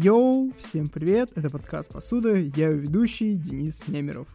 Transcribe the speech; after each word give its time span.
Йоу, 0.00 0.52
всем 0.56 0.86
привет, 0.86 1.32
это 1.34 1.50
подкаст 1.50 1.92
«Посуда», 1.92 2.36
я 2.36 2.68
его 2.68 2.78
ведущий 2.78 3.34
Денис 3.34 3.88
Немеров. 3.88 4.28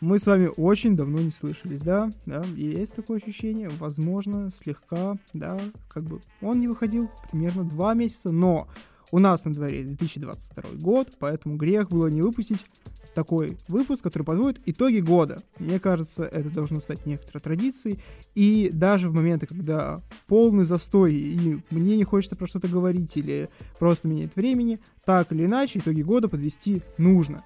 Мы 0.00 0.18
с 0.18 0.26
вами 0.26 0.50
очень 0.56 0.96
давно 0.96 1.20
не 1.20 1.30
слышались, 1.30 1.82
да? 1.82 2.10
Да, 2.26 2.42
есть 2.56 2.96
такое 2.96 3.18
ощущение, 3.18 3.68
возможно, 3.78 4.50
слегка, 4.50 5.14
да, 5.34 5.56
как 5.88 6.02
бы 6.02 6.20
он 6.40 6.58
не 6.58 6.66
выходил 6.66 7.08
примерно 7.30 7.62
два 7.62 7.94
месяца, 7.94 8.32
но 8.32 8.66
у 9.12 9.20
нас 9.20 9.44
на 9.44 9.52
дворе 9.52 9.84
2022 9.84 10.80
год, 10.80 11.10
поэтому 11.20 11.54
грех 11.54 11.88
было 11.88 12.08
не 12.08 12.20
выпустить 12.20 12.66
такой 13.14 13.56
выпуск, 13.68 14.02
который 14.02 14.22
подводит 14.22 14.60
итоги 14.66 15.00
года. 15.00 15.42
Мне 15.58 15.78
кажется, 15.78 16.24
это 16.24 16.50
должно 16.50 16.80
стать 16.80 17.06
некоторой 17.06 17.40
традицией. 17.40 18.00
И 18.34 18.70
даже 18.72 19.08
в 19.08 19.14
моменты, 19.14 19.46
когда 19.46 20.02
полный 20.26 20.64
застой, 20.64 21.14
и 21.14 21.58
мне 21.70 21.96
не 21.96 22.04
хочется 22.04 22.36
про 22.36 22.46
что-то 22.46 22.68
говорить, 22.68 23.16
или 23.16 23.48
просто 23.78 24.08
мне 24.08 24.22
нет 24.22 24.36
времени, 24.36 24.80
так 25.04 25.32
или 25.32 25.46
иначе, 25.46 25.78
итоги 25.78 26.02
года 26.02 26.28
подвести 26.28 26.82
нужно. 26.98 27.42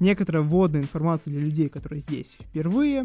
Некоторая 0.00 0.42
вводная 0.42 0.82
информация 0.82 1.32
для 1.32 1.40
людей, 1.40 1.68
которые 1.68 2.00
здесь 2.00 2.36
впервые. 2.40 3.04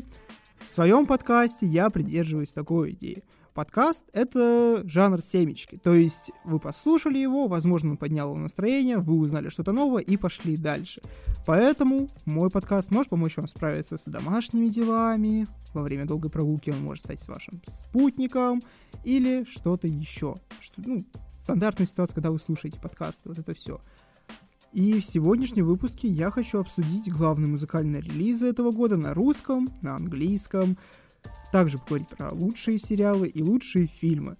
В 0.67 0.71
своем 0.71 1.05
подкасте 1.05 1.65
я 1.65 1.89
придерживаюсь 1.89 2.51
такой 2.51 2.91
идеи– 2.91 3.23
подкаст— 3.53 4.05
это 4.13 4.81
жанр 4.85 5.21
семечки. 5.23 5.77
То 5.77 5.93
есть 5.93 6.31
вы 6.43 6.59
послушали 6.59 7.17
его, 7.17 7.47
возможно, 7.47 7.91
он 7.91 7.97
поднял 7.97 8.29
вам 8.29 8.43
настроение, 8.43 8.97
вы 8.97 9.15
узнали 9.15 9.49
что-то 9.49 9.71
новое 9.71 10.01
и 10.01 10.17
пошли 10.17 10.57
дальше. 10.57 11.01
Поэтому 11.45 12.09
мой 12.25 12.49
подкаст 12.49 12.91
может 12.91 13.09
помочь 13.09 13.37
вам 13.37 13.47
справиться 13.47 13.97
с 13.97 14.05
домашними 14.05 14.67
делами, 14.69 15.45
во 15.73 15.81
время 15.81 16.05
долгой 16.05 16.31
прогулки 16.31 16.69
он 16.69 16.81
может 16.81 17.05
стать 17.05 17.27
вашим 17.27 17.61
спутником 17.67 18.61
или 19.03 19.45
что-то 19.45 19.87
еще. 19.87 20.37
Что, 20.59 20.81
ну, 20.85 21.03
стандартная 21.41 21.87
ситуация, 21.87 22.15
когда 22.15 22.31
вы 22.31 22.39
слушаете 22.39 22.79
подкасты, 22.79 23.29
вот 23.29 23.37
это 23.37 23.53
все. 23.53 23.79
И 24.73 24.99
в 24.99 25.05
сегодняшнем 25.05 25.65
выпуске 25.65 26.07
я 26.07 26.31
хочу 26.31 26.59
обсудить 26.59 27.07
главные 27.11 27.47
музыкальные 27.47 28.01
релизы 28.01 28.47
этого 28.47 28.71
года 28.71 28.97
на 28.97 29.13
русском, 29.13 29.69
на 29.81 29.95
английском, 29.95 30.77
также 31.51 31.77
поговорить 31.77 32.09
про 32.09 32.29
лучшие 32.33 32.77
сериалы 32.77 33.27
и 33.27 33.41
лучшие 33.41 33.87
фильмы. 33.87 34.37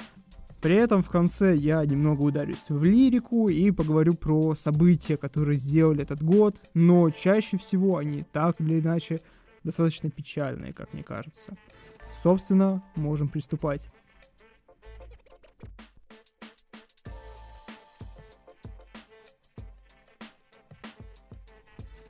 При 0.62 0.76
этом 0.76 1.03
в 1.03 1.09
конце 1.09 1.56
я 1.56 1.86
немного 1.86 2.22
ударюсь 2.22 2.70
в 2.70 2.84
лирику 2.84 3.50
и 3.50 3.70
поговорю 3.72 4.14
про 4.14 4.56
события, 4.56 5.17
которые 5.17 5.58
сделали 5.58 6.04
этот 6.04 6.23
год, 6.23 6.56
но 6.73 7.09
чаще 7.09 7.58
всего 7.58 7.98
они 7.98 8.23
так 8.31 8.61
или 8.61 8.80
иначе 8.80 9.20
достаточно 9.64 10.09
печальные, 10.09 10.73
как 10.73 10.94
мне 10.94 11.04
кажется. 11.04 11.58
Собственно, 12.23 12.81
можем 12.95 13.28
приступать. 13.28 13.89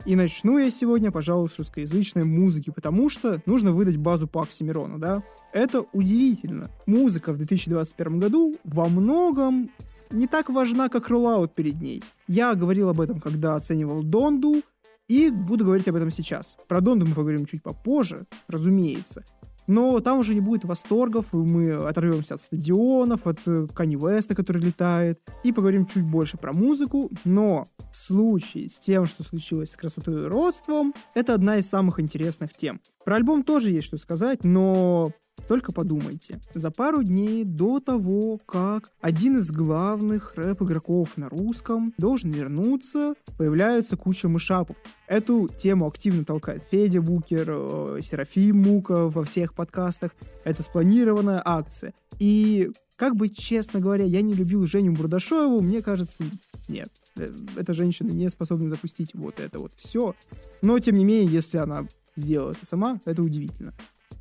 И 0.05 0.17
начну 0.17 0.57
я 0.57 0.69
сегодня, 0.69 1.11
пожалуй, 1.11 1.47
с 1.47 1.57
русскоязычной 1.57 2.25
музыки, 2.25 2.71
потому 2.71 3.07
что 3.07 3.41
нужно 3.45 3.71
выдать 3.71 3.95
базу 3.95 4.27
по 4.27 4.41
Оксимирону, 4.41 4.99
да? 4.99 5.23
Это 5.53 5.85
удивительно. 5.93 6.69
Музыка 6.85 7.31
в 7.31 7.37
2021 7.37 8.19
году 8.19 8.53
во 8.65 8.89
многом 8.89 9.69
не 10.11 10.27
так 10.27 10.49
важна, 10.49 10.89
как 10.89 11.07
роллаут 11.07 11.55
перед 11.55 11.81
ней. 11.81 12.03
Я 12.27 12.53
говорил 12.53 12.89
об 12.89 12.99
этом, 12.99 13.21
когда 13.21 13.55
оценивал 13.55 14.03
Донду, 14.03 14.61
и 15.07 15.29
буду 15.29 15.65
говорить 15.65 15.87
об 15.87 15.95
этом 15.95 16.11
сейчас. 16.11 16.57
Про 16.67 16.81
Донду 16.81 17.05
мы 17.05 17.15
поговорим 17.15 17.45
чуть 17.45 17.63
попозже, 17.63 18.25
разумеется. 18.47 19.23
Но 19.67 19.99
там 19.99 20.19
уже 20.19 20.33
не 20.33 20.41
будет 20.41 20.65
восторгов, 20.65 21.33
и 21.33 21.37
мы 21.37 21.71
оторвемся 21.71 22.35
от 22.35 22.41
стадионов, 22.41 23.27
от 23.27 23.39
Кани 23.73 23.95
э, 23.95 23.99
Веста, 23.99 24.35
который 24.35 24.61
летает, 24.61 25.19
и 25.43 25.51
поговорим 25.51 25.85
чуть 25.85 26.03
больше 26.03 26.37
про 26.37 26.53
музыку. 26.53 27.11
Но 27.23 27.65
случай 27.91 28.67
с 28.67 28.79
тем, 28.79 29.05
что 29.05 29.23
случилось 29.23 29.71
с 29.71 29.77
красотой 29.77 30.23
и 30.23 30.27
родством, 30.27 30.93
это 31.13 31.33
одна 31.33 31.57
из 31.57 31.67
самых 31.67 31.99
интересных 31.99 32.53
тем. 32.53 32.81
Про 33.05 33.15
альбом 33.15 33.43
тоже 33.43 33.69
есть 33.69 33.87
что 33.87 33.97
сказать, 33.97 34.43
но 34.43 35.11
только 35.47 35.71
подумайте, 35.71 36.39
за 36.53 36.71
пару 36.71 37.03
дней 37.03 37.43
до 37.43 37.79
того, 37.79 38.39
как 38.45 38.91
один 39.01 39.37
из 39.37 39.51
главных 39.51 40.35
рэп-игроков 40.35 41.17
на 41.17 41.29
русском 41.29 41.93
должен 41.97 42.31
вернуться, 42.31 43.13
появляется 43.37 43.97
куча 43.97 44.29
мышапов. 44.29 44.77
Эту 45.07 45.47
тему 45.47 45.87
активно 45.87 46.23
толкает 46.23 46.63
Федя 46.71 47.01
Букер, 47.01 47.47
э, 47.49 47.99
Серафим 48.01 48.61
Мука 48.61 49.09
во 49.09 49.23
всех 49.25 49.53
подкастах. 49.53 50.11
Это 50.43 50.63
спланированная 50.63 51.41
акция. 51.43 51.93
И, 52.19 52.71
как 52.95 53.15
бы 53.15 53.29
честно 53.29 53.79
говоря, 53.79 54.05
я 54.05 54.21
не 54.21 54.33
любил 54.33 54.65
Женю 54.65 54.93
Бурдашоеву, 54.93 55.61
мне 55.61 55.81
кажется, 55.81 56.23
нет. 56.67 56.89
Э, 57.17 57.27
эта 57.57 57.73
женщина 57.73 58.11
не 58.11 58.29
способна 58.29 58.69
запустить 58.69 59.13
вот 59.13 59.39
это 59.39 59.59
вот 59.59 59.73
все. 59.75 60.15
Но, 60.61 60.79
тем 60.79 60.95
не 60.95 61.03
менее, 61.03 61.31
если 61.31 61.57
она 61.57 61.85
сделала 62.15 62.51
это 62.51 62.65
сама, 62.65 62.99
это 63.05 63.23
удивительно. 63.23 63.73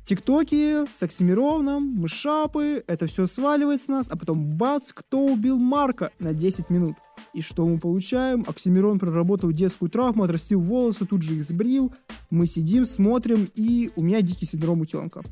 Тиктоки 0.03 0.85
с 0.93 1.01
Оксимироном, 1.01 1.85
мышапы, 1.95 2.83
это 2.87 3.05
все 3.05 3.25
сваливается 3.25 3.91
нас, 3.91 4.09
а 4.09 4.17
потом 4.17 4.57
бац, 4.57 4.91
кто 4.91 5.25
убил 5.25 5.59
Марка 5.59 6.11
на 6.19 6.33
10 6.33 6.69
минут. 6.69 6.97
И 7.33 7.41
что 7.41 7.65
мы 7.65 7.79
получаем? 7.79 8.43
Оксимирон 8.45 8.99
проработал 8.99 9.51
детскую 9.53 9.89
травму, 9.89 10.23
отрастил 10.23 10.59
волосы, 10.59 11.05
тут 11.05 11.23
же 11.23 11.35
их 11.35 11.43
сбрил. 11.43 11.93
Мы 12.29 12.47
сидим, 12.47 12.83
смотрим, 12.83 13.47
и 13.55 13.91
у 13.95 14.03
меня 14.03 14.21
дикий 14.21 14.45
синдром 14.45 14.81
утенка. 14.81 15.23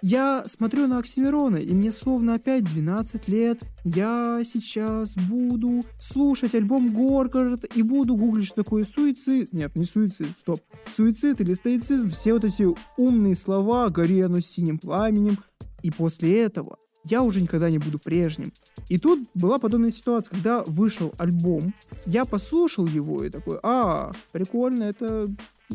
Я 0.00 0.44
смотрю 0.46 0.86
на 0.86 0.98
Оксимирона, 0.98 1.56
и 1.56 1.72
мне 1.72 1.90
словно 1.90 2.34
опять 2.34 2.62
12 2.64 3.26
лет. 3.28 3.60
Я 3.84 4.42
сейчас 4.44 5.16
буду 5.16 5.82
слушать 5.98 6.54
альбом 6.54 6.92
Горгород 6.92 7.64
и 7.74 7.82
буду 7.82 8.14
гуглить, 8.14 8.46
что 8.46 8.62
такое 8.62 8.84
суицид. 8.84 9.52
Нет, 9.52 9.74
не 9.74 9.84
суицид, 9.84 10.38
стоп. 10.38 10.60
Суицид 10.86 11.40
или 11.40 11.52
стоицизм, 11.52 12.10
все 12.10 12.34
вот 12.34 12.44
эти 12.44 12.68
умные 12.96 13.34
слова, 13.34 13.88
гори 13.90 14.20
оно 14.20 14.38
синим 14.38 14.78
пламенем. 14.78 15.38
И 15.82 15.90
после 15.90 16.42
этого 16.42 16.78
я 17.04 17.22
уже 17.22 17.40
никогда 17.40 17.68
не 17.68 17.78
буду 17.78 17.98
прежним. 17.98 18.52
И 18.88 18.98
тут 18.98 19.28
была 19.34 19.58
подобная 19.58 19.90
ситуация, 19.90 20.34
когда 20.34 20.62
вышел 20.64 21.12
альбом, 21.18 21.74
я 22.06 22.24
послушал 22.24 22.86
его 22.86 23.24
и 23.24 23.30
такой, 23.30 23.58
а, 23.62 24.12
прикольно, 24.32 24.84
это 24.84 25.28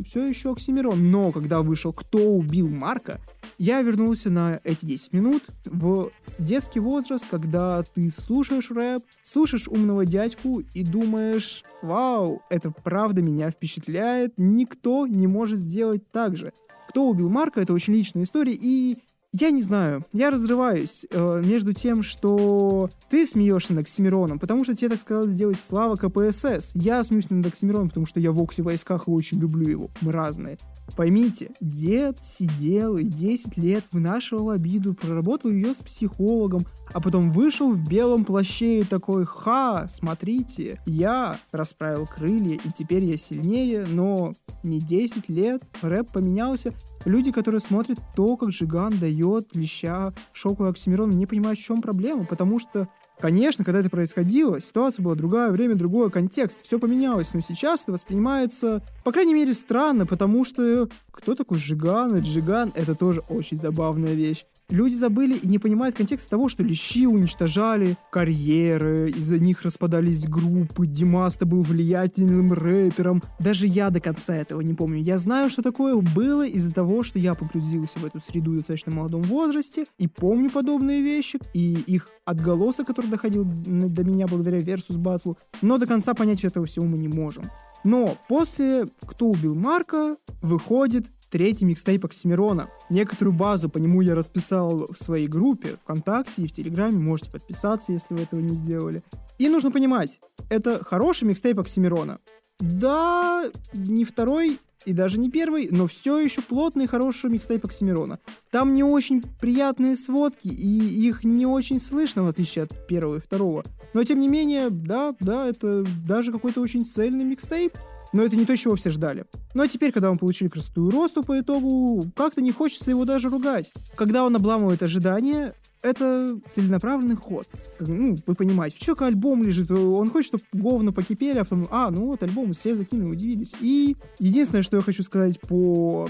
все 0.06 0.26
еще 0.26 0.52
Оксимирон. 0.52 1.12
Но 1.12 1.32
когда 1.32 1.62
вышел 1.62 1.94
«Кто 1.94 2.20
убил 2.20 2.70
Марка», 2.70 3.20
я 3.58 3.82
вернулся 3.82 4.30
на 4.30 4.60
эти 4.64 4.86
10 4.86 5.14
минут 5.14 5.44
в 5.66 6.12
детский 6.40 6.80
возраст, 6.80 7.26
когда 7.30 7.84
ты 7.84 8.10
слушаешь 8.10 8.72
рэп, 8.72 9.04
слушаешь 9.22 9.68
умного 9.68 10.06
дядьку 10.06 10.64
и 10.74 10.84
думаешь, 10.84 11.64
вау, 11.82 12.42
это 12.50 12.72
правда 12.72 13.22
меня 13.22 13.52
впечатляет, 13.52 14.34
никто 14.38 15.06
не 15.08 15.28
может 15.28 15.60
сделать 15.60 16.10
так 16.12 16.36
же. 16.36 16.52
Кто 16.90 17.10
убил 17.10 17.30
Марка, 17.30 17.62
это 17.62 17.74
очень 17.74 17.94
личная 17.94 18.24
история, 18.24 18.54
и 18.60 18.98
я 19.34 19.50
не 19.50 19.64
знаю, 19.64 20.06
я 20.14 20.30
разрываюсь 20.30 21.08
э, 21.10 21.42
между 21.44 21.74
тем, 21.74 22.04
что 22.04 22.90
ты 23.10 23.26
смеешься 23.26 23.74
над 23.74 23.82
Оксимироном, 23.82 24.38
потому 24.38 24.64
что 24.64 24.76
тебе 24.76 24.90
так 24.90 25.00
сказал 25.00 25.24
сделать 25.24 25.58
Слава 25.58 25.96
КПСС. 25.96 26.76
Я 26.76 27.04
смеюсь 27.04 27.32
над 27.32 27.48
Оксимироном, 27.48 27.90
потому 27.90 28.06
что 28.06 28.20
я 28.20 28.32
в 28.32 28.40
Окси 28.40 28.62
войсках 28.62 29.08
и 29.08 29.12
очень 29.12 29.40
люблю 29.40 29.68
его. 29.68 29.90
Мы 30.02 30.12
разные. 30.12 30.60
Поймите, 30.96 31.50
дед 31.60 32.20
сидел 32.24 32.98
и 32.98 33.06
10 33.06 33.58
лет 33.58 33.84
вынашивал 33.92 34.52
обиду, 34.52 34.94
проработал 34.94 35.50
ее 35.50 35.74
с 35.74 35.78
психологом, 35.78 36.68
а 36.94 37.02
потом 37.02 37.32
вышел 37.32 37.74
в 37.74 37.90
белом 37.90 38.26
плаще 38.26 38.82
и 38.82 38.84
такой 38.84 39.26
«Ха, 39.26 39.88
смотрите, 39.88 40.80
я 40.86 41.38
расправил 41.52 42.06
крылья, 42.06 42.60
и 42.64 42.70
теперь 42.78 43.06
я 43.06 43.18
сильнее, 43.18 43.88
но 43.90 44.34
не 44.62 44.80
10 44.80 45.28
лет, 45.30 45.64
рэп 45.82 46.12
поменялся». 46.12 46.72
Люди, 47.06 47.32
которые 47.32 47.60
смотрят 47.60 48.00
то, 48.16 48.38
как 48.38 48.52
Жиган 48.52 48.98
дает 48.98 49.56
леща 49.56 50.14
Шоку 50.32 50.66
Оксимирону, 50.66 51.14
не 51.14 51.26
понимают, 51.26 51.60
в 51.60 51.64
чем 51.64 51.82
проблема, 51.82 52.26
потому 52.26 52.60
что 52.60 52.88
Конечно, 53.20 53.64
когда 53.64 53.80
это 53.80 53.90
происходило, 53.90 54.60
ситуация 54.60 55.04
была 55.04 55.16
другая, 55.16 55.52
время 55.52 55.76
другое, 55.76 56.10
контекст, 56.10 56.66
все 56.66 56.80
поменялось, 56.80 57.34
но 57.34 57.40
сейчас 57.40 57.84
это 57.84 57.94
воспринимается, 57.94 58.82
по 59.04 59.12
крайней 59.12 59.34
мере, 59.34 59.54
странно, 59.54 60.06
потому 60.06 60.44
что 60.44 60.90
кто 61.12 61.36
такой 61.36 61.60
Жиган? 61.60 62.18
И 62.18 62.22
Джиган— 62.22 62.74
это 62.76 62.96
тоже 62.96 63.22
очень 63.30 63.56
забавная 63.56 64.14
вещь. 64.14 64.46
Люди 64.70 64.96
забыли 64.96 65.36
и 65.36 65.48
не 65.48 65.60
понимают 65.60 65.96
контекст 65.96 66.30
того, 66.30 66.50
что 66.50 66.64
лещи 66.64 67.06
уничтожали 67.06 67.98
карьеры, 68.12 69.12
из-за 69.12 69.38
них 69.38 69.62
распадались 69.64 70.26
группы, 70.26 70.88
Димаста 70.88 71.46
был 71.46 71.64
влиятельным 71.64 72.54
рэпером. 72.54 73.22
Даже 73.40 73.68
я 73.68 73.90
до 73.90 74.00
конца 74.00 74.36
этого 74.36 74.62
не 74.62 74.74
помню. 74.74 75.02
Я 75.02 75.18
знаю, 75.18 75.50
что 75.50 75.62
такое 75.62 75.96
было 75.96 76.48
из-за 76.48 76.74
того, 76.74 77.04
что 77.04 77.20
я 77.20 77.34
погрузился 77.34 78.00
в 78.00 78.06
эту 78.06 78.20
среду 78.20 78.52
в 78.52 78.58
достаточно 78.58 78.94
молодом 78.94 79.22
возрасте 79.24 79.86
и 80.00 80.08
помню 80.08 80.50
подобные 80.50 81.02
вещи, 81.02 81.40
и 81.54 81.74
их 81.88 82.08
отголосок, 82.26 82.88
который 82.88 83.08
доходил 83.08 83.46
до 83.46 84.04
меня 84.04 84.28
благодаря 84.28 84.60
Versus 84.60 84.98
Battle, 84.98 85.38
но 85.62 85.78
до 85.78 85.88
конца 85.88 86.14
понять 86.14 86.44
этого 86.44 86.66
всего 86.66 86.86
мы 86.86 86.98
не 86.98 87.10
можем. 87.10 87.44
Но 87.84 88.18
после 88.30 88.88
«Кто 89.06 89.28
убил 89.28 89.56
Марка» 89.56 90.16
выходит 90.42 91.06
третий 91.34 91.66
микстейп 91.66 92.06
Оксимирона. 92.06 92.70
Некоторую 92.92 93.36
базу 93.36 93.68
по 93.68 93.80
нему 93.80 94.02
я 94.02 94.14
расписал 94.14 94.86
в 94.92 94.96
своей 94.96 95.26
группе 95.26 95.78
ВКонтакте 95.82 96.44
и 96.44 96.48
в 96.48 96.52
Телеграме. 96.52 97.00
Можете 97.00 97.32
подписаться, 97.32 97.92
если 97.92 98.14
вы 98.14 98.22
этого 98.22 98.40
не 98.40 98.54
сделали. 98.54 99.02
И 99.40 99.50
нужно 99.50 99.72
понимать, 99.72 100.20
это 100.52 100.84
хороший 100.84 101.24
микстейп 101.24 101.58
Оксимирона. 101.58 102.20
Да, 102.60 103.46
не 103.74 104.06
второй 104.06 104.60
и 104.86 104.94
даже 104.94 105.18
не 105.18 105.32
первый, 105.32 105.70
но 105.72 105.88
все 105.88 106.20
еще 106.20 106.44
плотный 106.44 106.86
хороший 106.86 107.32
микстейп 107.32 107.66
Оксимирона. 107.66 108.20
Там 108.52 108.76
не 108.76 108.84
очень 108.84 109.24
приятные 109.42 109.96
сводки, 109.96 110.50
и 110.50 111.08
их 111.08 111.24
не 111.24 111.48
очень 111.48 111.80
слышно, 111.80 112.22
в 112.22 112.28
отличие 112.28 112.66
от 112.66 112.88
первого 112.88 113.16
и 113.16 113.20
второго. 113.20 113.64
Но 113.96 114.04
тем 114.04 114.20
не 114.20 114.28
менее, 114.28 114.70
да, 114.70 115.16
да, 115.20 115.48
это 115.48 115.84
даже 116.06 116.32
какой-то 116.32 116.62
очень 116.62 116.86
цельный 116.86 117.24
микстейп. 117.24 117.74
Но 118.14 118.24
это 118.24 118.36
не 118.36 118.46
то, 118.46 118.56
чего 118.56 118.76
все 118.76 118.90
ждали. 118.90 119.26
Ну 119.54 119.64
а 119.64 119.68
теперь, 119.68 119.92
когда 119.92 120.12
мы 120.12 120.18
получили 120.18 120.48
красоту 120.48 120.90
росту 120.90 121.24
по 121.24 121.40
итогу, 121.40 122.06
как-то 122.16 122.42
не 122.42 122.52
хочется 122.52 122.90
его 122.92 123.06
даже 123.06 123.30
ругать. 123.30 123.74
Когда 123.96 124.24
он 124.24 124.36
обламывает 124.36 124.84
ожидания, 124.84 125.54
это 125.82 126.40
целенаправленный 126.50 127.16
ход. 127.16 127.48
Ну, 127.80 128.16
вы 128.26 128.36
понимаете, 128.36 128.78
в 128.78 128.80
чё 128.80 128.96
альбом 129.00 129.44
лежит, 129.44 129.70
он 129.70 130.10
хочет, 130.10 130.28
чтобы 130.30 130.44
говно 130.54 130.94
покипели, 130.94 131.40
а 131.40 131.44
потом, 131.44 131.68
а, 131.70 131.92
ну 131.92 132.06
вот 132.06 132.24
альбом, 132.24 132.54
все 132.54 132.76
закинули, 132.76 133.12
удивились. 133.12 133.54
И 133.60 133.98
единственное, 134.20 134.64
что 134.64 134.78
я 134.78 134.84
хочу 134.84 135.04
сказать 135.04 135.40
по 135.42 136.08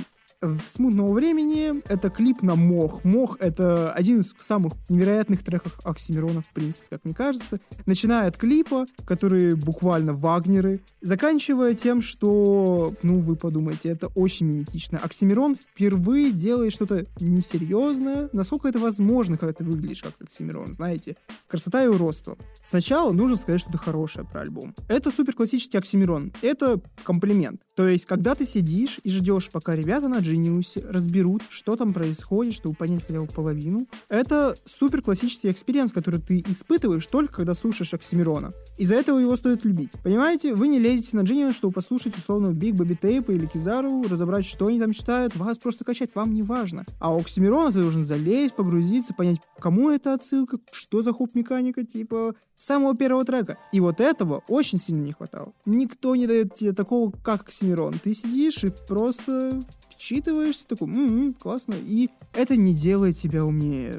смутного 0.66 1.14
времени 1.14 1.82
это 1.90 2.10
клип 2.10 2.42
на 2.42 2.56
Мох. 2.56 3.04
Мох— 3.04 3.38
это 3.40 3.92
один 3.92 4.22
из 4.22 4.34
самых 4.38 4.74
невероятных 4.90 5.44
треков 5.44 5.80
Оксимирона, 5.84 6.42
в 6.42 6.50
принципе, 6.50 6.88
как 6.90 7.06
мне 7.06 7.14
кажется. 7.14 7.60
Начиная 7.86 8.28
от 8.28 8.38
клипа, 8.38 8.86
который 9.06 9.56
буквально 9.56 10.14
Вагнеры, 10.14 10.82
заканчивая 11.02 11.74
тем, 11.74 12.02
что, 12.02 12.94
ну, 13.04 13.20
вы 13.20 13.36
подумайте, 13.36 13.90
это 13.90 14.08
очень 14.16 14.48
меметично. 14.48 15.00
Оксимирон 15.00 15.56
впервые 15.56 16.32
делает 16.32 16.74
что-то 16.74 17.06
несерьезное. 17.20 18.30
Насколько 18.34 18.68
это 18.68 18.80
возможно, 18.80 19.38
когда 19.38 19.54
ты 19.54 19.64
выглядишь 19.64 20.04
как 20.04 20.14
Оксимирон, 20.22 20.74
знаете? 20.74 21.16
Красота 21.48 21.84
и 21.84 21.88
уродство. 21.88 22.38
Сначала 22.62 23.12
нужно 23.12 23.36
сказать 23.36 23.62
что-то 23.62 23.78
хорошее 23.78 24.26
про 24.26 24.42
альбом. 24.42 24.76
Это 24.88 25.12
супер 25.12 25.34
классический 25.34 25.78
Оксимирон. 25.78 26.34
Это 26.42 26.82
комплимент. 27.04 27.62
То 27.76 27.88
есть, 27.88 28.06
когда 28.06 28.36
ты 28.36 28.46
сидишь 28.46 29.00
и 29.04 29.10
ждешь, 29.10 29.50
пока 29.52 29.76
ребята 29.76 30.08
на 30.08 30.18
Genius 30.34 30.86
разберут, 30.90 31.44
что 31.50 31.76
там 31.76 31.94
происходит, 31.94 32.54
чтобы 32.54 32.76
понять 32.76 33.04
хотя 33.06 33.22
бы 33.22 33.28
половину, 33.28 33.88
это 34.10 34.56
супер 34.66 35.02
классический 35.02 35.50
experience, 35.50 35.92
который 35.92 36.20
ты 36.20 36.44
испытываешь 36.48 37.08
только 37.08 37.34
когда 37.34 37.54
слушаешь 37.54 37.94
Оксимирона. 37.94 38.52
Из-за 38.78 38.96
этого 38.96 39.20
его 39.20 39.36
стоит 39.36 39.66
любить. 39.66 39.92
Понимаете, 40.04 40.54
вы 40.54 40.68
не 40.68 40.80
лезете 40.80 41.16
на 41.18 41.22
Genius, 41.22 41.54
чтобы 41.54 41.74
послушать 41.74 42.18
условно 42.18 42.54
Биг 42.54 42.76
Бэби 42.76 42.96
Тейпа 42.96 43.32
или 43.32 43.46
Кизару, 43.46 44.04
разобрать, 44.04 44.46
что 44.46 44.68
они 44.68 44.80
там 44.80 44.94
читают, 44.94 45.36
вас 45.36 45.58
просто 45.58 45.84
качать, 45.84 46.12
вам 46.16 46.34
не 46.34 46.44
важно. 46.44 46.86
А 47.00 47.14
у 47.14 47.20
Оксимирона 47.20 47.72
ты 47.72 47.80
должен 47.80 48.06
залезть, 48.06 48.56
погрузиться, 48.56 49.14
понять, 49.14 49.40
кому 49.60 49.90
это 49.90 50.14
отсылка, 50.14 50.58
что 50.72 51.02
за 51.02 51.14
хоп-механика, 51.14 51.84
типа, 51.84 52.36
с 52.58 52.66
самого 52.66 52.96
первого 52.96 53.26
трека. 53.26 53.58
И 53.72 53.80
вот 53.80 54.00
этого 54.00 54.44
очень 54.48 54.80
сильно 54.80 55.04
не 55.04 55.12
хватало. 55.12 55.54
Никто 55.66 56.16
не 56.16 56.28
дает 56.28 56.56
тебе 56.56 56.74
такого, 56.74 57.12
как 57.12 57.42
Оксимирон. 57.42 57.96
Ты 58.02 58.14
сидишь 58.14 58.64
и 58.64 58.72
просто 58.88 59.62
вчитываешься, 59.90 60.68
такой, 60.68 60.88
м-м, 60.88 61.34
классно, 61.34 61.76
и 61.76 62.10
это 62.34 62.58
не 62.58 62.74
делает 62.74 63.18
тебя 63.18 63.46
умнее. 63.46 63.96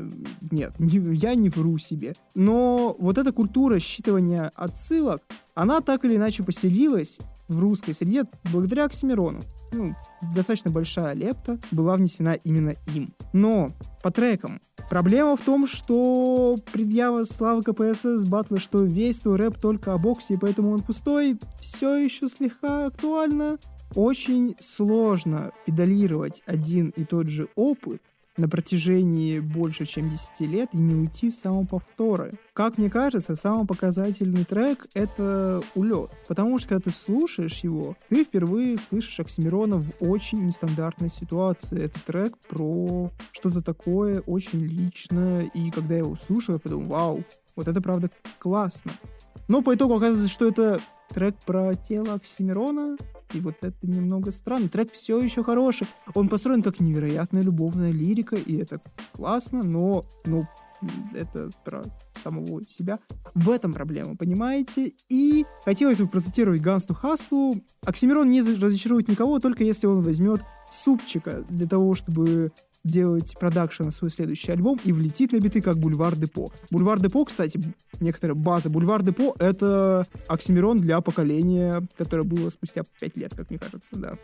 Нет, 0.51 0.75
не, 0.79 0.99
я 1.17 1.35
не 1.35 1.49
вру 1.49 1.79
себе. 1.79 2.15
Но 2.35 2.95
вот 2.99 3.19
эта 3.19 3.33
культура 3.33 3.77
считывания 3.77 4.51
отсылок, 4.55 5.23
она 5.55 5.81
так 5.81 6.05
или 6.05 6.17
иначе 6.17 6.43
поселилась 6.43 7.21
в 7.49 7.61
русской 7.61 7.93
среде 7.93 8.25
благодаря 8.53 8.85
Оксимирону. 8.85 9.41
Ну, 9.75 9.95
достаточно 10.35 10.71
большая 10.71 11.15
лепта 11.15 11.59
была 11.73 11.97
внесена 11.97 12.35
именно 12.45 12.75
им. 12.95 13.13
Но 13.33 13.73
по 14.03 14.11
трекам. 14.11 14.61
Проблема 14.89 15.37
в 15.37 15.41
том, 15.41 15.67
что 15.67 16.57
предъява 16.73 17.25
Славы 17.25 17.63
КПСС 17.63 18.25
батла, 18.29 18.59
что 18.59 18.85
весь 18.85 19.21
твой 19.21 19.37
рэп 19.37 19.59
только 19.59 19.93
о 19.93 19.99
боксе, 19.99 20.35
и 20.35 20.37
поэтому 20.37 20.71
он 20.71 20.81
пустой, 20.81 21.39
все 21.61 21.97
еще 21.97 22.29
слегка 22.29 22.87
актуально. 22.87 23.59
Очень 23.97 24.55
сложно 24.61 25.53
педалировать 25.67 26.43
один 26.47 26.91
и 26.91 27.05
тот 27.05 27.27
же 27.29 27.49
опыт 27.57 28.03
на 28.37 28.49
протяжении 28.49 29.39
больше, 29.39 29.85
чем 29.85 30.11
10 30.11 30.41
лет 30.41 30.69
и 30.73 30.77
не 30.77 30.95
уйти 30.95 31.31
в 31.31 31.35
самоповторы. 31.35 32.33
Как 32.53 32.79
мне 32.79 32.91
кажется, 32.91 33.37
самый 33.37 33.67
показательный 33.67 34.45
трек— 34.45 34.87
это 34.95 35.63
«Улет». 35.75 36.11
Потому 36.29 36.59
что, 36.59 36.71
когда 36.71 36.85
ты 36.85 36.91
слушаешь 36.91 37.61
его, 37.61 37.97
ты 38.09 38.25
впервые 38.25 38.79
слышишь 38.79 39.21
Оксимирона 39.21 39.79
в 39.79 39.91
очень 40.01 40.45
нестандартной 40.45 41.11
ситуации. 41.11 41.85
Это 41.85 42.01
трек 42.05 42.37
про 42.49 43.11
что-то 43.33 43.63
такое 43.63 44.21
очень 44.21 44.61
личное, 44.61 45.43
и 45.43 45.71
когда 45.71 45.95
я 45.95 46.01
его 46.01 46.17
слушаю, 46.17 46.57
я 46.57 46.61
подумал, 46.61 46.89
вау, 46.89 47.25
вот 47.57 47.69
это 47.69 47.81
правда 47.81 48.11
классно. 48.39 48.93
Но 49.49 49.63
по 49.63 49.75
итогу 49.75 49.95
оказывается, 49.95 50.33
что 50.33 50.47
это 50.47 50.81
трек 51.11 51.37
про 51.45 51.75
тело 51.75 52.15
Оксимирона, 52.15 52.97
и 53.33 53.41
вот 53.41 53.57
это 53.63 53.87
немного 53.87 54.31
странно. 54.31 54.69
Трек 54.69 54.93
все 54.93 55.21
еще 55.21 55.43
хороший. 55.43 55.87
Он 56.15 56.29
построен 56.29 56.63
как 56.63 56.81
невероятная 56.81 57.43
любовная 57.43 57.91
лирика, 57.91 58.37
и 58.37 58.57
это 58.57 58.81
классно, 59.13 59.63
но, 59.63 60.07
ну, 60.27 60.47
это 61.15 61.51
про 61.65 61.83
самого 62.23 62.63
себя. 62.69 62.99
В 63.35 63.51
этом 63.51 63.73
проблема, 63.73 64.17
понимаете? 64.17 64.93
И 65.09 65.45
хотелось 65.65 65.99
бы 65.99 66.07
процитировать 66.07 66.61
Гансту 66.61 66.95
Хаслу. 66.95 67.63
Оксимирон 67.85 68.29
не 68.29 68.43
разочарует 68.43 69.09
никого, 69.09 69.39
только 69.39 69.65
если 69.65 69.87
он 69.87 70.03
возьмет 70.03 70.43
супчика 70.71 71.45
для 71.49 71.67
того, 71.67 71.95
чтобы 71.95 72.53
делать 72.85 73.35
продакшн 73.39 73.85
на 73.85 73.91
свой 73.91 74.11
следующий 74.11 74.53
альбом 74.53 74.79
и 74.85 74.93
влетит 74.93 75.33
на 75.33 75.41
биты 75.41 75.63
как 75.63 75.79
Бульвар 75.79 76.17
Депо. 76.17 76.51
Бульвар 76.71 77.01
Депо, 77.01 77.25
кстати, 77.25 77.61
некоторая 78.01 78.35
база. 78.35 78.71
Бульвар 78.71 79.03
Депо— 79.03 79.35
это 79.39 80.07
Оксимирон 80.29 80.79
для 80.79 81.01
поколения, 81.01 81.83
которое 81.97 82.25
было 82.25 82.51
спустя 82.51 82.83
5 83.01 83.17
лет, 83.17 83.35
как 83.35 83.51
мне 83.51 83.59
кажется, 83.59 83.97
да. 83.97 84.19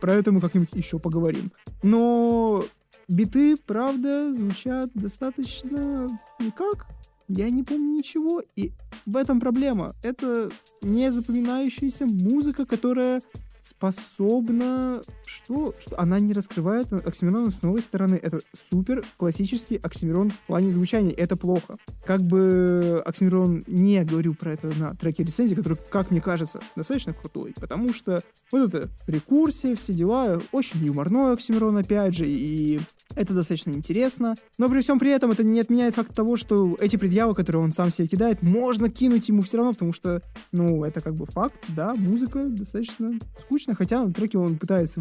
Про 0.00 0.14
это 0.14 0.32
мы 0.32 0.40
как-нибудь 0.40 0.74
еще 0.74 0.98
поговорим. 0.98 1.50
Но 1.82 2.64
биты, 3.08 3.56
правда, 3.56 4.32
звучат 4.32 4.90
достаточно 4.94 6.08
никак. 6.40 6.86
Я 7.26 7.48
не 7.48 7.62
помню 7.62 7.96
ничего, 7.96 8.42
и 8.54 8.72
в 9.06 9.16
этом 9.16 9.40
проблема. 9.40 9.94
Это 10.02 10.50
не 10.82 11.10
запоминающаяся 11.10 12.04
музыка, 12.04 12.66
которая 12.66 13.22
способна... 13.64 15.02
Что? 15.24 15.74
что? 15.78 15.98
Она 15.98 16.20
не 16.20 16.34
раскрывает 16.34 16.92
Оксимирона 16.92 17.50
с 17.50 17.62
новой 17.62 17.80
стороны. 17.80 18.20
Это 18.22 18.40
супер 18.52 19.02
классический 19.16 19.76
Оксимирон 19.76 20.30
в 20.30 20.38
плане 20.40 20.70
звучания. 20.70 21.12
Это 21.12 21.36
плохо. 21.36 21.78
Как 22.04 22.20
бы 22.20 23.02
Оксимирон 23.06 23.64
не 23.66 24.04
говорил 24.04 24.34
про 24.34 24.52
это 24.52 24.66
на 24.78 24.94
треке 24.94 25.24
рецензии, 25.24 25.54
который, 25.54 25.78
как 25.90 26.10
мне 26.10 26.20
кажется, 26.20 26.60
достаточно 26.76 27.14
крутой. 27.14 27.54
Потому 27.58 27.94
что 27.94 28.22
вот 28.52 28.74
это 28.74 28.90
рекурсия, 29.06 29.74
все 29.76 29.94
дела, 29.94 30.40
очень 30.52 30.84
юморной 30.84 31.32
Оксимирон, 31.32 31.78
опять 31.78 32.14
же, 32.14 32.26
и 32.26 32.80
это 33.16 33.32
достаточно 33.32 33.70
интересно. 33.70 34.34
Но 34.58 34.68
при 34.68 34.80
всем 34.80 34.98
при 34.98 35.10
этом 35.10 35.30
это 35.30 35.44
не 35.44 35.60
отменяет 35.60 35.94
факт 35.94 36.14
того, 36.14 36.36
что 36.36 36.76
эти 36.80 36.96
предъявы, 36.96 37.34
которые 37.34 37.62
он 37.62 37.72
сам 37.72 37.90
себе 37.90 38.08
кидает, 38.08 38.42
можно 38.42 38.90
кинуть 38.90 39.28
ему 39.28 39.42
все 39.42 39.56
равно, 39.56 39.72
потому 39.72 39.92
что, 39.92 40.22
ну, 40.52 40.84
это 40.84 41.00
как 41.00 41.14
бы 41.14 41.26
факт, 41.26 41.64
да, 41.68 41.94
музыка 41.94 42.44
достаточно 42.48 43.12
скучно, 43.54 43.76
хотя 43.76 44.02
на 44.02 44.12
треке 44.12 44.36
он 44.36 44.58
пытается 44.58 45.00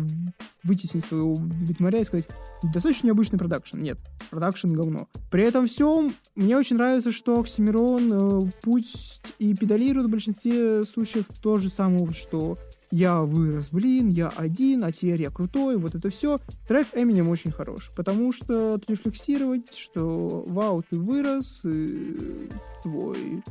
вытеснить 0.63 1.03
своего 1.03 1.35
битмаря 1.35 1.99
и 1.99 2.05
сказать, 2.05 2.27
достаточно 2.61 3.07
необычный 3.07 3.39
продакшн. 3.39 3.79
Нет, 3.81 3.97
продакшн 4.29 4.73
говно. 4.73 5.07
При 5.31 5.41
этом 5.41 5.65
всем 5.65 6.13
мне 6.35 6.55
очень 6.55 6.75
нравится, 6.75 7.11
что 7.11 7.39
Оксимирон 7.39 8.11
э, 8.13 8.51
пусть 8.61 9.33
и 9.39 9.55
педалирует 9.55 10.07
в 10.07 10.11
большинстве 10.11 10.83
случаев 10.83 11.25
то 11.41 11.57
же 11.57 11.69
самое, 11.69 12.13
что 12.13 12.59
я 12.91 13.21
вырос, 13.21 13.69
блин, 13.71 14.09
я 14.09 14.27
один, 14.29 14.83
а 14.83 14.91
теперь 14.91 15.23
я 15.23 15.31
крутой, 15.31 15.77
вот 15.77 15.95
это 15.95 16.11
все. 16.11 16.39
Трек 16.67 16.87
Эминем 16.93 17.29
очень 17.29 17.51
хорош, 17.51 17.91
потому 17.97 18.31
что 18.31 18.75
отрефлексировать, 18.75 19.75
что 19.75 20.43
вау, 20.45 20.83
ты 20.87 20.99
вырос, 20.99 21.65
и 21.65 22.49
твой 22.83 23.41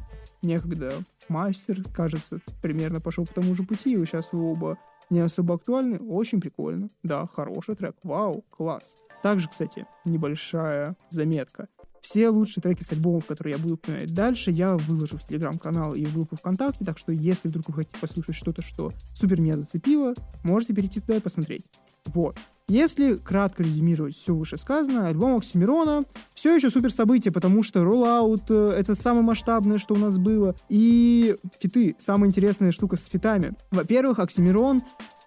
некогда 0.42 0.92
мастер, 1.28 1.82
кажется, 1.92 2.40
примерно 2.62 3.00
пошел 3.00 3.26
по 3.26 3.34
тому 3.34 3.56
же 3.56 3.64
пути, 3.64 3.94
и 3.94 4.06
сейчас 4.06 4.28
вы 4.30 4.48
оба 4.48 4.78
не 5.12 5.20
особо 5.20 5.54
актуальны, 5.54 5.98
очень 5.98 6.40
прикольно. 6.40 6.88
Да, 7.02 7.28
хороший 7.32 7.76
трек, 7.76 7.94
вау, 8.02 8.44
класс. 8.50 8.98
Также, 9.22 9.48
кстати, 9.48 9.86
небольшая 10.04 10.96
заметка. 11.10 11.68
Все 12.02 12.28
лучшие 12.28 12.60
треки 12.62 12.82
с 12.82 12.90
альбомов, 12.90 13.26
которые 13.26 13.54
я 13.54 13.58
буду 13.58 13.74
упоминать 13.74 14.12
дальше, 14.12 14.50
я 14.50 14.76
выложу 14.76 15.16
в 15.16 15.24
телеграм-канал 15.24 15.94
и 15.94 16.04
в 16.04 16.12
группу 16.12 16.34
ВКонтакте, 16.36 16.84
так 16.84 16.98
что 16.98 17.12
если 17.12 17.48
вдруг 17.48 17.68
вы 17.68 17.74
хотите 17.74 17.98
послушать 18.00 18.34
что-то, 18.34 18.60
что 18.60 18.92
супер 19.14 19.40
меня 19.40 19.56
зацепило, 19.56 20.14
можете 20.42 20.74
перейти 20.74 21.00
туда 21.00 21.16
и 21.16 21.20
посмотреть. 21.20 21.64
Вот. 22.06 22.36
Если 22.68 23.14
кратко 23.14 23.62
резюмировать 23.62 24.16
все 24.16 24.34
вышесказанное, 24.34 25.08
альбом 25.08 25.36
Оксимирона 25.36 26.04
все 26.34 26.56
еще 26.56 26.70
супер 26.70 26.92
событие, 26.92 27.32
потому 27.32 27.62
что 27.62 27.84
rollout 27.84 28.42
э,— 28.48 28.74
это 28.78 28.94
самое 28.96 29.22
масштабное, 29.22 29.78
что 29.78 29.94
у 29.94 29.98
нас 29.98 30.18
было. 30.18 30.56
И 30.68 31.36
фиты— 31.60 31.94
самая 31.98 32.28
интересная 32.28 32.72
штука 32.72 32.96
с 32.96 33.04
фитами. 33.04 33.52
Во-первых, 33.70 34.18
Оксимирон 34.18 34.80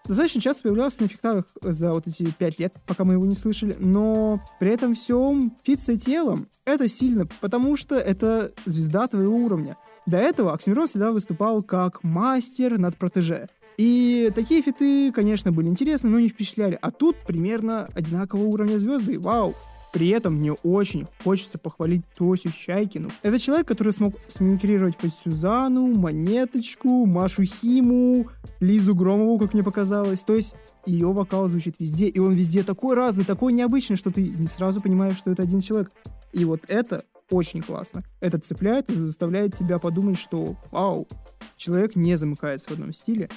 достаточно 0.08 0.42
часто 0.42 0.64
появлялся 0.64 1.02
на 1.02 1.08
фитах 1.08 1.46
за 1.62 1.94
вот 1.94 2.08
эти 2.08 2.30
пять 2.32 2.60
лет, 2.60 2.74
пока 2.86 3.04
мы 3.04 3.14
его 3.14 3.26
не 3.26 3.36
слышали, 3.36 3.76
но 3.80 4.42
при 4.60 4.72
этом 4.72 4.96
всем 4.96 5.56
фит 5.64 5.82
с 6.04 6.10
ATL-ом— 6.10 6.48
это 6.66 6.88
сильно, 6.88 7.26
потому 7.42 7.76
что 7.76 7.96
это 7.96 8.52
звезда 8.66 9.08
твоего 9.08 9.36
уровня. 9.36 9.78
До 10.06 10.18
этого 10.18 10.54
Оксимирон 10.54 10.88
всегда 10.88 11.12
выступал 11.12 11.64
как 11.64 12.04
мастер 12.04 12.78
над 12.78 12.96
протеже. 12.96 13.50
И 13.78 14.32
такие 14.34 14.62
фиты, 14.62 15.12
конечно, 15.12 15.52
были 15.52 15.68
интересны, 15.68 16.10
но 16.10 16.20
не 16.20 16.30
впечатляли. 16.30 16.78
А 16.82 16.92
тут 16.92 17.18
примерно 17.28 17.90
одинакового 17.94 18.46
уровня 18.46 18.78
звезды. 18.78 19.20
Вау! 19.20 19.56
При 19.96 20.10
этом 20.10 20.34
мне 20.34 20.52
очень 20.52 21.08
хочется 21.24 21.58
похвалить 21.58 22.02
Тосю 22.18 22.52
Чайкину. 22.52 23.10
Это 23.22 23.40
человек, 23.40 23.66
который 23.66 23.94
смог 23.94 24.16
смимикрировать 24.28 24.98
под 24.98 25.14
Сюзану, 25.14 25.88
Монеточку, 25.88 27.06
Машу 27.06 27.44
Химу, 27.44 28.28
Лизу 28.60 28.94
Громову, 28.94 29.40
как 29.40 29.54
мне 29.54 29.64
показалось. 29.64 30.22
То 30.24 30.36
есть 30.36 30.58
ее 30.86 31.14
вокал 31.14 31.48
звучит 31.48 31.76
везде, 31.80 32.08
и 32.08 32.20
он 32.20 32.34
везде 32.34 32.64
такой 32.64 32.94
разный, 32.94 33.24
такой 33.24 33.54
необычный, 33.54 33.96
что 33.96 34.12
ты 34.12 34.28
не 34.28 34.48
сразу 34.48 34.82
понимаешь, 34.82 35.18
что 35.18 35.32
это 35.32 35.44
один 35.44 35.62
человек. 35.62 35.90
И 36.34 36.44
вот 36.44 36.64
это 36.68 37.06
очень 37.32 37.62
классно. 37.62 38.04
Это 38.20 38.38
цепляет 38.38 38.90
и 38.90 38.96
заставляет 38.96 39.56
тебя 39.56 39.80
подумать, 39.80 40.18
что 40.18 40.58
вау, 40.72 41.08
человек 41.56 41.96
не 41.96 42.18
замыкается 42.18 42.68
в 42.68 42.74
одном 42.74 42.92
стиле, 42.92 43.30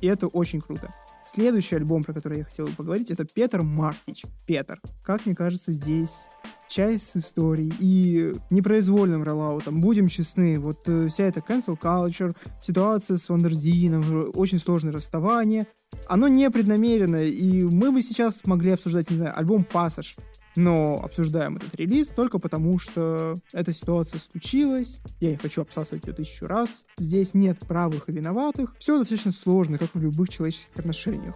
и 0.00 0.06
это 0.06 0.28
очень 0.28 0.60
круто. 0.60 0.94
Следующий 1.24 1.76
альбом, 1.76 2.04
про 2.04 2.12
который 2.12 2.38
я 2.38 2.44
хотел 2.44 2.66
бы 2.66 2.72
поговорить, 2.72 3.10
это 3.10 3.24
Петар 3.24 3.62
Мартич. 3.62 4.24
Петар. 4.46 4.78
Как 5.02 5.24
мне 5.24 5.34
кажется, 5.34 5.72
здесь 5.72 6.28
часть 6.68 7.10
с 7.10 7.16
историей 7.16 7.72
и 7.80 8.34
непроизвольным 8.50 9.22
rollout-ом. 9.22 9.80
Будем 9.80 10.08
честны, 10.08 10.58
вот 10.58 10.86
э, 10.86 11.08
вся 11.08 11.24
эта 11.24 11.40
cancel 11.40 11.78
culture, 11.80 12.36
ситуация 12.60 13.16
с 13.16 13.28
Wonderzine-ом, 13.28 14.32
очень 14.34 14.58
сложное 14.58 14.92
расставание, 14.92 15.66
оно 16.08 16.28
не 16.28 16.50
преднамеренно, 16.50 17.16
и 17.16 17.62
мы 17.62 17.90
бы 17.90 18.02
сейчас 18.02 18.44
могли 18.44 18.72
обсуждать, 18.72 19.10
не 19.10 19.16
знаю, 19.16 19.38
альбом 19.38 19.64
«Пасош», 19.64 20.16
но 20.56 20.96
обсуждаем 21.02 21.56
этот 21.56 21.74
релиз 21.76 22.08
только 22.08 22.38
потому, 22.38 22.78
что 22.78 23.36
эта 23.52 23.72
ситуация 23.72 24.18
случилась. 24.18 25.00
Я 25.20 25.30
не 25.30 25.36
хочу 25.36 25.62
обсасывать 25.62 26.06
ее 26.06 26.12
тысячу 26.12 26.46
раз. 26.46 26.84
Здесь 26.98 27.34
нет 27.34 27.58
правых 27.60 28.08
и 28.08 28.12
виноватых. 28.12 28.74
Все 28.78 28.98
достаточно 28.98 29.32
сложно, 29.32 29.78
как 29.78 29.94
в 29.94 30.00
любых 30.00 30.28
человеческих 30.28 30.76
отношениях. 30.76 31.34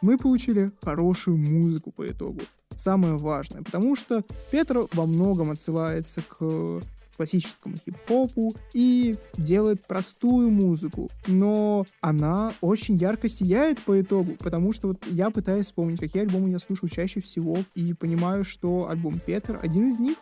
Мы 0.00 0.18
получили 0.18 0.72
хорошую 0.82 1.36
музыку 1.36 1.92
по 1.92 2.06
итогу. 2.06 2.40
Самое 2.74 3.16
важное, 3.16 3.62
потому 3.62 3.96
что 3.96 4.24
Петр 4.50 4.86
во 4.92 5.06
многом 5.06 5.50
отсылается 5.50 6.22
к 6.22 6.80
классическому 7.20 7.76
хип-хопу 7.76 8.54
и 8.72 9.14
делает 9.36 9.84
простую 9.84 10.50
музыку, 10.50 11.10
но 11.26 11.84
она 12.00 12.50
очень 12.62 12.96
ярко 12.96 13.28
сияет 13.28 13.78
по 13.82 14.00
итогу, 14.00 14.36
потому 14.38 14.72
что 14.72 14.88
вот 14.88 15.04
я 15.06 15.28
пытаюсь 15.28 15.66
вспомнить, 15.66 16.00
какие 16.00 16.22
альбомы 16.22 16.48
я 16.48 16.58
слушаю 16.58 16.88
чаще 16.88 17.20
всего, 17.20 17.58
и 17.74 17.92
понимаю, 17.92 18.42
что 18.42 18.88
альбом 18.88 19.20
Петр 19.24 19.58
один 19.60 19.90
из 19.90 20.00
них. 20.00 20.16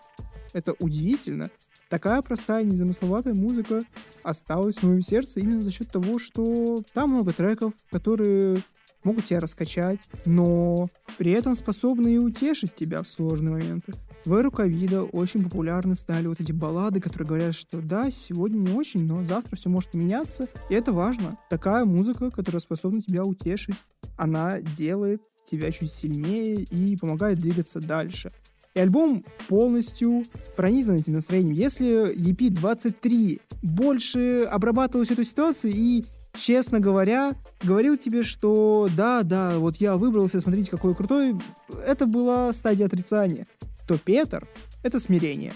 Это 0.53 0.75
удивительно. 0.81 1.51
Такая 1.89 2.21
простая, 2.21 2.65
незамысловатая 2.65 3.35
музыка 3.35 3.83
осталась 4.25 4.79
в 4.79 4.83
моем 4.83 5.03
сердце 5.03 5.39
именно 5.39 5.63
за 5.63 5.71
счет 5.71 5.89
того, 5.93 6.19
что 6.19 6.83
там 6.95 7.11
много 7.11 7.33
треков, 7.33 7.75
которые 7.93 8.59
могут 9.05 9.27
тебя 9.27 9.39
раскачать, 9.39 10.01
но 10.27 10.89
при 11.17 11.31
этом 11.31 11.55
способны 11.55 12.15
и 12.15 12.19
утешить 12.19 12.75
тебя 12.75 13.05
в 13.05 13.09
сложные 13.09 13.53
моменты. 13.53 13.93
В 14.29 14.35
эру 14.35 14.51
ковида 14.51 15.05
очень 15.05 15.43
популярны 15.43 15.95
стали 15.95 16.27
вот 16.27 16.39
эти 16.39 16.53
баллады, 16.53 17.01
которые 17.01 17.27
говорят, 17.27 17.55
что 17.55 17.81
да, 17.81 18.11
сегодня 18.11 18.59
не 18.59 18.77
очень, 18.77 19.07
но 19.07 19.25
завтра 19.25 19.57
все 19.57 19.71
может 19.71 19.95
меняться, 19.95 20.49
и 20.69 20.75
это 20.75 20.93
важно. 20.93 21.39
Такая 21.49 21.87
музыка, 21.87 22.31
которая 22.31 22.61
способна 22.61 23.01
тебя 23.01 23.25
утешить, 23.25 23.77
она 24.19 24.61
делает 24.61 25.23
тебя 25.45 25.71
чуть 25.71 25.91
сильнее 25.91 26.57
и 26.57 26.95
помогает 26.99 27.39
двигаться 27.39 27.81
дальше. 27.81 28.31
И 28.75 28.81
альбом 28.81 29.25
полностью 29.49 30.25
пронизан 30.57 30.97
этим 30.97 31.15
настроением. 31.15 31.55
Если 31.55 32.15
EP23 32.15 33.41
больше 33.63 34.43
обрабатывал 34.43 35.07
всю 35.07 35.15
эту 35.15 35.25
ситуацию 35.25 35.73
и 35.75 36.05
честно 36.35 36.81
говоря, 36.81 37.33
говорил 37.63 37.97
тебе, 37.97 38.23
что 38.23 38.91
да, 38.95 39.23
да, 39.23 39.59
вот 39.59 39.79
я 39.79 39.97
выбрался, 39.97 40.43
смотрите, 40.43 40.71
какой 40.71 40.95
крутой, 40.95 41.35
это 41.87 42.05
была 42.05 42.53
стадия 42.53 42.85
отрицания, 42.85 43.47
то 43.89 43.97
Петр— 43.97 44.47
это 44.83 45.01
смирение. 45.01 45.55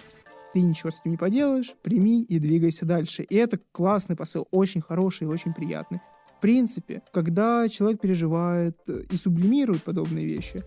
Ты 0.54 0.62
ничего 0.62 0.90
с 0.90 1.00
этим 1.00 1.12
не 1.12 1.16
поделаешь, 1.18 1.74
прими 1.82 2.22
и 2.22 2.38
двигайся 2.38 2.86
дальше. 2.86 3.22
И 3.24 3.36
это 3.36 3.60
классный 3.72 4.16
посыл, 4.16 4.48
очень 4.50 4.80
хороший 4.80 5.24
и 5.24 5.30
очень 5.30 5.52
приятный. 5.52 6.00
В 6.38 6.40
принципе, 6.40 7.02
когда 7.12 7.68
человек 7.68 8.00
переживает 8.00 8.76
и 8.88 9.16
сублимирует 9.16 9.82
подобные 9.82 10.26
вещи, 10.26 10.62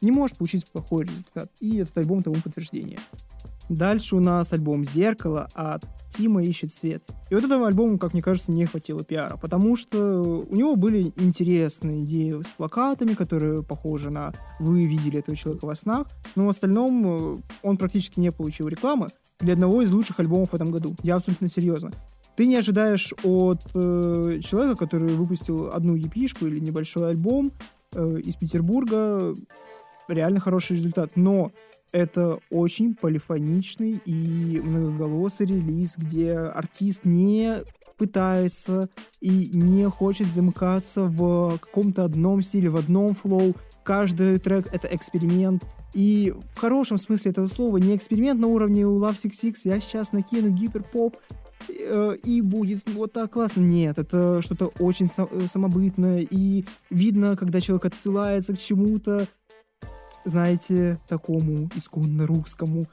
не 0.00 0.10
может 0.10 0.38
получить 0.38 0.70
плохой 0.70 1.04
результат. 1.04 1.50
И 1.60 1.78
этот 1.78 1.96
альбом 1.98 2.24
тому 2.24 2.36
подтверждение. 2.42 2.98
Дальше 3.68 4.16
у 4.16 4.20
нас 4.20 4.52
альбом 4.52 4.84
«Зеркало» 4.84 5.48
от 5.54 5.84
Тима 6.10 6.44
ищет 6.44 6.72
свет. 6.72 7.02
И 7.30 7.34
вот 7.34 7.42
этому 7.42 7.64
альбому, 7.64 7.98
как 7.98 8.12
мне 8.12 8.22
кажется, 8.22 8.52
не 8.52 8.66
хватило 8.66 9.02
пиара, 9.02 9.36
потому 9.36 9.74
что 9.74 9.98
у 10.48 10.54
него 10.54 10.76
были 10.76 11.12
интересные 11.16 12.04
идеи 12.04 12.40
с 12.40 12.48
плакатами, 12.48 13.14
которые 13.14 13.62
похожи 13.62 14.10
на 14.10 14.32
«Вы 14.60 14.86
видели 14.86 15.18
этого 15.18 15.36
человека 15.36 15.66
во 15.66 15.74
снах», 15.74 16.06
но 16.36 16.46
в 16.46 16.50
остальном 16.50 17.06
э, 17.06 17.42
он 17.62 17.76
практически 17.76 18.20
не 18.20 18.30
получил 18.30 18.68
рекламы 18.68 19.08
для 19.40 19.54
одного 19.54 19.82
из 19.82 19.90
лучших 19.90 20.20
альбомов 20.20 20.50
в 20.50 20.54
этом 20.54 20.70
году. 20.70 20.94
Я 21.02 21.16
абсолютно 21.16 21.48
серьезно. 21.48 21.90
Ты 22.36 22.46
не 22.46 22.56
ожидаешь 22.56 23.12
от 23.24 23.60
э, 23.74 24.40
человека, 24.42 24.76
который 24.76 25.14
выпустил 25.14 25.70
одну 25.72 25.94
епишку 25.94 26.46
или 26.46 26.60
небольшой 26.60 27.10
альбом 27.10 27.52
э, 27.94 28.20
из 28.24 28.36
Петербурга, 28.36 29.34
реально 30.08 30.40
хороший 30.40 30.76
результат. 30.76 31.12
Но 31.16 31.50
это 31.94 32.40
очень 32.50 32.96
полифоничный 32.96 34.00
и 34.04 34.60
многоголосый 34.60 35.46
релиз, 35.46 35.94
где 35.96 36.32
артист 36.32 37.04
не 37.04 37.62
пытается 37.96 38.88
и 39.20 39.50
не 39.52 39.88
хочет 39.88 40.26
замыкаться 40.26 41.04
в 41.04 41.56
каком-то 41.58 42.04
одном 42.04 42.42
стиле, 42.42 42.68
в 42.68 42.76
одном 42.76 43.14
флоу. 43.14 43.54
Каждый 43.84 44.38
трек— 44.38 44.66
это 44.72 44.88
эксперимент. 44.88 45.64
И 45.92 46.34
в 46.56 46.58
хорошем 46.58 46.98
смысле 46.98 47.30
этого 47.30 47.46
слова 47.46 47.76
не 47.76 47.94
эксперимент 47.94 48.40
на 48.40 48.48
уровне 48.48 48.84
у 48.84 48.98
Love 48.98 49.20
66, 49.20 49.64
я 49.64 49.78
сейчас 49.78 50.10
накину 50.10 50.50
гиперпоп, 50.50 51.16
э, 51.68 52.16
и 52.24 52.40
будет 52.40 52.90
вот 52.90 53.12
так 53.12 53.30
классно. 53.34 53.60
Нет, 53.60 53.98
это 53.98 54.42
что-то 54.42 54.72
очень 54.80 55.06
самобытное, 55.06 56.26
и 56.28 56.64
видно, 56.90 57.36
когда 57.36 57.60
человек 57.60 57.84
отсылается 57.84 58.54
к 58.54 58.58
чему-то, 58.58 59.28
знаете, 60.24 61.00
такому 61.08 61.70
исконно 61.74 62.26
русскому. 62.26 62.86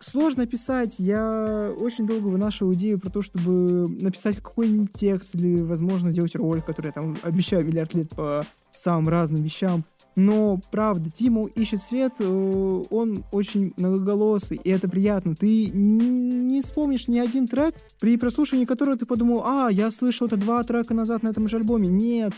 Сложно 0.00 0.46
писать. 0.46 0.96
Я 0.98 1.72
очень 1.78 2.06
долго 2.06 2.26
вынашивал 2.26 2.74
идею 2.74 2.98
про 2.98 3.10
то, 3.10 3.22
чтобы 3.22 3.88
написать 4.02 4.36
какой-нибудь 4.36 4.92
текст 4.92 5.34
или, 5.34 5.62
возможно, 5.62 6.10
сделать 6.10 6.36
ролик, 6.36 6.66
который 6.66 6.88
я 6.88 6.92
там 6.92 7.16
обещаю 7.22 7.64
миллиард 7.64 7.94
лет 7.94 8.10
по 8.10 8.44
самым 8.72 9.08
разным 9.08 9.42
вещам. 9.42 9.84
Но, 10.16 10.60
правда, 10.70 11.10
Тиму 11.10 11.46
ищет 11.46 11.80
свет, 11.80 12.12
э, 12.20 12.82
он 12.90 13.24
очень 13.32 13.72
многоголосый, 13.76 14.60
и 14.62 14.70
это 14.70 14.88
приятно. 14.88 15.34
Ты 15.34 15.70
не 15.70 16.60
вспомнишь 16.60 17.08
ни 17.08 17.18
один 17.18 17.48
трек, 17.48 17.74
при 18.00 18.16
прослушивании 18.16 18.66
которого 18.66 18.96
ты 18.96 19.06
подумал, 19.06 19.42
а, 19.44 19.70
я 19.70 19.90
слышал 19.90 20.26
это 20.28 20.36
два 20.36 20.62
трека 20.62 20.94
назад 20.94 21.22
на 21.22 21.28
этом 21.28 21.48
же 21.48 21.56
альбоме. 21.56 21.88
Нет, 21.88 22.32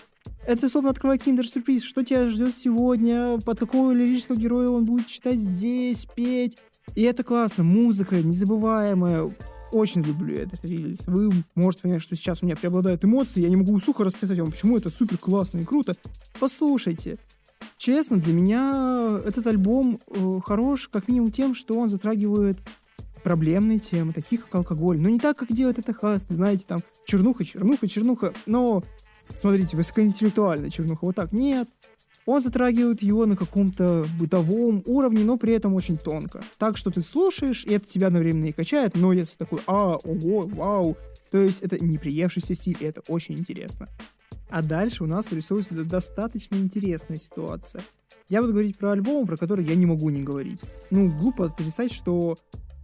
это 0.46 0.68
словно 0.68 0.90
открывает 0.90 1.22
киндер-сюрприз. 1.22 1.82
Что 1.82 2.04
тебя 2.04 2.28
ждет 2.28 2.54
сегодня? 2.54 3.38
Под 3.44 3.58
какого 3.58 3.92
лирического 3.92 4.36
героя 4.36 4.68
он 4.68 4.84
будет 4.84 5.06
читать 5.06 5.38
здесь, 5.38 6.06
петь? 6.14 6.58
И 6.94 7.02
это 7.02 7.24
классно. 7.24 7.64
Музыка 7.64 8.22
незабываемая. 8.22 9.34
Очень 9.72 10.02
люблю 10.02 10.36
этот 10.36 10.64
релиз. 10.64 11.06
Вы 11.06 11.30
можете 11.54 11.82
понять, 11.82 12.02
что 12.02 12.14
сейчас 12.14 12.42
у 12.42 12.46
меня 12.46 12.56
преобладают 12.56 13.04
эмоции. 13.04 13.42
Я 13.42 13.48
не 13.48 13.56
могу 13.56 13.78
сухо 13.80 14.04
расписать 14.04 14.38
вам, 14.38 14.52
почему 14.52 14.76
это 14.76 14.90
супер 14.90 15.18
классно 15.18 15.58
и 15.58 15.64
круто. 15.64 15.94
Послушайте. 16.38 17.18
Честно, 17.76 18.16
для 18.16 18.32
меня 18.32 19.20
этот 19.24 19.46
альбом 19.46 19.98
э, 20.06 20.40
хорош 20.44 20.88
как 20.88 21.08
минимум 21.08 21.30
тем, 21.30 21.54
что 21.54 21.78
он 21.78 21.88
затрагивает 21.88 22.58
проблемные 23.22 23.80
темы, 23.80 24.12
такие 24.12 24.40
как 24.40 24.54
алкоголь. 24.54 25.00
Но 25.00 25.08
не 25.08 25.18
так, 25.18 25.36
как 25.36 25.52
делает 25.52 25.80
это 25.80 25.92
Хаст, 25.92 26.26
знаете, 26.30 26.64
там 26.66 26.78
чернуха, 27.04 27.44
чернуха, 27.44 27.88
чернуха. 27.88 28.32
Но 28.46 28.84
смотрите, 29.34 29.76
высокоинтеллектуальная 29.76 30.70
чернуха. 30.70 31.04
Вот 31.04 31.16
так 31.16 31.32
нет. 31.32 31.68
Он 32.26 32.40
затрагивает 32.40 33.02
его 33.02 33.24
на 33.24 33.36
каком-то 33.36 34.04
бытовом 34.18 34.82
уровне, 34.84 35.24
но 35.24 35.36
при 35.36 35.54
этом 35.54 35.74
очень 35.74 35.96
тонко. 35.96 36.42
Так 36.58 36.76
что 36.76 36.90
ты 36.90 37.00
слушаешь, 37.00 37.64
и 37.64 37.72
это 37.72 37.86
тебя 37.86 38.08
одновременно 38.08 38.46
и 38.46 38.52
качает, 38.52 38.96
но 38.96 39.12
если 39.12 39.36
такой, 39.36 39.60
а, 39.68 39.94
ого, 39.94 40.40
вау, 40.42 40.96
то 41.30 41.38
есть 41.38 41.62
это 41.62 41.82
не 41.82 41.98
приевшийся 41.98 42.56
стиль, 42.56 42.78
и 42.80 42.84
это 42.84 43.02
очень 43.06 43.38
интересно. 43.38 43.88
А 44.48 44.62
дальше 44.62 45.04
у 45.04 45.06
нас 45.06 45.30
вырисовывается 45.30 45.84
достаточно 45.84 46.56
интересная 46.56 47.18
ситуация. 47.18 47.82
Я 48.28 48.40
буду 48.40 48.52
говорить 48.52 48.78
про 48.78 48.92
альбомы, 48.92 49.26
про 49.26 49.36
которые 49.36 49.68
я 49.68 49.76
не 49.76 49.86
могу 49.86 50.10
не 50.10 50.22
говорить. 50.22 50.60
Ну, 50.90 51.08
глупо 51.08 51.46
отрицать, 51.46 51.92
что 51.92 52.36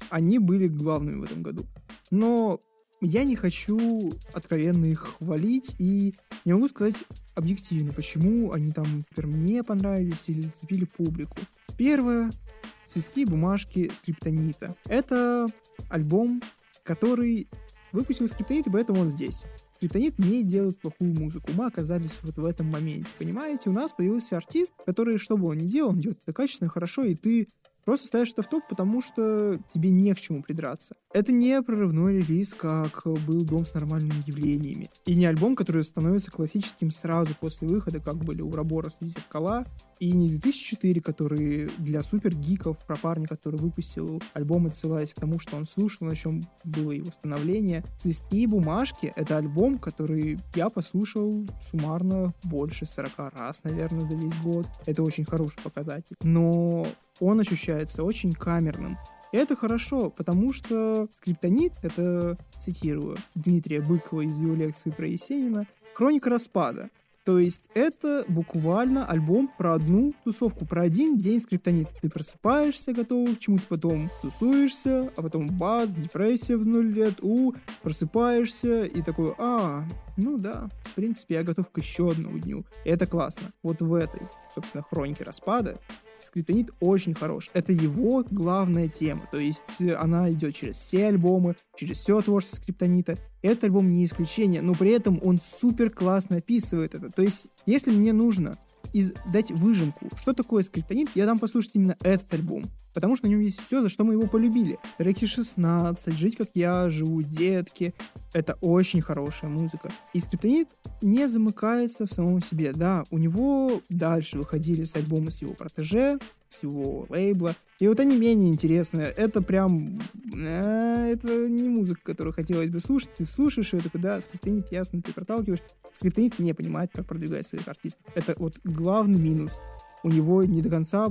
они 0.09 0.39
были 0.39 0.69
главными 0.69 1.21
в 1.21 1.25
этом 1.25 1.43
году. 1.43 1.67
Но 2.11 2.61
я 3.07 3.25
не 3.25 3.37
хочу 3.37 4.13
откровенно 4.33 4.87
их 4.87 5.17
хвалить 5.19 5.77
и 5.79 6.15
не 6.45 6.53
могу 6.53 6.69
сказать 6.69 6.97
объективно, 7.35 7.93
почему 7.93 8.53
они 8.53 8.73
там, 8.73 9.05
например, 9.11 9.37
мне 9.37 9.63
понравились 9.63 10.29
или 10.29 10.43
зацепили 10.43 10.85
публику. 10.85 11.39
Первое— 11.77 12.31
«Свистки 12.85 13.25
бумажки 13.25 13.91
скриптонита». 13.95 14.77
Это 14.87 15.47
альбом, 15.89 16.43
который 16.85 17.49
выпустил 17.93 18.29
скриптонит, 18.29 18.67
и 18.67 18.71
поэтому 18.71 19.01
он 19.01 19.11
здесь. 19.11 19.45
Скриптонит 19.77 20.19
не 20.19 20.43
делает 20.43 20.79
плохую 20.79 21.19
музыку. 21.19 21.51
Мы 21.55 21.67
оказались 21.67 22.13
вот 22.23 22.37
в 22.37 22.45
этом 22.45 22.67
моменте. 22.67 23.11
Понимаете, 23.19 23.71
у 23.71 23.73
нас 23.73 23.93
появился 23.93 24.37
артист, 24.37 24.73
который, 24.87 25.19
что 25.19 25.37
бы 25.37 25.49
он 25.49 25.59
ни 25.59 25.67
делал, 25.67 25.91
он 25.91 26.01
делает 26.01 26.21
это 26.23 26.33
качественно, 26.33 26.71
хорошо, 26.71 27.05
и 27.05 27.15
ты 27.15 27.49
Просто 27.85 28.07
ставишь 28.07 28.33
это 28.33 28.43
в 28.43 28.49
топ, 28.49 28.63
потому 28.69 29.01
что 29.03 29.59
тебе 29.75 29.91
не 29.91 30.15
к 30.15 30.21
чему 30.21 30.43
придраться. 30.43 30.95
Это 31.13 31.33
не 31.33 31.61
прорывной 31.63 32.19
релиз, 32.19 32.55
как 32.55 33.03
был 33.05 33.45
«Дом 33.45 33.67
с 33.67 33.75
нормальными 33.75 34.23
явлениями». 34.27 34.89
И 35.05 35.17
не 35.17 35.27
альбом, 35.27 35.57
который 35.57 35.85
становится 35.85 36.31
классическим 36.31 36.91
сразу 36.91 37.35
после 37.39 37.67
выхода, 37.67 37.99
как 38.01 38.17
были 38.17 38.41
у 38.41 38.53
Рабора 38.53 38.91
и 39.01 39.07
«Зеркала», 39.07 39.65
и 40.03 40.11
не 40.11 40.31
2004, 40.31 41.01
который 41.01 41.71
для 41.79 42.03
супер 42.03 42.35
гиков 42.35 42.77
про 42.85 42.97
парня, 42.97 43.29
который 43.29 43.61
выпустил 43.61 44.21
альбом, 44.33 44.67
отсылаясь 44.67 45.15
к 45.15 45.21
тому, 45.21 45.39
что 45.39 45.57
он 45.57 45.65
слушал, 45.65 46.09
на 46.09 46.17
чем 46.17 46.43
было 46.65 46.91
его 46.91 47.13
становление. 47.13 47.85
«Свистки 47.97 48.39
и 48.39 48.47
бумажки»— 48.49 49.13
это 49.17 49.37
альбом, 49.37 49.79
который 49.79 50.41
я 50.57 50.71
послушал 50.71 51.47
суммарно 51.71 52.35
больше 52.43 52.85
40 52.85 53.13
раз, 53.39 53.63
наверное, 53.63 54.05
за 54.05 54.17
весь 54.17 54.35
год. 54.43 54.67
Это 54.87 55.05
очень 55.05 55.25
хороший 55.25 55.63
показатель. 55.63 56.17
Но 56.25 56.85
он 57.21 57.39
ощущается 57.39 58.03
очень 58.03 58.33
камерным. 58.33 58.99
И 59.31 59.37
это 59.37 59.55
хорошо, 59.55 60.11
потому 60.11 60.53
что 60.53 61.07
скриптонит, 61.15 61.75
это, 61.83 62.37
цитирую 62.59 63.19
Дмитрия 63.37 63.81
Быкова 63.81 64.23
из 64.23 64.41
его 64.41 64.55
лекции 64.55 64.91
про 64.91 65.07
Есенина, 65.07 65.65
хроника 65.95 66.29
распада. 66.29 66.91
То 67.25 67.39
есть 67.39 67.69
это 67.75 68.25
буквально 68.27 69.07
альбом 69.07 69.49
про 69.57 69.75
одну 69.75 70.13
тусовку, 70.25 70.67
про 70.67 70.83
один 70.83 71.19
день 71.19 71.39
скриптонит. 71.39 71.89
Ты 72.01 72.11
просыпаешься, 72.11 72.93
готов 72.93 73.37
к 73.37 73.39
чему-то, 73.39 73.63
потом 73.69 74.11
тусуешься, 74.21 75.13
а 75.17 75.23
потом 75.23 75.47
бац, 75.47 75.91
депрессия 75.91 76.57
в 76.57 76.67
нуль 76.67 76.93
лет, 76.93 77.23
у, 77.23 77.55
просыпаешься 77.83 78.85
и 78.87 79.03
такой, 79.03 79.35
а, 79.39 79.85
ну 80.17 80.37
да, 80.37 80.69
в 80.85 80.95
принципе, 80.95 81.37
я 81.37 81.45
готов 81.45 81.71
к 81.71 81.79
еще 81.79 82.11
одному 82.11 82.39
дню. 82.39 82.65
И 82.85 82.89
это 82.89 83.07
классно. 83.07 83.53
Вот 83.63 83.81
в 83.81 83.95
этой, 83.95 84.23
собственно, 84.53 84.83
хронике 84.83 85.23
распада 85.23 85.79
Скриптонит 86.27 86.71
очень 86.81 87.15
хорош. 87.15 87.51
Это 87.53 87.73
его 87.73 88.25
главная 88.31 88.89
тема. 88.89 89.29
То 89.31 89.39
есть 89.39 89.81
э, 89.81 89.95
она 89.95 90.31
идет 90.31 90.55
через 90.55 90.77
все 90.77 91.07
альбомы, 91.07 91.57
через 91.77 91.99
все 91.99 92.21
творчество 92.21 92.57
Скриптонита. 92.57 93.17
Этот 93.43 93.65
альбом 93.65 93.93
не 93.93 94.05
исключение, 94.05 94.63
но 94.63 94.75
при 94.75 94.91
этом 94.91 95.21
он 95.23 95.39
супер 95.39 95.91
классно 95.91 96.37
описывает 96.37 96.95
это. 96.95 97.11
То 97.11 97.23
есть, 97.23 97.49
если 97.67 97.91
мне 97.91 98.13
нужно 98.13 98.57
из, 98.93 99.13
дать 99.33 99.51
выжимку, 99.51 100.09
что 100.17 100.33
такое 100.33 100.63
скриптонит, 100.63 101.09
я 101.15 101.27
дам 101.27 101.39
послушать 101.39 101.73
именно 101.75 101.97
этот 102.03 102.33
альбом. 102.35 102.65
Потому 102.95 103.17
что 103.17 103.27
на 103.27 103.31
нем 103.31 103.41
есть 103.41 103.61
все, 103.61 103.81
за 103.81 103.89
что 103.89 104.05
мы 104.05 104.15
его 104.15 104.27
полюбили. 104.27 104.79
Треки 104.99 105.25
16, 105.25 106.15
«Жить 106.15 106.37
как 106.37 106.51
я 106.55 106.91
живу», 106.91 107.23
«Детки». 107.23 107.95
Это 108.35 108.59
очень 108.61 109.01
хорошая 109.01 109.51
музыка. 109.51 109.91
И 110.13 110.21
скриптонит 110.21 110.69
не 111.01 111.27
замыкается 111.27 112.07
в 112.07 112.13
самом 112.13 112.43
себе. 112.43 112.73
Да, 112.73 113.05
у 113.11 113.19
него 113.19 113.81
дальше 113.89 114.39
выходили 114.39 114.85
с 114.85 114.95
альбома 114.97 115.31
с 115.31 115.41
его 115.41 115.55
протеже, 115.55 116.19
с 116.53 116.63
его 116.63 117.07
лейбла. 117.09 117.57
И 117.81 117.89
вот 117.89 117.99
они 118.01 118.17
менее 118.17 118.53
интересные. 118.53 119.09
Это 119.09 119.43
прям... 119.43 119.99
Э, 120.35 121.13
это 121.13 121.49
не 121.49 121.69
музыка, 121.69 122.01
которую 122.05 122.35
хотелось 122.35 122.71
бы 122.71 122.81
слушать. 122.81 123.11
Ты 123.15 123.25
слушаешь 123.25 123.73
ее, 123.73 123.81
такой, 123.81 124.01
да, 124.01 124.21
скриптонит, 124.21 124.71
ясно, 124.71 125.03
ты 125.03 125.13
проталкиваешь. 125.13 125.63
Скриптонит 125.93 126.39
не 126.39 126.53
понимает, 126.53 126.91
как 126.93 127.07
продвигать 127.07 127.47
своих 127.47 127.67
артистов. 127.67 128.05
Это 128.15 128.35
вот 128.37 128.59
главный 128.65 129.19
минус. 129.19 129.61
У 130.05 130.09
него 130.11 130.43
не 130.43 130.63
до 130.63 130.69
конца 130.69 131.07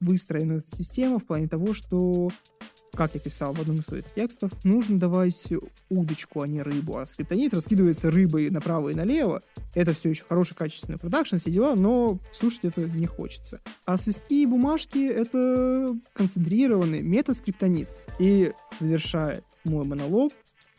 выстроена 0.00 0.54
эта 0.54 0.76
система 0.76 1.18
в 1.18 1.24
плане 1.24 1.48
того, 1.48 1.74
что 1.74 2.30
как 2.94 3.14
я 3.14 3.20
писал 3.20 3.54
в 3.54 3.60
одном 3.60 3.76
из 3.76 3.84
своих 3.84 4.04
текстов, 4.12 4.52
нужно 4.64 4.98
давать 4.98 5.48
удочку, 5.88 6.42
а 6.42 6.48
не 6.48 6.62
рыбу. 6.62 6.98
А 6.98 7.06
скриптонит 7.06 7.54
раскидывается 7.54 8.10
рыбой 8.10 8.50
направо 8.50 8.90
и 8.90 8.94
налево. 8.94 9.42
Это 9.74 9.94
все 9.94 10.10
еще 10.10 10.24
хороший 10.28 10.54
качественный 10.54 10.98
продакшн, 10.98 11.36
все 11.36 11.50
дела, 11.50 11.74
но 11.74 12.18
слушать 12.32 12.60
это 12.64 12.82
не 12.82 13.06
хочется. 13.06 13.60
А 13.86 13.96
свистки 13.96 14.42
и 14.42 14.46
бумажки— 14.46 15.06
это 15.08 15.96
концентрированный 16.12 17.02
метаскриптонит. 17.02 17.88
И 18.18 18.52
завершает 18.78 19.44
мой 19.64 19.84
монолог 19.84 20.32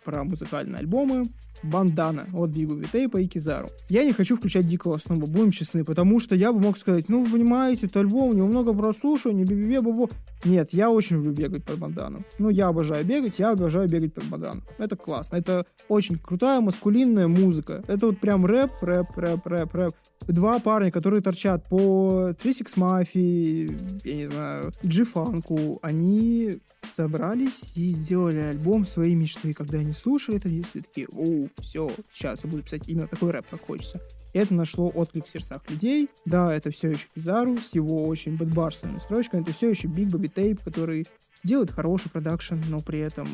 про 0.04 0.24
музыкальные 0.24 0.80
альбомы, 0.80 1.26
Бандана 1.64 2.28
от 2.34 2.50
Бигу 2.50 2.76
Витейпа 2.76 3.18
и 3.18 3.28
Кизару. 3.28 3.70
Я 3.90 4.04
не 4.04 4.12
хочу 4.12 4.36
включать 4.36 4.68
Дикого 4.68 4.98
снова, 4.98 5.26
будем 5.26 5.52
честны, 5.52 5.84
потому 5.84 6.20
что 6.20 6.36
я 6.36 6.52
бы 6.52 6.60
мог 6.60 6.78
сказать, 6.78 7.10
ну, 7.10 7.24
вы 7.24 7.32
понимаете, 7.32 7.88
это 7.88 8.02
альбом, 8.02 8.30
у 8.30 8.34
него 8.34 8.48
много 8.48 8.74
прослушиваний, 8.74 9.46
би 9.46 9.56
би 9.56 9.80
бу 9.80 10.10
Нет, 10.46 10.74
я 10.74 10.90
очень 10.90 11.18
люблю 11.18 11.32
бегать 11.32 11.64
под 11.64 11.80
бандану. 11.80 12.24
Ну, 12.38 12.50
я 12.50 12.68
обожаю 12.68 13.06
бегать, 13.06 13.40
я 13.40 13.52
обожаю 13.52 13.88
бегать 13.88 14.14
под 14.14 14.26
бандану. 14.26 14.62
Это 14.78 14.96
классно. 14.96 15.38
Это 15.38 15.66
очень 15.88 16.18
крутая 16.18 16.60
маскулинная 16.60 17.28
музыка. 17.28 17.84
Это 17.88 18.08
вот 18.08 18.20
прям 18.20 18.46
рэп, 18.46 18.72
рэп, 18.82 19.16
рэп, 19.16 19.48
рэп, 19.48 19.74
рэп. 19.74 19.94
Два 20.28 20.60
парня, 20.60 20.92
которые 20.92 21.22
торчат 21.22 21.68
по 21.70 22.34
36 22.42 22.78
Mafia, 22.78 24.02
я 24.04 24.16
не 24.16 24.28
знаю, 24.28 24.72
G-Funk, 24.84 25.80
они 25.82 26.60
собрались 26.82 27.74
и 27.76 27.90
сделали 27.90 28.38
альбом 28.38 28.86
своей 28.86 29.16
мечты. 29.16 29.54
Когда 29.54 29.80
они 29.80 29.94
слушали 29.94 30.38
это, 30.38 30.50
они 30.50 30.64
такие, 30.74 31.08
о, 31.12 31.48
все, 31.62 31.90
сейчас 32.12 32.44
я 32.44 32.50
буду 32.50 32.64
писать 32.64 32.88
именно 32.88 33.08
такой 33.08 33.32
рэп, 33.32 33.46
как 33.50 33.66
хочется. 33.66 34.02
Это 34.34 34.54
нашло 34.54 34.90
отклик 34.90 35.26
в 35.26 35.30
сердцах 35.30 35.62
людей. 35.70 36.10
Да, 36.26 36.54
это 36.54 36.72
все 36.72 36.90
еще 36.92 37.08
Кизару 37.14 37.58
с 37.58 37.74
его 37.74 38.06
очень 38.08 38.36
бэтбарсовыми 38.36 39.00
строчками. 39.00 39.44
Это 39.44 39.54
все 39.54 39.70
еще 39.70 39.88
Big 39.88 40.10
Bobby 40.10 40.32
Tape, 40.34 40.60
который 40.64 41.06
делает 41.44 41.72
хороший 41.72 42.10
продакшн, 42.10 42.56
но 42.70 42.80
при 42.80 43.00
этом 43.00 43.28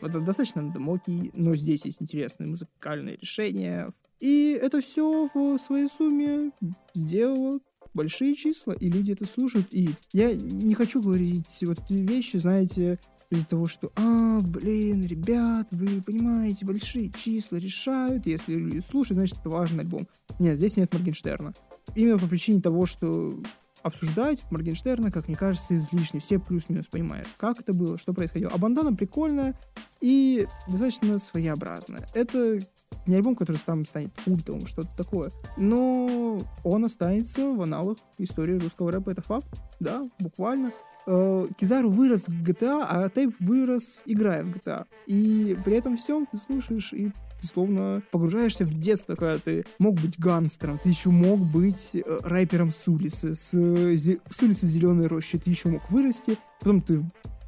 это 0.00 0.20
достаточно 0.20 0.68
дымокий, 0.70 1.30
но 1.34 1.54
здесь 1.56 1.84
есть 1.84 2.02
интересные 2.02 2.50
музыкальные 2.50 3.16
решения. 3.16 3.92
И 4.20 4.58
это 4.60 4.80
все 4.80 5.28
в 5.32 5.58
своей 5.58 5.88
сумме 5.88 6.52
сделало 6.94 7.60
большие 7.94 8.34
числа, 8.34 8.72
и 8.72 8.88
люди 8.88 9.12
это 9.12 9.26
слушают. 9.26 9.68
И 9.72 9.90
я 10.12 10.34
не 10.34 10.74
хочу 10.74 11.02
говорить 11.02 11.62
вот 11.62 11.78
вещи, 11.88 12.36
знаете, 12.36 12.98
из-за 13.32 13.46
того, 13.46 13.66
что, 13.66 13.90
а, 13.96 14.40
блин, 14.40 15.04
ребят, 15.06 15.68
вы 15.70 16.02
понимаете, 16.02 16.66
большие 16.66 17.10
числа 17.10 17.56
решают, 17.56 18.26
если 18.26 18.54
люди 18.54 18.82
значит, 19.10 19.38
это 19.38 19.48
важный 19.48 19.80
альбом. 19.80 20.06
Нет, 20.38 20.58
здесь 20.58 20.76
нет 20.76 20.92
Моргенштерна. 20.92 21.54
Именно 21.94 22.18
по 22.18 22.26
причине 22.26 22.60
того, 22.60 22.84
что 22.84 23.34
обсуждать 23.82 24.44
Моргенштерна, 24.50 25.10
как 25.10 25.28
мне 25.28 25.36
кажется, 25.36 25.74
излишне. 25.74 26.20
Все 26.20 26.38
плюс-минус 26.38 26.86
понимают, 26.88 27.26
как 27.38 27.58
это 27.60 27.72
было, 27.72 27.98
что 27.98 28.12
происходило. 28.12 28.52
А 28.54 28.58
бандана 28.58 28.94
прикольная 28.94 29.58
и 30.00 30.46
достаточно 30.68 31.18
своеобразная. 31.18 32.06
Это 32.14 32.60
не 33.06 33.14
альбом, 33.14 33.34
который 33.34 33.60
там 33.64 33.84
станет 33.86 34.10
культовым, 34.24 34.66
что-то 34.66 34.90
такое. 34.96 35.30
Но 35.56 36.38
он 36.64 36.84
останется 36.84 37.50
в 37.50 37.62
аналах 37.62 37.96
истории 38.18 38.58
русского 38.58 38.92
рэпа. 38.92 39.10
Это 39.10 39.22
факт, 39.22 39.48
да, 39.80 40.02
буквально. 40.18 40.72
Э, 41.06 41.46
Кизару 41.56 41.90
вырос 41.90 42.28
в 42.28 42.42
GTA, 42.42 42.84
а 42.88 43.08
Тейп 43.08 43.34
вырос, 43.40 44.02
играя 44.06 44.44
в 44.44 44.54
GTA. 44.54 44.86
И 45.06 45.56
при 45.64 45.76
этом 45.76 45.96
всем 45.96 46.26
ты 46.26 46.38
слушаешь 46.38 46.92
и 46.92 47.10
ты 47.40 47.46
словно 47.48 48.02
погружаешься 48.12 48.64
в 48.64 48.78
детство, 48.78 49.16
когда 49.16 49.38
ты 49.38 49.64
мог 49.80 49.96
быть 50.00 50.18
гангстером, 50.18 50.78
ты 50.78 50.88
еще 50.90 51.10
мог 51.10 51.40
быть 51.40 51.90
э, 51.94 52.18
рэпером 52.22 52.70
с 52.70 52.86
улицы, 52.86 53.34
с, 53.34 53.50
с 53.50 54.42
улицы 54.42 54.66
Зеленой 54.66 55.08
Рощи, 55.08 55.38
ты 55.38 55.50
еще 55.50 55.68
мог 55.68 55.90
вырасти, 55.90 56.38
потом 56.60 56.80
ты 56.80 57.02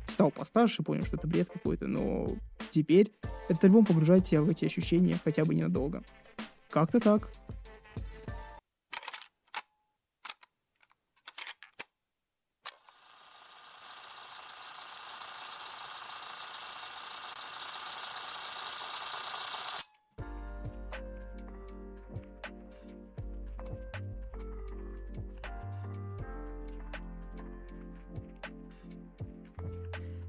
стал 0.09 0.33
постарше, 0.33 0.83
понял, 0.83 1.05
что 1.05 1.17
это 1.17 1.29
бред 1.29 1.49
какой-то, 1.53 1.87
но 1.87 2.27
теперь 2.71 3.13
этот 3.49 3.65
альбом 3.65 3.85
погружает 3.85 4.25
тебя 4.25 4.43
в 4.43 4.51
эти 4.51 4.65
ощущения 4.65 5.17
хотя 5.23 5.45
бы 5.45 5.55
ненадолго. 5.55 6.03
Как-то 6.71 6.99
так. 6.99 7.29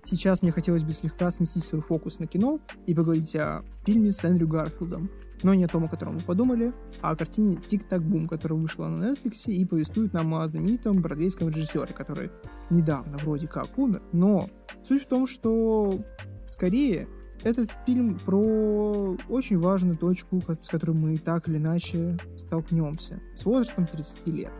Сейчас 0.05 0.43
мне 0.43 0.51
хотелось 0.51 0.83
бы 0.83 0.91
слегка 0.91 1.31
сместить 1.31 1.63
свой 1.63 1.81
фокус 1.81 2.19
на 2.19 2.27
кино 2.27 2.59
и 2.85 2.93
поговорить 2.93 3.35
о 3.35 3.63
фильме 3.85 4.11
с 4.11 4.23
Эндрю 4.23 4.47
Гарфилдом. 4.47 5.09
Но 5.41 5.53
не 5.55 5.65
о 5.65 5.67
том, 5.67 5.85
о 5.85 5.89
котором 5.89 6.15
мы 6.15 6.21
подумали, 6.21 6.73
а 7.01 7.11
о 7.11 7.15
картине 7.15 7.57
«Тик-так 7.67 8.03
бум», 8.03 8.27
которая 8.27 8.59
вышла 8.59 8.87
на 8.87 9.11
Netflix 9.11 9.51
и 9.51 9.65
повествует 9.65 10.13
нам 10.13 10.33
о 10.35 10.47
знаменитом 10.47 11.01
бродвейском 11.01 11.49
режиссере, 11.49 11.93
который 11.93 12.29
недавно 12.69 13.17
вроде 13.17 13.47
как 13.47 13.77
умер, 13.77 14.01
но 14.13 14.49
суть 14.83 15.03
в 15.03 15.07
том, 15.07 15.25
что 15.27 15.99
скорее 16.47 17.07
этот 17.43 17.69
фильм 17.85 18.19
про 18.19 19.17
очень 19.27 19.59
важную 19.59 19.97
точку, 19.97 20.41
с 20.61 20.67
которой 20.67 20.95
мы 20.95 21.17
так 21.17 21.47
или 21.49 21.57
иначе 21.57 22.17
столкнемся. 22.37 23.19
С 23.35 23.43
возрастом 23.45 23.87
30 23.87 24.27
лет. 24.27 24.53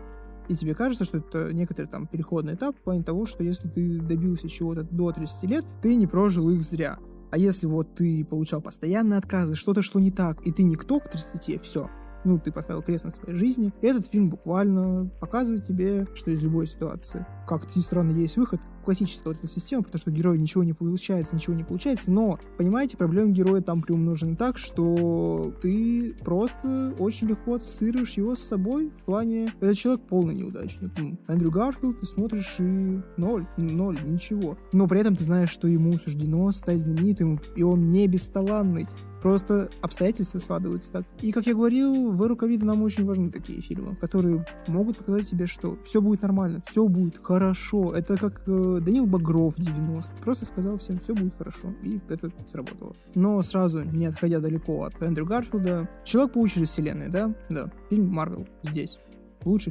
И 0.48 0.56
тебе 0.56 0.76
кажется, 0.76 1.06
что 1.06 1.18
это 1.18 1.52
некоторый 1.54 1.88
там 1.88 2.08
переходный 2.08 2.54
этап 2.54 2.76
в 2.78 2.82
плане 2.82 3.04
того, 3.04 3.26
что 3.26 3.44
если 3.44 3.68
ты 3.68 4.00
добился 4.00 4.48
чего-то 4.48 4.84
до 4.84 5.12
30 5.12 5.44
лет, 5.50 5.66
ты 5.82 5.96
не 5.96 6.08
прожил 6.08 6.50
их 6.50 6.64
зря. 6.64 7.00
А 7.32 7.38
если 7.38 7.68
вот 7.68 7.96
ты 7.96 8.24
получал 8.24 8.62
постоянные 8.62 9.18
отказы, 9.18 9.56
что-то 9.56 9.82
шло 9.82 10.00
не 10.00 10.12
так, 10.12 10.46
и 10.46 10.52
ты 10.52 10.64
никто 10.64 11.00
к 11.00 11.10
30, 11.10 11.62
все, 11.62 11.90
ну, 12.26 12.40
ты 12.40 12.52
поставил 12.52 12.82
крест 12.82 13.06
на 13.06 13.12
своей 13.12 13.38
жизни. 13.38 13.74
И 13.82 13.88
этот 13.88 14.08
фильм 14.08 14.30
буквально 14.30 15.10
показывает 15.20 15.66
тебе, 15.66 16.08
что 16.16 16.32
из 16.32 16.42
любой 16.42 16.68
ситуации, 16.68 17.26
как 17.48 17.64
ни 17.76 17.82
странно, 17.82 18.12
есть 18.12 18.38
выход. 18.38 18.60
Классическая 18.84 19.30
вот 19.30 19.38
эта 19.38 19.48
система, 19.48 19.84
потому 19.84 20.00
что 20.00 20.12
у 20.12 20.14
героя 20.14 20.38
ничего 20.38 20.64
не 20.64 20.74
получается, 20.74 21.36
ничего 21.36 21.56
не 21.56 21.64
получается, 21.64 22.12
но, 22.12 22.40
понимаете, 22.58 22.98
проблемы 22.98 23.32
героя 23.32 23.62
там 23.62 23.82
приумножены 23.82 24.36
так, 24.36 24.58
что 24.58 25.54
ты 25.62 26.16
просто 26.24 26.96
очень 27.00 27.28
легко 27.28 27.56
ассоциируешь 27.56 28.14
его 28.14 28.36
с 28.36 28.40
собой 28.40 28.90
в 28.90 29.04
плане, 29.06 29.54
этот 29.60 29.76
человек 29.76 30.04
полный 30.08 30.36
неудачник. 30.36 30.92
Эндрю 31.28 31.52
Гарфилд, 31.52 32.00
ты 32.00 32.06
смотришь 32.06 32.56
и 32.60 33.02
ноль, 33.18 33.48
ноль, 33.58 34.00
ничего. 34.04 34.58
Но 34.72 34.88
при 34.88 35.02
этом 35.02 35.16
ты 35.16 35.24
знаешь, 35.24 35.50
что 35.50 35.68
ему 35.68 35.98
суждено 35.98 36.52
стать 36.52 36.82
знаменитым, 36.82 37.40
и 37.56 37.64
он 37.64 37.88
не 37.88 38.08
бесталанный. 38.08 38.88
Просто 39.26 39.72
обстоятельства 39.82 40.38
складываются 40.38 40.92
так. 40.92 41.06
И, 41.24 41.32
как 41.32 41.48
я 41.48 41.56
говорил, 41.56 42.12
в 42.12 42.22
эру 42.22 42.36
ковида 42.36 42.68
нам 42.68 42.84
очень 42.84 43.06
важны 43.06 43.32
такие 43.32 43.60
фильмы, 43.60 43.96
которые 43.96 44.46
могут 44.68 45.00
показать 45.00 45.28
тебе, 45.28 45.48
что 45.48 45.80
все 45.84 46.00
будет 46.00 46.22
нормально, 46.22 46.62
все 46.68 46.88
будет 46.88 47.18
хорошо. 47.24 47.92
Это 47.96 48.18
как 48.18 48.44
э, 48.46 48.78
Данил 48.82 49.08
Багров 49.08 49.56
90. 49.56 50.16
Просто 50.18 50.46
сказал 50.46 50.78
всем, 50.78 51.00
все 51.00 51.16
будет 51.16 51.36
хорошо. 51.36 51.74
И 51.82 52.00
это 52.08 52.30
сработало. 52.46 52.96
Но 53.16 53.42
сразу, 53.42 53.82
не 53.82 54.06
отходя 54.06 54.40
далеко 54.40 54.84
от 54.84 55.02
Эндрю 55.02 55.26
Гарфилда, 55.26 55.90
Человек-паук 56.04 56.48
через 56.48 56.70
вселенной, 56.70 57.10
да? 57.10 57.34
Да, 57.50 57.72
фильм 57.90 58.08
Марвел 58.10 58.48
здесь 58.62 59.00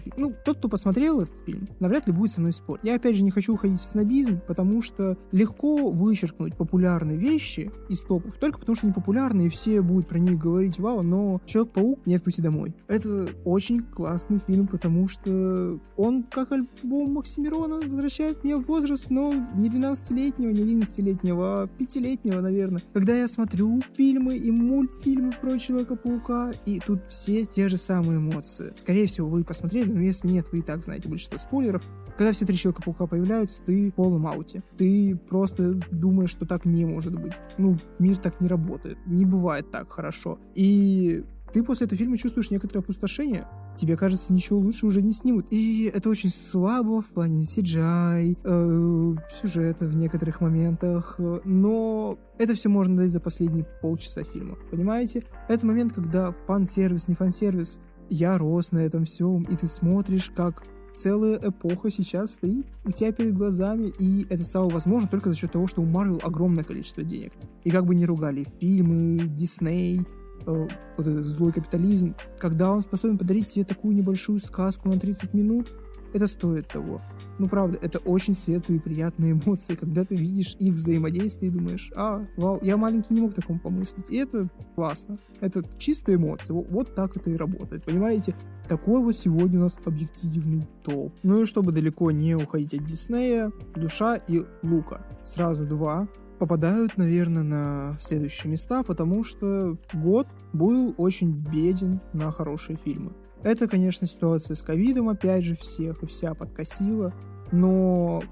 фильм. 0.00 0.14
Ну, 0.16 0.34
тот, 0.44 0.58
кто 0.58 0.68
посмотрел 0.68 1.20
этот 1.20 1.34
фильм, 1.44 1.68
навряд 1.80 2.06
ли 2.06 2.12
будет 2.12 2.32
со 2.32 2.40
мной 2.40 2.52
спорить. 2.52 2.84
Я, 2.84 2.96
опять 2.96 3.16
же, 3.16 3.24
не 3.24 3.30
хочу 3.30 3.54
уходить 3.54 3.80
в 3.80 3.84
снобизм, 3.84 4.40
потому 4.46 4.82
что 4.82 5.18
легко 5.32 5.90
вычеркнуть 5.90 6.56
популярные 6.56 7.16
вещи 7.16 7.70
из 7.88 8.00
топов, 8.00 8.34
только 8.36 8.58
потому 8.58 8.76
что 8.76 8.86
они 8.86 8.94
популярны, 8.94 9.46
и 9.46 9.48
все 9.48 9.82
будут 9.82 10.08
про 10.08 10.18
них 10.18 10.38
говорить, 10.38 10.78
вау, 10.78 11.02
но 11.02 11.40
Человек-паук 11.46 12.06
«Нет 12.06 12.22
пути 12.22 12.42
домой». 12.42 12.74
Это 12.88 13.28
очень 13.44 13.82
классный 13.82 14.38
фильм, 14.38 14.66
потому 14.66 15.08
что 15.08 15.78
он, 15.96 16.22
как 16.24 16.52
альбом 16.52 17.12
Максимирона, 17.12 17.76
возвращает 17.76 18.44
меня 18.44 18.56
в 18.58 18.66
возраст, 18.66 19.10
но 19.10 19.32
не 19.32 19.68
12-летнего, 19.68 20.50
не 20.50 20.62
11-летнего, 20.62 21.62
а 21.62 21.66
5-летнего, 21.66 22.40
наверное. 22.40 22.82
Когда 22.92 23.16
я 23.16 23.28
смотрю 23.28 23.82
фильмы 23.96 24.36
и 24.36 24.50
мультфильмы 24.50 25.32
про 25.40 25.58
Человека-паука, 25.58 26.52
и 26.66 26.80
тут 26.80 27.00
все 27.08 27.44
те 27.44 27.68
же 27.68 27.76
самые 27.76 28.18
эмоции. 28.18 28.72
Скорее 28.76 29.06
всего, 29.06 29.28
вы 29.28 29.44
посмотрите 29.44 29.63
посмотрели, 29.64 29.92
но 29.92 30.00
если 30.02 30.28
нет, 30.28 30.46
вы 30.52 30.58
и 30.58 30.62
так 30.62 30.82
знаете 30.84 31.08
большинство 31.08 31.38
спойлеров. 31.38 31.82
Когда 32.18 32.32
все 32.32 32.44
три 32.44 32.56
Человека-паука 32.56 33.06
появляются, 33.06 33.62
ты 33.62 33.90
в 33.90 33.94
полном 33.94 34.26
ауте. 34.26 34.62
Ты 34.76 35.18
просто 35.28 35.80
думаешь, 35.90 36.30
что 36.30 36.44
так 36.44 36.66
не 36.66 36.84
может 36.84 37.18
быть. 37.18 37.32
Ну, 37.56 37.78
мир 37.98 38.18
так 38.18 38.42
не 38.42 38.48
работает. 38.48 38.98
Не 39.06 39.24
бывает 39.24 39.70
так 39.70 39.90
хорошо. 39.90 40.38
И 40.54 41.24
ты 41.54 41.62
после 41.62 41.86
этого 41.86 41.96
фильма 41.96 42.18
чувствуешь 42.18 42.50
некоторое 42.50 42.80
опустошение. 42.80 43.46
Тебе 43.76 43.96
кажется, 43.96 44.32
ничего 44.32 44.58
лучше 44.58 44.86
уже 44.86 45.00
не 45.00 45.12
снимут. 45.12 45.46
И 45.50 45.90
это 45.94 46.10
очень 46.10 46.30
слабо 46.30 47.00
в 47.00 47.06
плане 47.06 47.44
CGI, 47.44 48.36
э, 48.44 49.14
сюжета 49.30 49.86
в 49.86 49.96
некоторых 49.96 50.40
моментах. 50.40 51.18
Но 51.44 52.18
это 52.38 52.54
все 52.54 52.68
можно 52.68 52.96
дать 52.96 53.12
за 53.12 53.20
последние 53.20 53.64
полчаса 53.80 54.24
фильма. 54.24 54.56
Понимаете? 54.70 55.24
Это 55.48 55.64
момент, 55.64 55.92
когда 55.92 56.32
фан-сервис, 56.46 57.08
не 57.08 57.14
фан-сервис, 57.14 57.80
я 58.10 58.38
рос 58.38 58.72
на 58.72 58.78
этом 58.78 59.04
всем, 59.04 59.42
и 59.42 59.56
ты 59.56 59.66
смотришь, 59.66 60.30
как 60.34 60.64
целая 60.94 61.38
эпоха 61.42 61.90
сейчас 61.90 62.34
стоит 62.34 62.66
у 62.84 62.92
тебя 62.92 63.12
перед 63.12 63.34
глазами, 63.34 63.92
и 63.98 64.26
это 64.30 64.42
стало 64.44 64.70
возможно 64.70 65.08
только 65.08 65.30
за 65.30 65.36
счет 65.36 65.52
того, 65.52 65.66
что 65.66 65.82
у 65.82 65.84
Марвел 65.84 66.20
огромное 66.22 66.64
количество 66.64 67.02
денег. 67.02 67.32
И 67.64 67.70
как 67.70 67.84
бы 67.84 67.94
не 67.94 68.06
ругали 68.06 68.46
фильмы, 68.60 69.26
Дисней, 69.26 70.02
э, 70.46 70.68
вот 70.96 71.06
этот 71.06 71.24
злой 71.24 71.52
капитализм, 71.52 72.14
когда 72.38 72.70
он 72.70 72.82
способен 72.82 73.18
подарить 73.18 73.48
тебе 73.48 73.64
такую 73.64 73.94
небольшую 73.94 74.38
сказку 74.38 74.88
на 74.88 74.98
30 74.98 75.34
минут, 75.34 75.72
это 76.14 76.28
стоит 76.28 76.68
того. 76.68 77.02
Ну, 77.38 77.48
правда, 77.48 77.78
это 77.82 77.98
очень 77.98 78.34
светлые 78.34 78.78
и 78.78 78.82
приятные 78.82 79.32
эмоции, 79.32 79.74
когда 79.80 80.04
ты 80.04 80.14
видишь 80.14 80.56
их 80.58 80.74
взаимодействие 80.74 81.50
и 81.50 81.54
думаешь, 81.54 81.90
а, 81.96 82.24
вау, 82.36 82.60
я 82.62 82.76
маленький 82.76 83.14
не 83.14 83.20
мог 83.20 83.34
такому 83.34 83.58
помыслить. 83.58 84.08
И 84.08 84.16
это 84.16 84.48
классно. 84.76 85.18
Это 85.40 85.62
чистые 85.78 86.16
эмоции. 86.16 86.52
Вот, 86.52 86.66
вот 86.70 86.94
так 86.94 87.16
это 87.16 87.30
и 87.30 87.36
работает. 87.36 87.84
Понимаете? 87.84 88.34
Такой 88.68 89.02
вот 89.02 89.16
сегодня 89.16 89.58
у 89.58 89.64
нас 89.64 89.78
объективный 89.84 90.66
топ. 90.84 91.12
Ну 91.22 91.42
и 91.42 91.44
чтобы 91.44 91.72
далеко 91.72 92.10
не 92.12 92.34
уходить 92.34 92.72
от 92.74 92.84
Диснея, 92.84 93.52
Душа 93.74 94.14
и 94.14 94.42
Лука. 94.62 95.04
Сразу 95.22 95.66
два 95.66 96.08
попадают, 96.38 96.96
наверное, 96.96 97.42
на 97.42 97.96
следующие 97.98 98.50
места, 98.50 98.82
потому 98.82 99.24
что 99.24 99.76
год 99.92 100.28
был 100.52 100.94
очень 100.96 101.32
беден 101.32 102.00
на 102.12 102.30
хорошие 102.30 102.76
фильмы. 102.76 103.12
Это, 103.44 103.68
конечно, 103.68 104.06
ситуация 104.06 104.54
с 104.54 104.62
ковидом, 104.62 105.10
опять 105.10 105.44
же, 105.44 105.54
всех 105.54 106.02
и 106.02 106.06
вся 106.06 106.34
подкосила, 106.34 107.12
но, 107.52 108.22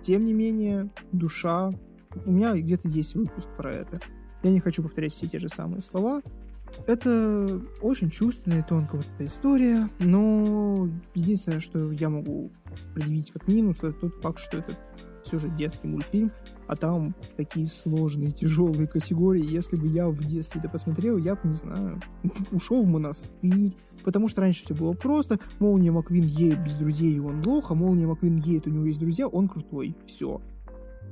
тем 0.00 0.24
не 0.24 0.32
менее, 0.32 0.90
душа... 1.12 1.70
У 2.24 2.32
меня 2.32 2.54
где-то 2.56 2.88
есть 2.88 3.14
выпуск 3.14 3.48
про 3.56 3.72
это. 3.72 4.00
Я 4.42 4.50
не 4.50 4.58
хочу 4.58 4.82
повторять 4.82 5.12
все 5.12 5.28
те 5.28 5.38
же 5.38 5.48
самые 5.48 5.80
слова. 5.80 6.22
Это 6.86 7.60
очень 7.82 8.10
чувственная 8.10 8.60
и 8.60 8.64
тонкая 8.66 9.02
вот 9.02 9.10
эта 9.14 9.26
история, 9.26 9.88
но 9.98 10.88
единственное, 11.14 11.60
что 11.60 11.92
я 11.92 12.08
могу 12.08 12.50
предъявить 12.94 13.32
как 13.32 13.48
минус, 13.48 13.78
это 13.78 13.92
тот 13.92 14.14
факт, 14.20 14.38
что 14.38 14.58
это 14.58 14.78
все 15.22 15.38
же 15.38 15.48
детский 15.50 15.88
мультфильм, 15.88 16.32
а 16.70 16.76
там 16.76 17.16
такие 17.36 17.66
сложные, 17.66 18.30
тяжелые 18.30 18.86
категории. 18.86 19.44
Если 19.44 19.74
бы 19.74 19.88
я 19.88 20.08
в 20.08 20.24
детстве 20.24 20.60
это 20.60 20.70
посмотрел, 20.70 21.16
я 21.16 21.34
бы, 21.34 21.48
не 21.48 21.54
знаю, 21.56 22.00
ушел 22.52 22.84
в 22.84 22.86
монастырь, 22.86 23.74
потому 24.04 24.28
что 24.28 24.42
раньше 24.42 24.62
все 24.62 24.74
было 24.76 24.92
просто. 24.92 25.40
Молния 25.58 25.90
Маквин 25.90 26.26
едет 26.26 26.62
без 26.62 26.76
друзей, 26.76 27.16
и 27.16 27.18
он 27.18 27.44
лох, 27.44 27.72
а 27.72 27.74
Молния 27.74 28.06
Маквин 28.06 28.36
едет, 28.36 28.68
у 28.68 28.70
него 28.70 28.84
есть 28.84 29.00
друзья, 29.00 29.26
он 29.26 29.48
крутой. 29.48 29.96
Все. 30.06 30.40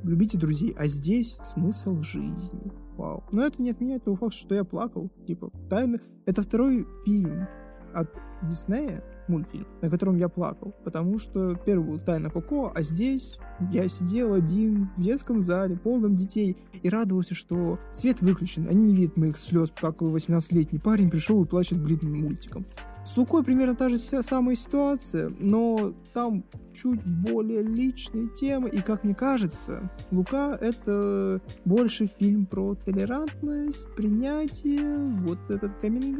Любите 0.04 0.38
друзей. 0.38 0.72
А 0.78 0.86
здесь 0.86 1.38
смысл 1.42 2.02
жизни. 2.02 2.72
Вау. 2.96 3.24
Но 3.32 3.44
это 3.44 3.60
не 3.60 3.70
отменяет 3.70 4.04
того 4.04 4.14
факта, 4.14 4.36
что 4.36 4.54
я 4.54 4.62
плакал. 4.62 5.10
Типа, 5.26 5.50
тайна... 5.68 5.98
Это 6.24 6.42
второй 6.42 6.86
фильм 7.04 7.48
от 7.92 8.08
Диснея, 8.42 9.02
мультфильм, 9.26 9.66
на 9.82 9.90
котором 9.90 10.18
я 10.18 10.28
плакал, 10.28 10.72
потому 10.84 11.18
что 11.18 11.56
первый 11.56 11.84
был 11.84 11.98
«Тайна 11.98 12.30
Коко», 12.30 12.70
а 12.72 12.82
здесь 12.82 13.38
я 13.72 13.88
сидел 13.88 14.34
один 14.34 14.88
в 14.96 15.02
детском 15.02 15.42
зале, 15.42 15.76
полном 15.76 16.16
детей, 16.16 16.56
и 16.82 16.88
радовался, 16.88 17.34
что 17.34 17.78
свет 17.92 18.20
выключен, 18.20 18.68
они 18.68 18.92
не 18.92 18.94
видят 18.94 19.16
моих 19.16 19.36
слез, 19.38 19.72
как 19.74 20.00
18-летний 20.00 20.78
парень 20.78 21.10
пришел 21.10 21.42
и 21.42 21.46
плачет 21.46 21.82
блин 21.82 21.98
мультиком. 22.02 22.66
С 23.08 23.16
Лукой 23.16 23.42
примерно 23.42 23.74
та 23.74 23.88
же 23.88 23.96
самая 23.96 24.54
ситуация, 24.54 25.32
но 25.40 25.94
там 26.12 26.44
чуть 26.74 27.02
более 27.06 27.62
личные 27.62 28.28
темы, 28.28 28.68
и, 28.68 28.82
как 28.82 29.02
мне 29.02 29.14
кажется, 29.14 29.90
Лука— 30.10 30.58
это 30.60 31.40
больше 31.64 32.06
фильм 32.06 32.44
про 32.44 32.74
толерантность, 32.74 33.88
принятие, 33.96 34.98
вот 35.22 35.38
этот 35.48 35.78
каминг 35.80 36.18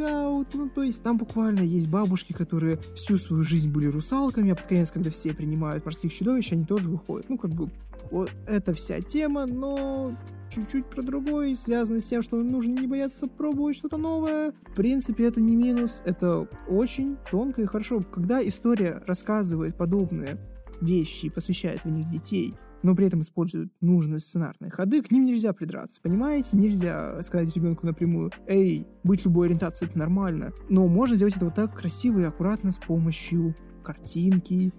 ну, 0.54 0.70
то 0.74 0.82
есть 0.82 1.02
там 1.02 1.18
буквально 1.18 1.60
есть 1.60 1.88
бабушки, 1.88 2.32
которые 2.32 2.78
всю 2.94 3.18
свою 3.18 3.42
жизнь 3.42 3.70
были 3.70 3.88
русалками, 3.88 4.52
а 4.52 4.54
под 4.54 4.66
конец, 4.66 4.90
когда 4.90 5.10
все 5.10 5.34
принимают 5.34 5.84
морских 5.84 6.14
чудовищ, 6.14 6.52
они 6.52 6.64
тоже 6.64 6.88
выходят. 6.88 7.28
Ну, 7.28 7.36
как 7.36 7.50
бы, 7.50 7.70
вот 8.10 8.30
эта 8.46 8.72
вся 8.72 9.02
тема, 9.02 9.44
но 9.44 10.16
чуть-чуть 10.62 10.86
про 10.86 11.02
другой, 11.02 11.54
связанный 11.54 12.00
с 12.00 12.06
тем, 12.06 12.22
что 12.22 12.36
нужно 12.42 12.80
не 12.80 12.86
бояться 12.86 13.26
пробовать 13.26 13.76
что-то 13.76 13.96
новое. 13.96 14.52
В 14.72 14.74
принципе, 14.74 15.24
это 15.24 15.40
не 15.40 15.56
минус, 15.56 16.02
это 16.04 16.48
очень 16.68 17.16
тонко 17.30 17.62
и 17.62 17.66
хорошо. 17.66 18.02
Когда 18.02 18.46
история 18.46 19.02
рассказывает 19.06 19.76
подобные 19.76 20.38
вещи 20.80 21.26
и 21.26 21.30
посвящает 21.30 21.84
в 21.84 21.90
них 21.90 22.08
детей, 22.10 22.54
но 22.82 22.94
при 22.94 23.06
этом 23.06 23.20
используют 23.20 23.72
нужные 23.80 24.18
сценарные 24.18 24.70
ходы, 24.70 25.02
к 25.02 25.10
ним 25.10 25.24
нельзя 25.24 25.52
придраться, 25.52 26.00
понимаете? 26.00 26.56
Нельзя 26.56 27.20
сказать 27.22 27.54
ребенку 27.56 27.86
напрямую, 27.86 28.30
эй, 28.46 28.86
быть 29.02 29.24
любой 29.24 29.48
ориентацией 29.48 29.90
это 29.90 29.98
нормально. 29.98 30.52
Но 30.68 30.86
можно 30.86 31.16
сделать 31.16 31.36
это 31.36 31.46
вот 31.46 31.54
так 31.54 31.76
красиво 31.76 32.20
и 32.20 32.24
аккуратно 32.24 32.70
с 32.70 32.78
помощью 32.78 33.54
картинки. 33.82 34.72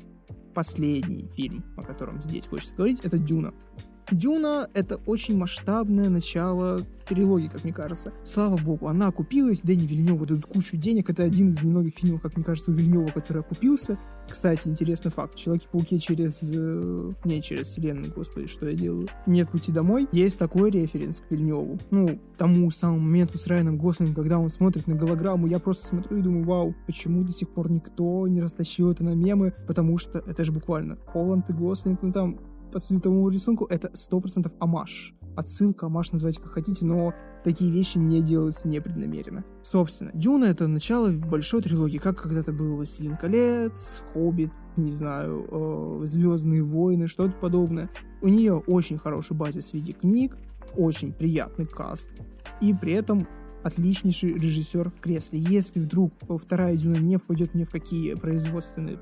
Последний 0.54 1.30
фильм, 1.36 1.64
о 1.78 1.84
котором 1.84 2.22
здесь 2.22 2.48
хочется 2.48 2.74
говорить, 2.74 3.00
это 3.02 3.18
«Дюна». 3.18 3.54
Дюна— 4.12 4.70
это 4.74 4.98
очень 5.06 5.38
масштабное 5.38 6.10
начало 6.10 6.86
трилогия, 7.08 7.50
как 7.50 7.64
мне 7.64 7.74
кажется. 7.74 8.14
Слава 8.24 8.58
богу, 8.58 8.88
она 8.88 9.08
окупилась, 9.08 9.62
Дэнни 9.62 9.88
Вильнёв 9.88 10.26
дают 10.26 10.46
кучу 10.46 10.78
денег, 10.78 11.10
это 11.10 11.24
один 11.24 11.52
из 11.52 11.64
немногих 11.64 11.96
фильмов, 11.96 12.22
как 12.22 12.36
мне 12.36 12.46
кажется, 12.46 12.72
у 12.72 12.74
Вильнёва, 12.74 13.10
который 13.10 13.42
окупился. 13.42 13.98
Кстати, 14.30 14.68
интересный 14.68 15.10
факт. 15.10 15.36
Человеки-пауки 15.36 16.00
через... 16.00 16.42
Э, 16.54 17.12
не 17.26 17.42
через 17.42 17.68
вселенную, 17.68 18.14
господи, 18.14 18.46
что 18.46 18.70
я 18.70 18.76
делаю. 18.76 19.08
Нет 19.26 19.50
пути 19.50 19.72
домой. 19.72 20.08
Есть 20.12 20.38
такой 20.38 20.70
референс 20.70 21.22
к 21.22 21.32
Вильнёву. 21.32 21.80
Ну, 21.90 22.20
тому 22.38 22.70
самому 22.70 23.00
моменту 23.00 23.40
с 23.40 23.48
Райаном 23.48 23.80
Гослингом, 23.80 24.14
когда 24.14 24.38
он 24.38 24.50
смотрит 24.50 24.86
на 24.86 24.94
голограмму, 24.94 25.48
я 25.48 25.58
просто 25.58 25.88
смотрю 25.88 26.18
и 26.18 26.22
думаю, 26.22 26.46
вау, 26.46 26.76
почему 26.86 27.24
до 27.24 27.32
сих 27.32 27.50
пор 27.50 27.72
никто 27.72 28.28
не 28.28 28.40
растащил 28.40 28.92
это 28.92 29.04
на 29.04 29.16
мемы? 29.16 29.54
Потому 29.66 29.98
что 29.98 30.20
это 30.20 30.46
же 30.46 30.52
буквально 30.52 30.98
Холланд 31.08 31.50
и 31.50 31.54
Гослинг, 31.54 32.04
ну 32.04 32.12
там 32.12 32.40
по 32.72 32.80
цветовому 32.80 33.30
рисунку 33.30 33.66
это 33.66 33.90
100% 33.90 34.52
амаш. 34.60 35.14
Отсылка, 35.36 35.86
амаш 35.86 36.12
называйте 36.12 36.42
как 36.42 36.52
хотите, 36.52 36.86
но 36.86 37.14
такие 37.44 37.72
вещи 37.72 37.98
не 37.98 38.22
делаются 38.22 38.68
непреднамеренно. 38.68 39.46
Собственно, 39.64 40.12
Дюна— 40.14 40.46
это 40.46 40.68
начало 40.68 41.12
большой 41.12 41.62
трилогии, 41.62 41.98
как 41.98 42.22
когда-то 42.22 42.52
был 42.52 42.76
«Властелин 42.76 43.16
колец», 43.16 44.02
«Хоббит», 44.14 44.52
не 44.76 44.92
знаю, 44.92 45.48
э, 45.50 46.02
«Звездные 46.06 46.64
войны», 46.64 47.08
что-то 47.08 47.34
подобное. 47.34 47.90
У 48.22 48.28
нее 48.28 48.56
очень 48.56 48.98
хороший 48.98 49.36
базис 49.36 49.72
в 49.72 49.74
виде 49.74 49.94
книг, 49.94 50.36
очень 50.76 51.14
приятный 51.14 51.66
каст, 51.66 52.10
и 52.62 52.74
при 52.74 52.94
этом 52.94 53.28
отличнейший 53.64 54.34
режиссер 54.34 54.90
в 54.90 55.00
кресле. 55.00 55.40
Если 55.40 55.80
вдруг 55.80 56.14
вторая 56.42 56.76
Дюна 56.76 56.98
не 56.98 57.18
попадет 57.18 57.54
ни 57.56 57.64
в 57.64 57.70
какие 57.70 58.14
производственные 58.14 59.00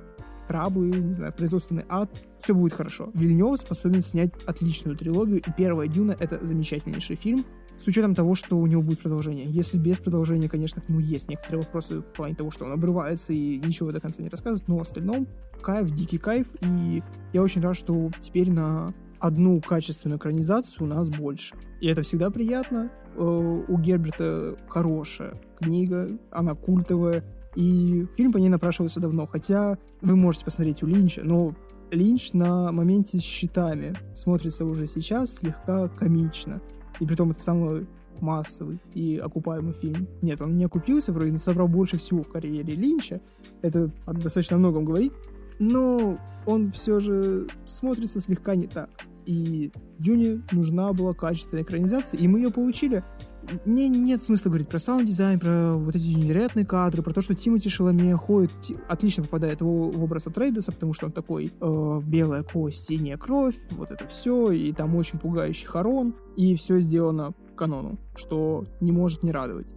траблы, 0.47 0.87
не 0.87 1.13
знаю, 1.13 1.33
производственный 1.33 1.85
ад, 1.89 2.09
все 2.41 2.53
будет 2.53 2.73
хорошо. 2.73 3.11
Вильнев 3.13 3.59
способен 3.59 4.01
снять 4.01 4.31
отличную 4.45 4.97
трилогию, 4.97 5.37
и 5.39 5.51
первая 5.55 5.87
Дюна— 5.87 6.15
это 6.19 6.45
замечательнейший 6.45 7.15
фильм, 7.15 7.45
с 7.77 7.87
учетом 7.87 8.15
того, 8.15 8.35
что 8.35 8.57
у 8.57 8.65
него 8.65 8.81
будет 8.81 9.01
продолжение. 9.01 9.45
Если 9.45 9.77
без 9.77 9.99
продолжения, 9.99 10.49
конечно, 10.49 10.81
к 10.81 10.89
нему 10.89 10.99
есть 10.99 11.29
некоторые 11.29 11.63
вопросы 11.63 11.99
в 11.99 12.13
плане 12.13 12.35
того, 12.35 12.49
что 12.51 12.65
он 12.65 12.71
обрывается 12.71 13.33
и 13.33 13.59
ничего 13.59 13.91
до 13.91 14.01
конца 14.01 14.23
не 14.23 14.29
рассказывает, 14.29 14.67
но 14.67 14.77
в 14.77 14.81
остальном 14.81 15.27
кайф, 15.61 15.91
дикий 15.91 16.17
кайф, 16.17 16.47
и 16.61 17.03
я 17.33 17.43
очень 17.43 17.61
рад, 17.61 17.77
что 17.77 18.09
теперь 18.19 18.51
на 18.51 18.93
одну 19.19 19.61
качественную 19.61 20.17
экранизацию 20.17 20.85
у 20.85 20.89
нас 20.89 21.09
больше. 21.09 21.55
И 21.81 21.87
это 21.87 22.01
всегда 22.03 22.29
приятно. 22.29 22.91
Э, 23.15 23.21
у 23.21 23.77
Герберта 23.79 24.57
хорошая 24.67 25.39
книга, 25.59 26.09
она 26.31 26.53
культовая, 26.53 27.23
и 27.57 28.05
фильм 28.15 28.31
по 28.31 28.37
ней 28.37 28.49
напрашивался 28.49 28.99
давно, 28.99 29.25
хотя 29.25 29.79
вы 30.01 30.15
можете 30.15 30.45
посмотреть 30.45 30.83
у 30.83 30.85
Линча, 30.85 31.21
но 31.23 31.55
Линч 31.89 32.33
на 32.33 32.71
моменте 32.71 33.17
с 33.17 33.23
щитами 33.23 33.97
смотрится 34.13 34.63
уже 34.63 34.85
сейчас 34.85 35.33
слегка 35.33 35.87
комично. 35.87 36.61
И 36.99 37.05
при 37.07 37.15
том 37.15 37.31
это 37.31 37.41
самый 37.41 37.87
массовый 38.21 38.79
и 38.93 39.17
окупаемый 39.17 39.73
фильм. 39.73 40.07
Нет, 40.21 40.39
он 40.39 40.55
не 40.55 40.65
окупился 40.65 41.11
вроде, 41.11 41.31
но 41.31 41.39
собрал 41.39 41.67
больше 41.67 41.97
всего 41.97 42.21
в 42.21 42.27
карьере 42.27 42.75
Линча. 42.75 43.21
Это 43.63 43.91
достаточно 44.05 44.53
о 44.53 44.57
многом 44.59 44.85
говорит. 44.85 45.13
Но 45.57 46.19
он 46.45 46.71
все 46.71 46.99
же 46.99 47.47
смотрится 47.65 48.19
слегка 48.19 48.53
не 48.53 48.67
так. 48.67 48.91
И 49.25 49.71
Дюне 49.97 50.43
нужна 50.51 50.93
была 50.93 51.15
качественная 51.15 51.63
экранизация, 51.63 52.19
и 52.19 52.27
мы 52.27 52.37
ее 52.37 52.51
получили 52.51 53.03
мне 53.65 53.87
нет 53.89 54.21
смысла 54.21 54.49
говорить 54.49 54.69
про 54.69 54.79
саунд-дизайн, 54.79 55.39
про 55.39 55.73
вот 55.73 55.95
эти 55.95 56.07
невероятные 56.07 56.65
кадры, 56.65 57.01
про 57.01 57.13
то, 57.13 57.21
что 57.21 57.35
Тимоти 57.35 57.69
Шаламе 57.69 58.15
ходит, 58.15 58.51
отлично 58.87 59.23
попадает 59.23 59.61
в, 59.61 59.65
в 59.65 60.03
образ 60.03 60.27
Атрейдеса, 60.27 60.71
потому 60.71 60.93
что 60.93 61.07
он 61.07 61.11
такой 61.11 61.53
э, 61.59 62.01
белая 62.03 62.43
кость, 62.43 62.87
синяя 62.87 63.17
кровь, 63.17 63.55
вот 63.71 63.91
это 63.91 64.05
все, 64.07 64.51
и 64.51 64.71
там 64.73 64.95
очень 64.95 65.19
пугающий 65.19 65.67
барон, 65.67 66.15
и 66.35 66.55
все 66.55 66.79
сделано 66.79 67.21
по 67.21 67.33
канону, 67.55 67.97
что 68.15 68.65
не 68.79 68.91
может 68.91 69.23
не 69.23 69.31
радовать. 69.31 69.73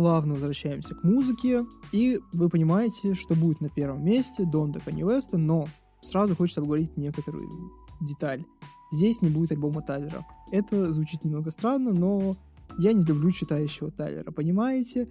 Плавно 0.00 0.32
возвращаемся 0.32 0.94
к 0.94 1.04
музыке, 1.04 1.66
и 1.92 2.20
вы 2.32 2.48
понимаете, 2.48 3.12
что 3.12 3.34
будет 3.34 3.60
на 3.60 3.68
первом 3.68 4.02
месте 4.02 4.46
Донда 4.46 4.80
Канни 4.80 5.02
Веста, 5.02 5.36
но 5.36 5.68
сразу 6.00 6.34
хочется 6.34 6.62
обговорить 6.62 6.96
некоторую 6.96 7.46
деталь. 8.00 8.42
Здесь 8.92 9.20
не 9.20 9.28
будет 9.28 9.52
альбома 9.52 9.82
Тайлера. 9.82 10.24
Это 10.50 10.90
звучит 10.94 11.22
немного 11.22 11.50
странно, 11.50 11.92
но 11.92 12.34
я 12.78 12.94
не 12.94 13.02
люблю 13.02 13.30
читающего 13.30 13.90
Тайлера, 13.90 14.30
понимаете? 14.30 15.10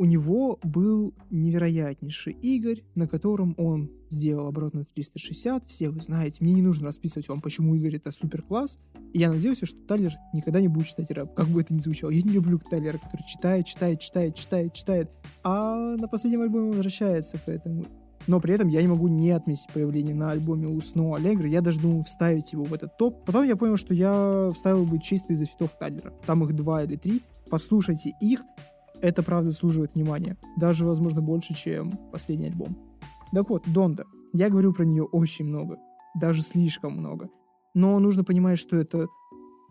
У 0.00 0.06
него 0.06 0.58
был 0.62 1.12
невероятнейший 1.28 2.32
Игорь, 2.32 2.84
на 2.94 3.06
котором 3.06 3.54
он 3.58 3.90
сделал 4.08 4.46
оборот 4.46 4.72
360. 4.94 5.66
Все 5.66 5.90
вы 5.90 6.00
знаете, 6.00 6.38
мне 6.42 6.54
не 6.54 6.62
нужно 6.62 6.86
расписывать 6.86 7.28
вам, 7.28 7.42
почему 7.42 7.74
Игорь 7.74 7.96
это 7.96 8.10
супер 8.10 8.40
класс. 8.40 8.78
И 9.12 9.18
я 9.18 9.30
надеялся, 9.30 9.66
что 9.66 9.78
Тайлер 9.86 10.14
никогда 10.32 10.62
не 10.62 10.68
будет 10.68 10.86
читать 10.86 11.10
рэп, 11.10 11.34
как 11.34 11.48
бы 11.48 11.60
это 11.60 11.74
ни 11.74 11.80
звучало. 11.80 12.08
Я 12.08 12.22
не 12.22 12.30
люблю 12.30 12.58
Тайлера, 12.58 12.96
который 12.96 13.26
читает, 13.26 13.66
читает, 13.66 14.00
читает, 14.00 14.36
читает, 14.36 14.72
читает, 14.72 15.10
а 15.44 15.96
на 15.98 16.08
последнем 16.08 16.40
альбоме 16.40 16.70
возвращается, 16.70 17.38
поэтому 17.44 17.84
но 18.26 18.40
при 18.40 18.54
этом 18.54 18.68
я 18.68 18.80
не 18.80 18.88
могу 18.88 19.08
не 19.08 19.32
отметить 19.32 19.66
появление 19.74 20.14
на 20.14 20.30
альбоме 20.30 20.66
у 20.66 20.78
Snow 20.78 21.18
Allegro. 21.18 21.46
Я 21.46 21.60
даже 21.60 21.80
думал 21.80 22.04
вставить 22.04 22.52
его 22.52 22.64
в 22.64 22.72
этот 22.72 22.96
топ. 22.96 23.24
Потом 23.26 23.44
я 23.44 23.56
понял, 23.56 23.76
что 23.76 23.92
я 23.92 24.50
вставил 24.54 24.86
бы 24.86 24.98
чисто 24.98 25.34
из-за 25.34 25.44
фитов 25.44 25.76
Тайлера. 25.78 26.12
Там 26.26 26.44
их 26.44 26.54
два 26.54 26.84
или 26.84 26.96
три. 26.96 27.22
Послушайте 27.50 28.12
их 28.20 28.42
это 29.02 29.22
правда 29.22 29.50
заслуживает 29.50 29.94
внимания. 29.94 30.36
Даже, 30.56 30.84
возможно, 30.84 31.22
больше, 31.22 31.54
чем 31.54 31.92
последний 32.12 32.46
альбом. 32.46 32.76
Так 33.32 33.50
вот, 33.50 33.64
Донда. 33.66 34.04
Я 34.32 34.48
говорю 34.48 34.72
про 34.72 34.84
нее 34.84 35.04
очень 35.04 35.44
много. 35.44 35.78
Даже 36.14 36.42
слишком 36.42 36.96
много. 36.96 37.28
Но 37.74 37.98
нужно 37.98 38.24
понимать, 38.24 38.58
что 38.58 38.76
это 38.76 39.06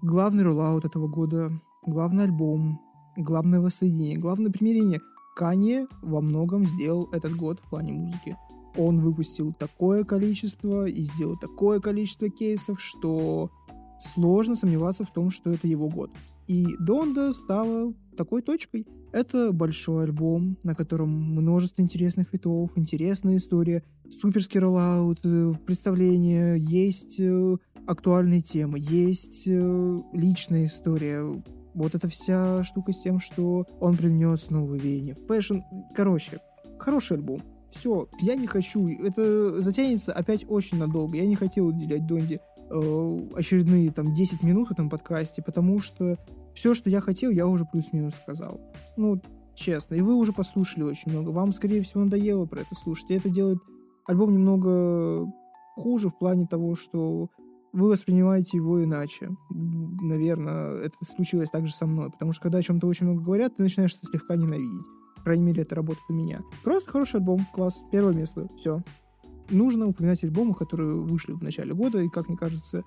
главный 0.02 0.44
роллаут 0.44 0.86
этого 0.86 1.08
года, 1.08 1.52
главный 1.86 2.26
альбом, 2.26 2.80
главное 3.18 3.60
воссоединение, 3.60 4.18
главное 4.18 4.52
примирение. 4.52 5.00
Канье 5.36 5.88
во 6.02 6.22
многом 6.22 6.66
сделал 6.66 7.10
этот 7.12 7.36
год 7.36 7.60
в 7.60 7.70
плане 7.70 7.94
музыки. 7.94 8.36
Он 8.78 9.00
выпустил 9.00 9.54
такое 9.54 10.04
количество 10.04 10.86
и 10.86 11.04
сделал 11.04 11.38
такое 11.38 11.80
количество 11.80 12.30
кейсов, 12.30 12.80
что 12.80 13.50
сложно 14.00 14.56
сомневаться 14.56 15.04
в 15.04 15.12
том, 15.12 15.30
что 15.30 15.52
это 15.52 15.68
его 15.68 15.90
год. 15.90 16.12
И 16.50 16.76
Донда 16.80 17.32
стала 17.32 17.94
такой 18.18 18.42
точкой. 18.42 18.88
Это 19.14 19.52
большой 19.52 20.06
альбом, 20.06 20.58
на 20.64 20.74
котором 20.74 21.10
множество 21.12 21.84
интересных 21.84 22.30
фитов, 22.30 22.72
интересная 22.76 23.38
история, 23.38 23.84
суперский 24.10 24.60
роллаут, 24.60 25.20
э, 25.24 25.54
представление, 25.68 26.60
есть 26.60 27.20
э, 27.20 27.56
актуальные 27.86 28.42
темы, 28.42 28.80
есть 28.82 29.44
э, 29.48 29.98
личная 30.12 30.66
история. 30.66 31.24
Вот 31.76 31.94
эта 31.94 32.08
вся 32.08 32.64
штука 32.64 32.94
с 32.94 33.02
тем, 33.02 33.20
что 33.20 33.68
он 33.80 33.96
привнес 33.96 34.50
новые 34.50 34.82
веяния 34.82 35.14
в 35.14 35.28
fashion. 35.28 35.60
Короче, 35.96 36.40
хороший 36.80 37.18
альбом. 37.18 37.44
Все, 37.70 38.10
я 38.22 38.34
не 38.34 38.48
хочу. 38.48 38.88
Это 38.88 39.62
затянется 39.62 40.14
опять 40.14 40.46
очень 40.50 40.80
надолго. 40.80 41.16
Я 41.16 41.28
не 41.28 41.36
хотел 41.36 41.68
уделять 41.68 42.08
Донде 42.08 42.40
очередные 43.36 43.92
там 43.92 44.14
10 44.14 44.44
минут 44.44 44.70
в 44.70 44.72
этом 44.72 44.90
подкасте, 44.90 45.42
потому 45.42 45.80
что 45.80 46.18
все, 46.60 46.74
что 46.74 46.90
я 46.90 47.00
хотел, 47.00 47.32
я 47.32 47.48
уже 47.48 47.64
плюс-минус 47.64 48.16
сказал. 48.16 48.60
Ну, 48.98 49.22
честно. 49.56 49.96
И 49.96 50.02
вы 50.02 50.14
уже 50.14 50.34
послушали 50.34 50.84
очень 50.84 51.10
много. 51.10 51.30
Вам, 51.30 51.54
скорее 51.54 51.82
всего, 51.82 52.04
надоело 52.04 52.46
про 52.46 52.60
это 52.60 52.76
слушать. 52.76 53.10
И 53.10 53.14
это 53.14 53.30
делает 53.30 53.60
альбом 54.06 54.34
немного 54.34 55.32
хуже 55.76 56.10
в 56.10 56.18
плане 56.18 56.48
того, 56.48 56.76
что 56.76 57.30
вы 57.72 57.88
воспринимаете 57.88 58.58
его 58.58 58.84
иначе. 58.84 59.30
Наверное, 59.50 60.80
это 60.80 60.98
случилось 61.02 61.50
также 61.50 61.74
со 61.74 61.88
мной. 61.88 62.12
Потому 62.12 62.34
что 62.34 62.44
когда 62.44 62.58
о 62.58 62.62
чем-то 62.62 62.88
очень 62.88 63.06
много 63.06 63.22
говорят, 63.22 63.56
ты 63.56 63.64
начинаешь 63.64 63.96
это 63.96 64.08
слегка 64.08 64.36
ненавидеть. 64.36 64.86
По 65.16 65.24
крайней 65.24 65.46
мере, 65.46 65.62
это 65.62 65.76
работает 65.76 66.04
у 66.10 66.14
меня. 66.14 66.42
Просто 66.66 66.92
хороший 66.92 67.22
альбом, 67.22 67.48
класс, 67.54 67.86
первое 67.90 68.14
место, 68.14 68.50
все 68.58 68.84
нужно 69.52 69.88
упоминать 69.88 70.24
альбомы, 70.24 70.54
которые 70.54 70.94
вышли 70.94 71.32
в 71.32 71.42
начале 71.42 71.74
года, 71.74 72.00
и, 72.00 72.10
как 72.10 72.28
мне 72.28 72.38
кажется, 72.38 72.84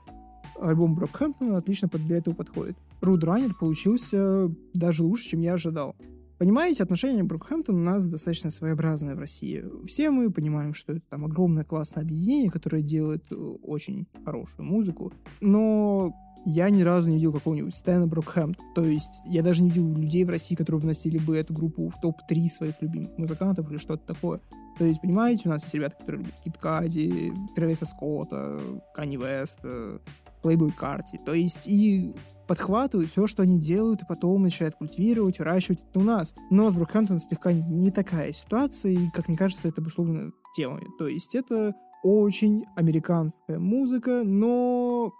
альбом 0.61 0.95
Брокхэмптона 0.95 1.57
отлично 1.57 1.88
для 1.88 2.19
этого 2.19 2.35
подходит. 2.35 2.77
Руд 3.01 3.25
Раннер 3.25 3.55
получился 3.55 4.51
даже 4.75 5.05
лучше, 5.05 5.31
чем 5.31 5.41
я 5.41 5.55
ожидал. 5.55 5.97
Понимаете, 6.38 6.83
отношение 6.83 7.23
к 7.23 7.27
Брукхэмптону 7.27 7.79
у 7.79 7.85
нас 7.85 8.05
достаточно 8.07 8.51
своеобразное 8.51 9.15
в 9.15 9.19
России. 9.21 9.65
Все 9.87 10.11
мы 10.11 10.29
понимаем, 10.29 10.75
что 10.75 10.93
это 10.93 11.03
там 11.09 11.25
огромное 11.25 11.62
классное 11.62 12.03
объединение, 12.03 12.51
которое 12.51 12.83
делает 12.83 13.23
э, 13.31 13.35
очень 13.37 14.09
хорошую 14.25 14.67
музыку, 14.67 15.12
но 15.41 16.12
я 16.45 16.69
ни 16.71 16.83
разу 16.83 17.11
не 17.11 17.17
видел 17.17 17.33
какого-нибудь 17.33 17.75
Стэна 17.75 18.09
Брокхэмптон. 18.09 18.75
То 18.75 18.85
есть 18.85 19.23
я 19.27 19.43
даже 19.43 19.62
не 19.62 19.69
видел 19.69 19.97
людей 19.97 20.25
в 20.25 20.31
России, 20.31 20.57
которые 20.57 20.81
вносили 20.81 21.19
бы 21.19 21.37
эту 21.37 21.55
группу 21.55 21.88
в 21.88 22.01
топ-3 22.01 22.49
своих 22.49 22.75
любимых 22.81 23.17
музыкантов 23.17 23.71
или 23.71 23.79
что-то 23.79 24.05
такое. 24.05 24.41
То 24.79 24.85
есть, 24.85 25.01
понимаете, 25.01 25.43
у 25.45 25.51
нас 25.51 25.62
есть 25.62 25.75
ребята, 25.75 25.97
которые 25.97 26.23
любят 26.23 26.41
Кит 26.43 26.59
Кади, 26.59 27.33
Тревиса 27.55 27.87
Скотта, 27.87 28.61
Канни 28.95 29.17
Веста, 29.17 30.01
Плейбой 30.42 30.72
Карти. 30.72 31.18
То 31.24 31.35
есть 31.35 31.66
и 31.68 32.14
подхватывают 32.46 33.11
все, 33.11 33.26
что 33.26 33.42
они 33.42 33.59
делают, 33.59 34.02
и 34.02 34.07
потом 34.07 34.42
начинают 34.42 34.74
культивировать, 34.74 35.38
выращивать 35.38 35.81
это 35.88 36.00
у 36.00 36.02
нас. 36.02 36.35
Но 36.50 36.68
с 36.68 36.74
Брокхэмптоном 36.74 37.20
слегка 37.20 37.52
не 37.52 37.90
такая 37.90 38.33
ситуация, 38.33 38.92
и, 38.92 39.09
как 39.11 39.28
мне 39.28 39.37
кажется, 39.37 39.68
это 39.68 39.81
обусловлено 39.81 40.33
темами. 40.55 40.87
То 40.98 41.07
есть 41.07 41.35
это 41.35 41.74
очень 42.02 42.64
американская 42.76 43.59
музыка, 43.59 44.22
но 44.24 45.12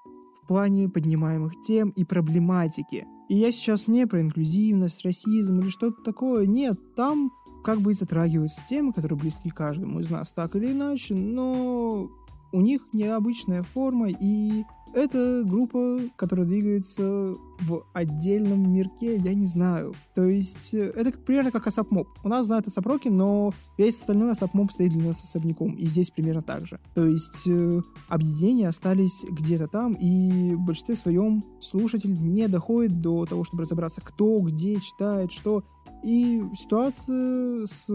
в 0.43 0.47
плане 0.49 0.89
поднимаемых 0.89 1.53
тем 1.67 1.91
и 1.91 2.05
проблематики. 2.05 3.07
И 3.29 3.37
я 3.37 3.53
сейчас 3.53 3.89
не 3.89 4.07
про 4.07 4.21
инклюзивность, 4.21 5.05
расизм 5.05 5.61
или 5.61 5.69
что-то 5.71 6.03
такое. 6.03 6.47
Нет, 6.47 6.95
там 6.97 7.31
как 7.65 7.81
бы 7.81 7.93
и 7.93 7.95
затрагиваются 7.95 8.61
темы, 8.69 8.93
которые 8.93 9.19
близки 9.19 9.49
каждому 9.49 10.01
из 10.01 10.11
нас 10.11 10.33
так 10.33 10.57
или 10.57 10.73
иначе, 10.73 11.15
но 11.15 12.11
у 12.53 12.61
них 12.61 12.89
необычная 12.93 13.63
форма, 13.63 14.11
и 14.11 14.65
это 14.95 15.43
группа, 15.45 16.01
которая 16.17 16.47
двигается 16.47 17.35
в 17.61 17.85
отдельном 17.93 18.73
мирке, 18.73 19.17
я 19.17 19.35
не 19.35 19.47
знаю. 19.47 19.95
То 20.15 20.25
есть, 20.25 20.75
э, 20.75 20.93
это 20.95 21.17
примерно 21.19 21.51
как 21.51 21.67
A$AP 21.67 21.88
Mob. 21.88 22.09
У 22.25 22.29
нас 22.29 22.47
знают 22.47 22.67
A$AP 22.67 22.84
Rocky, 22.84 23.09
но 23.09 23.53
весь 23.79 24.01
остальной 24.01 24.33
A$AP 24.33 24.56
Mob 24.56 24.73
стоит 24.73 24.93
для 24.93 25.09
нас 25.09 25.23
особняком. 25.23 25.75
И 25.75 25.87
здесь 25.87 26.11
примерно 26.11 26.43
так 26.43 26.67
же. 26.67 26.81
То 26.95 27.07
есть, 27.07 27.47
э, 27.47 27.81
объединения 28.09 28.69
остались 28.69 29.25
где-то 29.31 29.69
там, 29.69 29.93
и 29.93 30.55
в 30.55 30.61
большинстве 30.61 30.97
своем 30.97 31.45
слушатель 31.61 32.13
не 32.13 32.49
доходит 32.49 33.01
до 33.01 33.27
того, 33.27 33.45
чтобы 33.45 33.63
разобраться, 33.63 34.01
кто, 34.03 34.41
где 34.41 34.81
читает, 34.81 35.33
что. 35.33 35.65
И 36.03 36.43
ситуация 36.55 37.65
с 37.65 37.89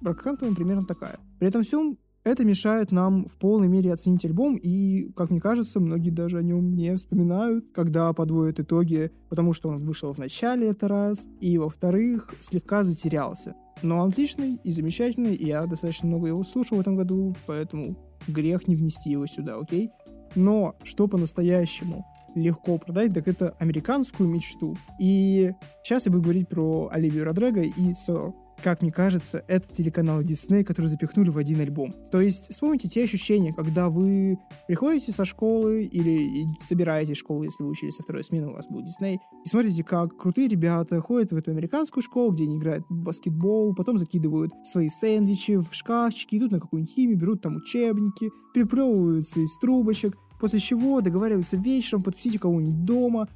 Бракхэмптоном 0.00 0.54
примерно 0.54 0.86
такая. 0.86 1.18
При 1.38 1.48
этом 1.48 1.62
всем 1.62 1.98
это 2.26 2.44
мешает 2.44 2.90
нам 2.90 3.24
в 3.24 3.36
полной 3.36 3.68
мере 3.68 3.92
оценить 3.92 4.24
альбом, 4.24 4.56
и, 4.56 5.12
как 5.12 5.30
мне 5.30 5.40
кажется, 5.40 5.78
многие 5.78 6.10
даже 6.10 6.38
о 6.38 6.42
нем 6.42 6.74
не 6.74 6.96
вспоминают, 6.96 7.66
когда 7.72 8.12
подводят 8.12 8.58
итоги, 8.58 9.12
потому 9.28 9.52
что 9.52 9.68
он 9.68 9.84
вышел 9.84 10.12
в 10.12 10.18
начале, 10.18 10.70
это 10.70 10.88
раз, 10.88 11.28
и, 11.40 11.56
во-вторых, 11.56 12.34
слегка 12.40 12.82
затерялся. 12.82 13.54
Но 13.82 13.98
он 13.98 14.08
отличный 14.08 14.58
и 14.64 14.72
замечательный, 14.72 15.36
и 15.36 15.46
я 15.46 15.66
достаточно 15.66 16.08
много 16.08 16.26
его 16.26 16.42
слушал 16.42 16.78
в 16.78 16.80
этом 16.80 16.96
году, 16.96 17.36
поэтому 17.46 17.96
грех 18.26 18.66
не 18.66 18.74
внести 18.74 19.10
его 19.10 19.26
сюда, 19.26 19.58
окей? 19.60 19.90
Но 20.34 20.74
что 20.82 21.06
по-настоящему 21.06 22.04
легко 22.34 22.76
продать, 22.78 23.14
так 23.14 23.28
это 23.28 23.50
американскую 23.60 24.28
мечту. 24.28 24.76
И 24.98 25.52
сейчас 25.84 26.06
я 26.06 26.12
буду 26.12 26.24
говорить 26.24 26.48
про 26.48 26.88
Оливию 26.90 27.24
Родриго 27.24 27.62
и 27.62 27.94
Сор 27.94 28.34
как 28.62 28.82
мне 28.82 28.90
кажется, 28.90 29.44
это 29.48 29.72
телеканал 29.72 30.22
Disney, 30.22 30.64
который 30.64 30.86
запихнули 30.86 31.30
в 31.30 31.38
один 31.38 31.60
альбом. 31.60 31.92
То 32.10 32.20
есть 32.20 32.50
вспомните 32.50 32.88
те 32.88 33.04
ощущения, 33.04 33.52
когда 33.52 33.88
вы 33.88 34.38
приходите 34.66 35.12
со 35.12 35.24
школы 35.24 35.84
или 35.84 36.46
собираетесь 36.62 37.16
в 37.16 37.20
школу, 37.20 37.44
если 37.44 37.62
вы 37.62 37.70
учились 37.70 37.96
со 37.96 38.02
второй 38.02 38.24
смены, 38.24 38.48
у 38.48 38.52
вас 38.52 38.66
был 38.68 38.82
Disney, 38.82 39.16
и 39.44 39.48
смотрите, 39.48 39.84
как 39.84 40.16
крутые 40.16 40.48
ребята 40.48 41.00
ходят 41.00 41.32
в 41.32 41.36
эту 41.36 41.50
американскую 41.50 42.02
школу, 42.02 42.32
где 42.32 42.44
они 42.44 42.58
играют 42.58 42.84
в 42.88 42.94
баскетбол, 42.94 43.74
потом 43.74 43.98
закидывают 43.98 44.52
свои 44.64 44.88
сэндвичи 44.88 45.58
в 45.58 45.68
шкафчики, 45.72 46.36
идут 46.36 46.52
на 46.52 46.60
какую-нибудь 46.60 46.94
химию, 46.94 47.18
берут 47.18 47.42
там 47.42 47.56
учебники, 47.56 48.30
приплевываются 48.54 49.40
из 49.40 49.56
трубочек, 49.58 50.16
после 50.40 50.58
чего 50.58 51.00
договариваются 51.00 51.56
вечером 51.56 52.02
потусить 52.02 52.38
кого-нибудь 52.38 52.84
дома, 52.84 53.28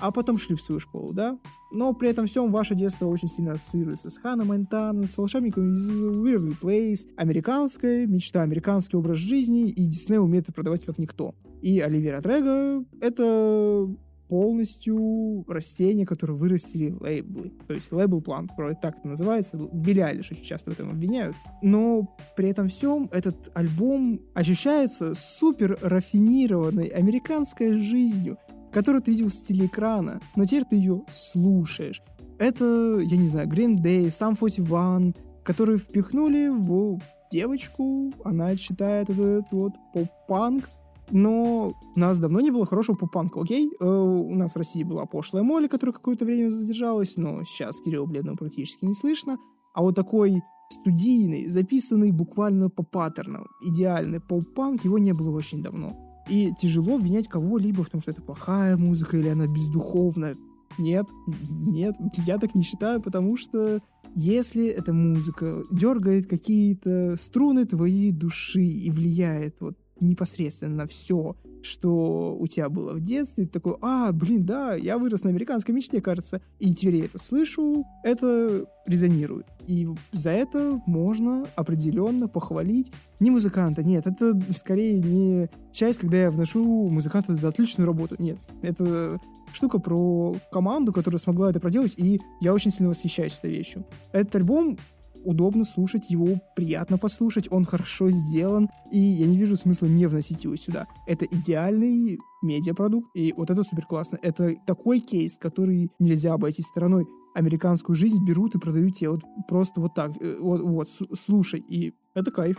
а 0.00 0.10
потом 0.10 0.38
шли 0.38 0.54
в 0.54 0.62
свою 0.62 0.80
школу, 0.80 1.12
да? 1.12 1.38
Но 1.72 1.92
при 1.92 2.10
этом 2.10 2.26
всем 2.26 2.52
ваше 2.52 2.74
детство 2.74 3.06
очень 3.06 3.28
сильно 3.28 3.54
ассоциируется 3.54 4.08
с 4.08 4.18
Ханна 4.18 4.44
Монтана, 4.44 5.06
с 5.06 5.16
волшебником 5.18 5.72
из 5.72 5.90
Waverly 5.90 6.54
Place, 6.60 7.08
американская 7.16 8.06
мечта, 8.06 8.42
американский 8.42 8.96
образ 8.96 9.18
жизни, 9.18 9.68
и 9.68 9.86
Дисней 9.86 10.18
умеет 10.18 10.44
это 10.44 10.52
продавать 10.52 10.84
как 10.84 10.98
никто. 10.98 11.34
И 11.62 11.80
Оливера 11.80 12.20
Дрэга— 12.20 12.84
это 13.00 13.88
полностью 14.28 15.44
растения, 15.48 16.04
которые 16.04 16.36
вырастили 16.36 16.96
лейблы. 16.98 17.52
То 17.66 17.74
есть 17.74 17.92
лейбл 17.92 18.20
плант, 18.20 18.50
вроде 18.56 18.76
так 18.80 18.98
это 18.98 19.08
называется. 19.08 19.56
Билли 19.72 20.00
Айлиш 20.00 20.32
очень 20.32 20.44
часто 20.44 20.70
в 20.70 20.74
этом 20.74 20.90
обвиняют. 20.90 21.36
Но 21.62 22.16
при 22.36 22.48
этом 22.48 22.68
всем 22.68 23.08
этот 23.12 23.50
альбом 23.54 24.20
ощущается 24.34 25.14
супер 25.14 25.78
рафинированной 25.80 26.88
американской 26.88 27.80
жизнью 27.80 28.38
которую 28.76 29.00
ты 29.00 29.10
видел 29.12 29.30
с 29.30 29.40
телеэкрана, 29.40 30.20
но 30.36 30.44
теперь 30.44 30.64
ты 30.66 30.76
ее 30.76 31.02
слушаешь. 31.08 32.02
Это, 32.38 32.98
я 32.98 33.16
не 33.16 33.26
знаю, 33.26 33.48
Green 33.48 33.78
Day, 33.78 34.08
Sam 34.08 34.36
41, 34.38 35.14
которые 35.44 35.78
впихнули 35.78 36.48
в 36.48 37.00
девочку, 37.32 38.12
она 38.22 38.54
читает 38.56 39.08
этот 39.08 39.50
вот 39.50 39.72
поп-панк, 39.94 40.68
но 41.10 41.72
у 41.94 41.98
нас 41.98 42.18
давно 42.18 42.40
не 42.40 42.50
было 42.50 42.66
хорошего 42.66 42.96
поп-панка, 42.96 43.40
окей? 43.40 43.72
Э, 43.80 43.86
у 43.86 44.34
нас 44.34 44.52
в 44.52 44.58
России 44.58 44.82
была 44.82 45.06
пошлая 45.06 45.42
Молли, 45.42 45.68
которая 45.68 45.94
какое-то 45.94 46.26
время 46.26 46.50
задержалась, 46.50 47.16
но 47.16 47.44
сейчас 47.44 47.80
Кирилла 47.80 48.04
Бледного 48.04 48.36
практически 48.36 48.84
не 48.84 48.92
слышно. 48.92 49.38
А 49.72 49.80
вот 49.80 49.94
такой 49.94 50.42
студийный, 50.68 51.48
записанный 51.48 52.10
буквально 52.10 52.68
по 52.68 52.82
паттернам, 52.82 53.46
идеальный 53.62 54.20
поп-панк, 54.20 54.84
его 54.84 54.98
не 54.98 55.14
было 55.14 55.34
очень 55.34 55.62
давно. 55.62 56.05
И 56.28 56.52
тяжело 56.58 56.96
обвинять 56.96 57.28
кого-либо 57.28 57.84
в 57.84 57.90
том, 57.90 58.00
что 58.00 58.10
это 58.10 58.22
плохая 58.22 58.76
музыка 58.76 59.16
или 59.16 59.28
она 59.28 59.46
бездуховная. 59.46 60.36
Нет, 60.78 61.06
нет, 61.48 61.94
я 62.26 62.38
так 62.38 62.54
не 62.54 62.62
считаю, 62.62 63.00
потому 63.00 63.36
что 63.36 63.80
если 64.14 64.66
эта 64.66 64.92
музыка 64.92 65.62
дергает 65.70 66.28
какие-то 66.28 67.16
струны 67.16 67.64
твоей 67.64 68.12
души 68.12 68.62
и 68.62 68.90
влияет 68.90 69.56
вот 69.60 69.76
непосредственно 70.00 70.86
все, 70.86 71.36
что 71.62 72.36
у 72.38 72.46
тебя 72.46 72.68
было 72.68 72.92
в 72.92 73.00
детстве, 73.00 73.44
ты 73.44 73.50
такой, 73.50 73.76
а, 73.82 74.12
блин, 74.12 74.44
да, 74.44 74.74
я 74.74 74.98
вырос 74.98 75.24
на 75.24 75.30
американской 75.30 75.74
мечте, 75.74 76.00
кажется, 76.00 76.40
и 76.58 76.74
теперь 76.74 76.96
я 76.96 77.04
это 77.06 77.18
слышу, 77.18 77.84
это 78.04 78.66
резонирует. 78.86 79.46
И 79.66 79.88
за 80.12 80.30
это 80.30 80.80
можно 80.86 81.46
определенно 81.56 82.28
похвалить 82.28 82.92
не 83.18 83.30
музыканта, 83.30 83.82
нет, 83.82 84.06
это 84.06 84.38
скорее 84.56 85.00
не 85.00 85.48
часть, 85.72 85.98
когда 85.98 86.18
я 86.18 86.30
вношу 86.30 86.88
музыканта 86.88 87.34
за 87.34 87.48
отличную 87.48 87.86
работу, 87.86 88.16
нет, 88.18 88.38
это 88.62 89.18
штука 89.52 89.78
про 89.78 90.36
команду, 90.52 90.92
которая 90.92 91.18
смогла 91.18 91.50
это 91.50 91.60
проделать, 91.60 91.94
и 91.96 92.20
я 92.40 92.52
очень 92.54 92.70
сильно 92.70 92.90
восхищаюсь 92.90 93.38
этой 93.38 93.50
вещью. 93.50 93.84
Этот 94.12 94.36
альбом 94.36 94.78
удобно 95.26 95.64
слушать, 95.64 96.10
его 96.10 96.40
приятно 96.54 96.98
послушать, 96.98 97.50
он 97.50 97.64
хорошо 97.64 98.10
сделан, 98.10 98.70
и 98.92 98.98
я 98.98 99.26
не 99.26 99.36
вижу 99.36 99.56
смысла 99.56 99.86
не 99.86 100.06
вносить 100.06 100.44
его 100.44 100.56
сюда. 100.56 100.86
Это 101.06 101.26
идеальный 101.26 102.18
медиапродукт, 102.42 103.10
и 103.14 103.34
вот 103.36 103.50
это 103.50 103.62
супер 103.62 103.86
классно. 103.86 104.18
Это 104.22 104.54
такой 104.66 105.00
кейс, 105.00 105.36
который 105.38 105.90
нельзя 105.98 106.34
обойти 106.34 106.62
стороной. 106.62 107.06
Американскую 107.34 107.96
жизнь 107.96 108.24
берут 108.24 108.54
и 108.54 108.58
продают 108.58 108.94
тебе 108.94 109.10
вот 109.10 109.22
просто 109.48 109.80
вот 109.80 109.94
так, 109.94 110.12
э, 110.20 110.36
вот, 110.40 110.62
вот 110.62 110.88
слушай, 111.18 111.60
и 111.60 111.92
это 112.14 112.30
кайф. 112.30 112.56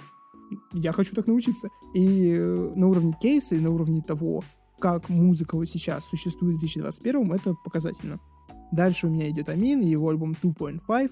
Я 0.73 0.91
хочу 0.91 1.15
так 1.15 1.27
научиться. 1.27 1.69
И 1.93 2.31
э, 2.31 2.73
на 2.75 2.87
уровне 2.87 3.15
кейса, 3.19 3.55
и 3.55 3.59
на 3.59 3.69
уровне 3.69 4.01
того, 4.01 4.43
как 4.79 5.09
музыка 5.09 5.55
вот 5.55 5.65
сейчас 5.65 6.05
существует 6.05 6.57
в 6.57 6.59
2021, 6.59 7.33
это 7.33 7.55
показательно. 7.63 8.19
Дальше 8.71 9.07
у 9.07 9.09
меня 9.09 9.29
идет 9.29 9.49
Амин 9.49 9.81
и 9.81 9.87
его 9.87 10.09
альбом 10.09 10.35
2.5. 10.41 11.11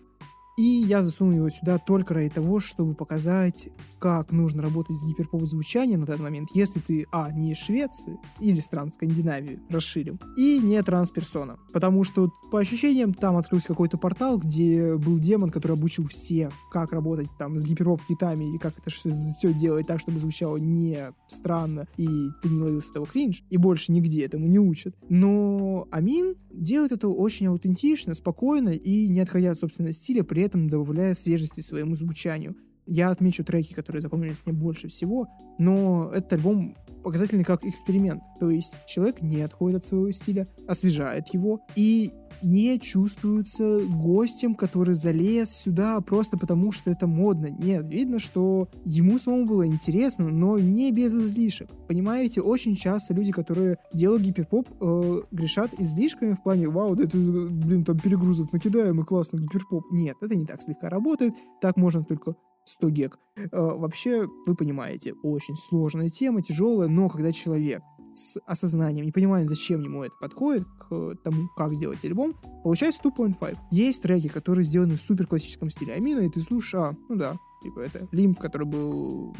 И 0.58 0.64
я 0.64 1.04
засунул 1.04 1.34
его 1.34 1.50
сюда 1.50 1.78
только 1.78 2.14
ради 2.14 2.30
того, 2.30 2.62
чтобы 2.62 2.94
показать, 2.94 3.68
как 4.00 4.32
нужно 4.32 4.64
работать 4.64 4.96
с 4.96 5.06
гиперпоп-звучанием 5.06 6.02
на 6.02 6.06
данный 6.06 6.24
момент, 6.24 6.50
если 6.54 6.80
ты, 6.80 7.06
а, 7.12 7.30
не 7.32 7.52
из 7.52 7.58
Швеции 7.58 8.18
или 8.40 8.62
стран 8.62 8.94
Скандинавии, 8.94 9.60
расширим, 9.70 10.18
и 10.38 10.60
не 10.60 10.82
трансперсона. 10.82 11.60
Потому 11.74 12.06
что, 12.06 12.32
по 12.52 12.60
ощущениям, 12.60 13.14
там 13.14 13.36
открылся 13.36 13.68
какой-то 13.68 13.98
портал, 13.98 14.38
где 14.38 14.96
был 14.96 15.20
демон, 15.20 15.50
который 15.50 15.74
обучил 15.74 16.08
всех, 16.08 16.54
как 16.72 16.94
работать 16.94 17.30
там 17.38 17.58
с 17.58 17.66
гиперпоп-китами 17.66 18.56
и 18.56 18.58
как 18.58 18.80
это 18.80 18.90
все 18.90 19.54
делать 19.54 19.88
так, 19.88 20.00
чтобы 20.00 20.20
звучало 20.20 20.56
не 20.56 21.12
странно, 21.28 21.88
и 21.98 22.08
ты 22.42 22.50
не 22.50 22.62
ловил 22.62 22.82
с 22.82 22.90
этого 22.92 23.06
кринж, 23.06 23.44
и 23.50 23.58
больше 23.58 23.92
нигде 23.92 24.24
этому 24.24 24.48
не 24.48 24.60
учат. 24.60 24.96
Но 25.10 25.88
Амин 25.92 26.36
делает 26.50 26.94
это 26.94 27.10
очень 27.10 27.48
аутентично, 27.48 28.14
спокойно 28.14 28.70
и 28.70 29.10
не 29.10 29.20
отходя 29.20 29.52
от 29.52 29.60
собственного 29.60 29.94
стиля, 29.94 30.24
при 30.24 30.45
этом 30.46 30.70
добавляя 30.70 31.14
свежести 31.14 31.62
своему 31.62 31.96
звучанию. 31.96 32.56
Я 32.88 33.10
отмечу 33.10 33.44
треки, 33.44 33.74
которые 33.74 34.02
запомнились 34.02 34.38
мне 34.46 34.54
больше 34.54 34.88
всего, 34.90 35.28
но 35.58 36.12
этот 36.14 36.34
альбом 36.34 36.76
показательный 37.04 37.44
как 37.44 37.64
эксперимент. 37.66 38.22
То 38.40 38.52
есть 38.52 38.76
человек 38.86 39.22
не 39.22 39.42
отходит 39.42 39.78
от 39.78 39.86
своего 39.86 40.12
стиля, 40.12 40.48
освежает 40.68 41.34
его 41.34 41.62
и 41.76 42.12
не 42.42 42.80
чувствуется 42.80 43.82
гостем, 43.88 44.56
который 44.56 44.96
залез 44.96 45.50
сюда 45.50 46.00
просто 46.02 46.38
потому, 46.38 46.72
что 46.72 46.92
это 46.92 47.08
модно. 47.08 47.48
Нет, 47.48 47.86
видно, 47.88 48.20
что 48.20 48.70
ему 48.84 49.20
самому 49.20 49.46
было 49.46 49.68
интересно, 49.68 50.30
но 50.30 50.58
не 50.58 50.92
без 50.92 51.14
излишек. 51.16 51.70
Понимаете, 51.88 52.42
очень 52.42 52.76
часто 52.76 53.14
люди, 53.14 53.32
которые 53.32 53.78
делают 53.94 54.24
гиперпоп, 54.24 54.68
э, 54.80 55.22
грешат 55.32 55.72
излишками 55.80 56.34
в 56.34 56.44
плане, 56.44 56.68
вау, 56.68 56.96
да 56.96 57.04
это, 57.04 57.18
блин, 57.18 57.84
там 57.84 58.00
перегрузов 58.00 58.52
накидаем 58.54 59.02
и 59.02 59.06
классно 59.06 59.38
гиперпоп. 59.38 59.86
Нет, 59.92 60.18
это 60.22 60.36
не 60.36 60.46
так 60.46 60.62
слегка 60.62 60.90
работает, 60.90 61.34
так 61.62 61.78
можно 61.78 62.04
только 62.04 62.36
100 62.66 62.90
гек. 62.90 63.20
Э, 63.38 63.48
вообще, 63.52 64.28
вы 64.46 64.56
понимаете, 64.56 65.14
очень 65.24 65.56
сложная 65.56 66.10
тема, 66.10 66.42
тяжелая, 66.42 66.90
но 66.90 67.10
когда 67.10 67.32
человек 67.32 67.82
с 68.16 68.40
осознанием, 68.46 69.06
не 69.06 69.12
понимаем, 69.12 69.48
зачем 69.48 69.82
ему 69.82 70.04
это 70.04 70.16
подходит, 70.20 70.66
к 70.80 71.16
тому, 71.24 71.50
как 71.56 71.76
делать 71.78 72.04
альбом, 72.04 72.36
получается 72.64 73.02
2.5. 73.04 73.58
Есть 73.72 74.02
треки, 74.02 74.28
которые 74.28 74.66
сделаны 74.66 74.96
в 74.98 75.02
супер 75.02 75.28
классическом 75.28 75.70
стиле 75.70 75.94
Амина, 75.94 76.22
и 76.22 76.30
ты 76.30 76.40
слушаешь, 76.42 76.76
а, 76.76 76.96
ну 77.10 77.16
да, 77.16 77.38
типа 77.62 77.80
это 77.80 78.08
Лимп, 78.12 78.40
который 78.40 78.68
был 78.68 79.36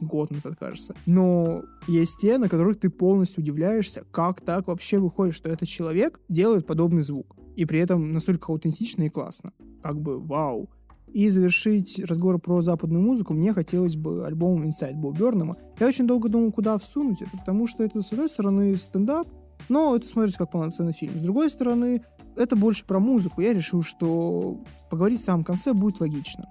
год 0.00 0.30
назад, 0.30 0.56
кажется. 0.56 0.94
Но 1.06 1.64
есть 1.86 2.18
те, 2.20 2.38
на 2.38 2.48
которых 2.48 2.78
ты 2.78 2.90
полностью 2.90 3.42
удивляешься, 3.42 4.04
как 4.10 4.40
так 4.40 4.68
вообще 4.68 4.98
выходит, 4.98 5.34
что 5.34 5.48
этот 5.48 5.68
человек 5.68 6.20
делает 6.28 6.66
подобный 6.66 7.02
звук. 7.02 7.36
И 7.56 7.64
при 7.64 7.80
этом 7.80 8.12
настолько 8.12 8.52
аутентично 8.52 9.02
и 9.02 9.08
классно. 9.08 9.52
Как 9.82 10.00
бы 10.00 10.20
вау. 10.20 10.70
И 11.12 11.28
завершить 11.28 11.98
разговор 12.04 12.38
про 12.38 12.60
западную 12.60 13.02
музыку 13.02 13.34
мне 13.34 13.52
хотелось 13.52 13.96
бы 13.96 14.26
альбом 14.26 14.62
Inside 14.64 14.94
Бо 14.94 15.12
Бернама. 15.12 15.56
Я 15.80 15.86
очень 15.86 16.06
долго 16.06 16.28
думал, 16.28 16.52
куда 16.52 16.78
всунуть 16.78 17.22
это, 17.22 17.36
потому 17.36 17.66
что 17.66 17.82
это, 17.82 18.02
с 18.02 18.12
одной 18.12 18.28
стороны, 18.28 18.76
стендап, 18.76 19.26
но 19.68 19.96
это 19.96 20.06
смотрится 20.06 20.38
как 20.38 20.50
полноценный 20.50 20.92
фильм. 20.92 21.18
С 21.18 21.22
другой 21.22 21.50
стороны, 21.50 22.02
это 22.36 22.56
больше 22.56 22.84
про 22.84 23.00
музыку. 23.00 23.40
Я 23.40 23.52
решил, 23.52 23.82
что 23.82 24.60
поговорить 24.90 25.20
в 25.20 25.24
самом 25.24 25.44
конце 25.44 25.72
будет 25.72 26.00
логично. 26.00 26.46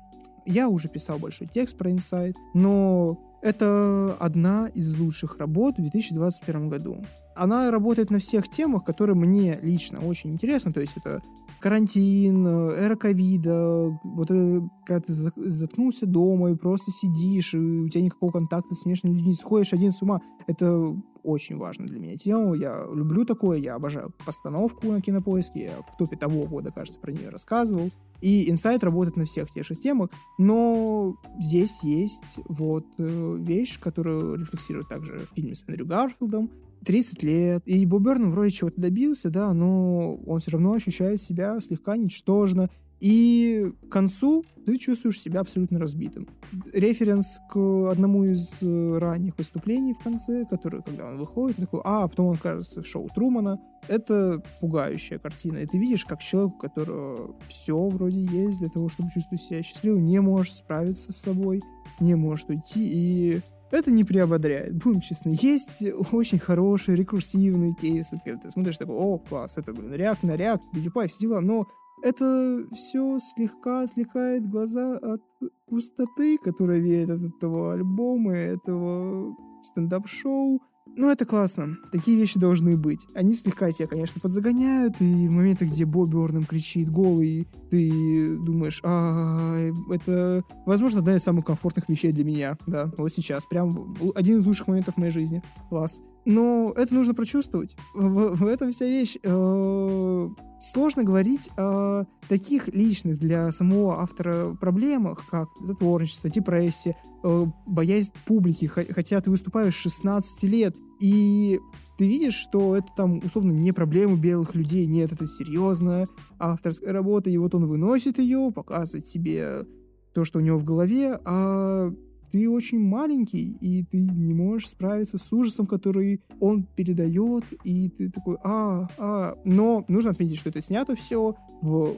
Я 0.45 0.69
уже 0.69 0.87
писал 0.87 1.19
большой 1.19 1.47
текст 1.47 1.77
про 1.77 1.91
Inside, 1.91 2.35
но 2.53 3.17
это 3.41 4.15
одна 4.19 4.67
из 4.73 4.97
лучших 4.97 5.37
работ 5.37 5.75
в 5.77 5.81
2021 5.81 6.69
году. 6.69 7.03
Она 7.35 7.69
работает 7.69 8.09
на 8.09 8.19
всех 8.19 8.49
темах, 8.49 8.83
которые 8.83 9.15
мне 9.15 9.59
лично 9.61 9.99
очень 9.99 10.31
интересны. 10.31 10.73
То 10.73 10.81
есть 10.81 10.97
это 10.97 11.21
карантин, 11.59 12.45
э, 12.45 12.71
эра 12.77 12.95
ковида, 12.95 13.99
вот 14.03 14.31
это, 14.31 14.69
когда 14.85 15.01
ты 15.01 15.13
заткнулся 15.49 16.05
дома 16.05 16.51
и 16.51 16.55
просто 16.55 16.91
сидишь, 16.91 17.53
и 17.53 17.57
у 17.57 17.89
тебя 17.89 18.03
никакого 18.03 18.31
контакта 18.31 18.75
с 18.75 18.85
внешними 18.85 19.15
людьми, 19.15 19.35
сходишь 19.35 19.73
один 19.73 19.91
с 19.91 20.01
ума, 20.01 20.21
это 20.47 20.95
очень 21.23 21.57
важно 21.57 21.85
для 21.85 21.99
меня 21.99 22.15
тема. 22.15 22.55
Я 22.55 22.85
люблю 22.91 23.25
такое, 23.25 23.57
я 23.57 23.75
обожаю 23.75 24.13
постановку 24.25 24.87
на 24.87 25.01
кинопоиске, 25.01 25.65
я 25.65 25.71
в 25.93 25.97
топе 25.97 26.15
того 26.15 26.43
года, 26.43 26.71
кажется, 26.71 26.99
про 26.99 27.11
нее 27.11 27.29
рассказывал. 27.29 27.89
И 28.21 28.49
инсайт 28.49 28.83
работает 28.83 29.15
на 29.15 29.25
всех 29.25 29.51
тех 29.51 29.65
же 29.65 29.75
темах, 29.75 30.09
но 30.39 31.15
здесь 31.39 31.83
есть 31.83 32.39
вот 32.47 32.85
э, 32.97 33.37
вещь, 33.39 33.79
которую 33.79 34.37
рефлексирует 34.37 34.87
также 34.87 35.19
в 35.19 35.35
фильме 35.35 35.53
с 35.53 35.67
Эндрю 35.67 35.85
Гарфилдом, 35.85 36.49
30 36.85 37.23
лет, 37.23 37.63
и 37.65 37.85
Боб 37.85 38.03
Берн 38.03 38.29
вроде 38.31 38.51
чего-то 38.51 38.79
добился, 38.79 39.29
да, 39.29 39.53
но 39.53 40.15
он 40.15 40.39
все 40.39 40.51
равно 40.51 40.73
ощущает 40.73 41.21
себя 41.21 41.59
слегка 41.59 41.97
ничтожно, 41.97 42.69
и 42.99 43.71
к 43.87 43.91
концу 43.91 44.43
ты 44.65 44.77
чувствуешь 44.77 45.21
себя 45.21 45.41
абсолютно 45.41 45.79
разбитым. 45.79 46.27
Референс 46.73 47.39
к 47.49 47.91
одному 47.91 48.23
из 48.23 48.61
э, 48.61 48.97
ранних 48.97 49.37
выступлений 49.37 49.93
в 49.93 49.99
конце, 49.99 50.45
который, 50.45 50.81
когда 50.81 51.07
он 51.07 51.17
выходит, 51.17 51.57
такой, 51.57 51.81
а, 51.83 52.07
потом 52.07 52.27
он 52.27 52.37
кажется 52.37 52.81
в 52.81 52.87
шоу 52.87 53.07
Трумана. 53.13 53.59
Это 53.87 54.41
пугающая 54.59 55.19
картина. 55.19 55.57
И 55.59 55.67
ты 55.67 55.77
видишь, 55.77 56.05
как 56.05 56.21
человек, 56.21 56.55
у 56.55 56.57
которого 56.59 57.35
все 57.47 57.87
вроде 57.87 58.21
есть 58.21 58.59
для 58.59 58.69
того, 58.69 58.89
чтобы 58.89 59.09
чувствовать 59.11 59.41
себя 59.41 59.61
счастливым, 59.61 60.05
не 60.05 60.19
может 60.19 60.55
справиться 60.55 61.11
с 61.11 61.17
собой, 61.17 61.61
не 61.99 62.15
может 62.15 62.49
уйти, 62.49 62.81
и 62.83 63.41
это 63.71 63.91
не 63.91 64.03
приободряет, 64.03 64.75
будем 64.75 65.01
честны. 65.01 65.35
Есть 65.41 65.83
очень 66.11 66.39
хорошие 66.39 66.95
рекурсивные 66.95 67.73
кейсы, 67.73 68.19
когда 68.23 68.41
ты 68.41 68.49
смотришь 68.49 68.77
такой, 68.77 68.95
о, 68.95 69.17
класс, 69.17 69.57
это, 69.57 69.73
блин, 69.73 69.93
реакт 69.93 70.23
на 70.23 70.35
реакт, 70.35 70.63
PewDiePie, 70.73 71.07
все 71.07 71.19
дела, 71.27 71.41
но 71.41 71.67
это 72.03 72.65
все 72.73 73.17
слегка 73.19 73.81
отвлекает 73.81 74.49
глаза 74.49 74.97
от 74.97 75.21
пустоты, 75.67 76.37
которая 76.37 76.79
веет 76.79 77.09
от 77.09 77.21
этого 77.23 77.73
альбома, 77.73 78.33
этого 78.33 79.35
стендап-шоу. 79.63 80.61
Ну, 80.97 81.11
это 81.11 81.25
классно. 81.25 81.77
Такие 81.91 82.17
вещи 82.17 82.39
должны 82.39 82.75
быть. 82.75 83.05
Они 83.13 83.33
слегка 83.33 83.71
тебя, 83.71 83.87
конечно, 83.87 84.19
подзагоняют, 84.19 84.99
и 84.99 85.27
в 85.27 85.31
моментах, 85.31 85.67
где 85.67 85.85
Бобби 85.85 86.17
Орном 86.17 86.45
кричит 86.45 86.89
голый, 86.89 87.47
ты 87.69 88.35
думаешь, 88.35 88.81
а, 88.83 89.71
это, 89.91 90.43
возможно, 90.65 91.01
одна 91.01 91.15
из 91.15 91.21
самых 91.21 91.45
комфортных 91.45 91.87
вещей 91.87 92.11
для 92.11 92.23
меня, 92.23 92.57
да, 92.65 92.91
вот 92.97 93.13
сейчас. 93.13 93.45
Прям 93.45 93.95
один 94.15 94.39
из 94.39 94.47
лучших 94.47 94.67
моментов 94.67 94.95
в 94.95 94.97
моей 94.97 95.11
жизни. 95.11 95.43
Класс. 95.69 96.01
Но 96.27 96.73
это 96.75 96.93
нужно 96.93 97.13
прочувствовать. 97.13 97.77
В, 97.93 98.35
в 98.35 98.45
этом 98.47 98.71
вся 98.71 98.85
вещь. 98.85 99.15
Э, 99.23 100.29
сложно 100.59 101.05
говорить 101.05 101.49
о 101.55 102.03
таких 102.27 102.67
личных 102.67 103.17
для 103.17 103.49
самого 103.53 104.01
автора 104.01 104.53
проблемах, 104.59 105.25
как 105.29 105.47
затворничество, 105.61 106.29
депрессия, 106.29 106.97
э, 107.23 107.45
боязнь 107.65 108.11
публики, 108.25 108.65
хотя 108.65 109.21
ты 109.21 109.31
выступаешь 109.31 109.75
16 109.75 110.43
лет, 110.43 110.75
и 110.99 111.61
ты 111.97 112.05
видишь, 112.05 112.35
что 112.35 112.75
это 112.75 112.87
там, 112.97 113.19
условно, 113.23 113.53
не 113.53 113.71
проблема 113.71 114.17
белых 114.17 114.53
людей, 114.53 114.85
нет, 114.85 115.13
это 115.13 115.25
серьезная 115.25 116.09
авторская 116.39 116.91
работа, 116.91 117.29
и 117.29 117.37
вот 117.37 117.55
он 117.55 117.67
выносит 117.67 118.19
ее, 118.19 118.51
показывает 118.53 119.07
себе 119.07 119.65
то, 120.13 120.25
что 120.25 120.39
у 120.39 120.41
него 120.41 120.57
в 120.57 120.65
голове, 120.65 121.17
а 121.23 121.89
ты 122.31 122.49
очень 122.49 122.79
маленький, 122.79 123.57
и 123.61 123.83
ты 123.83 124.01
не 124.01 124.33
можешь 124.33 124.69
справиться 124.69 125.17
с 125.17 125.33
ужасом, 125.33 125.65
который 125.65 126.21
он 126.39 126.63
передает, 126.63 127.43
и 127.63 127.89
ты 127.89 128.09
такой, 128.09 128.37
а, 128.43 128.87
а. 128.97 129.37
Но 129.43 129.85
нужно 129.87 130.11
отметить, 130.11 130.37
что 130.37 130.49
это 130.49 130.61
снято 130.61 130.95
все 130.95 131.35
в 131.61 131.97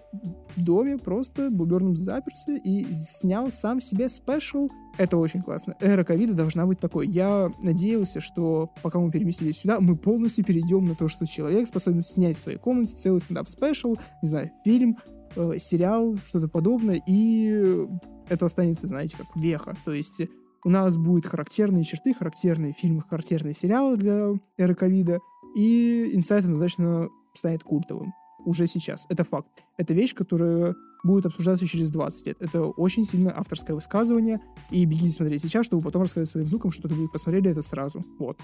доме, 0.56 0.98
просто 0.98 1.50
Бо 1.50 1.60
Бёрнем 1.60 1.96
заперся 1.96 2.56
и 2.56 2.86
снял 2.92 3.52
сам 3.52 3.82
себе 3.82 4.10
special. 4.10 4.70
Это 4.98 5.18
очень 5.18 5.42
классно. 5.42 5.76
Эра 5.80 6.04
ковида 6.04 6.34
должна 6.34 6.66
быть 6.66 6.80
такой. 6.80 7.08
Я 7.08 7.52
надеялся, 7.64 8.20
что 8.20 8.72
пока 8.82 9.00
мы 9.00 9.12
переместились 9.12 9.60
сюда, 9.60 9.80
мы 9.80 9.96
полностью 9.96 10.44
перейдем 10.44 10.86
на 10.86 10.96
то, 10.96 11.08
что 11.08 11.26
человек 11.26 11.68
способен 11.68 12.04
снять 12.04 12.38
в 12.38 12.40
своей 12.40 12.58
комнате 12.58 12.96
целый 12.96 13.20
стендап- 13.20 13.59
special, 13.59 13.98
не 14.22 14.30
знаю, 14.30 14.52
фильм, 14.64 14.98
э, 15.36 15.54
сериал, 15.58 16.18
что-то 16.26 16.48
подобное, 16.48 17.02
и 17.08 17.88
это 18.30 18.46
останется, 18.46 18.88
знаете, 18.88 19.18
как 19.18 19.28
веха. 19.36 19.76
То 19.86 19.94
есть 19.94 20.22
у 20.64 20.70
нас 20.70 20.98
будут 20.98 21.26
характерные 21.26 21.84
черты, 21.84 22.14
характерные 22.14 22.74
фильмы, 22.74 23.04
характерные 23.10 23.54
сериалы 23.54 23.98
для 23.98 24.34
эры 24.58 24.76
ковида, 24.76 25.20
и 25.56 26.12
инсайт 26.14 26.44
однозначно 26.46 27.10
станет 27.34 27.64
культовым. 27.64 28.14
Уже 28.46 28.68
сейчас. 28.68 29.06
Это 29.10 29.24
факт. 29.24 29.50
Это 29.78 29.94
вещь, 29.94 30.16
которая 30.16 30.76
будет 31.04 31.26
обсуждаться 31.26 31.68
через 31.68 31.92
20 31.92 32.28
лет. 32.28 32.42
Это 32.42 32.64
очень 32.64 33.06
сильно 33.06 33.38
авторское 33.38 33.76
высказывание, 33.76 34.42
и 34.70 34.86
бегите 34.86 35.12
смотреть 35.12 35.42
сейчас, 35.42 35.66
чтобы 35.66 35.82
потом 35.84 36.04
рассказать 36.04 36.30
своим 36.30 36.48
внукам, 36.48 36.72
что 36.72 36.88
вы 36.88 37.08
посмотрели 37.10 37.50
это 37.50 37.62
сразу. 37.62 38.04
Вот. 38.18 38.40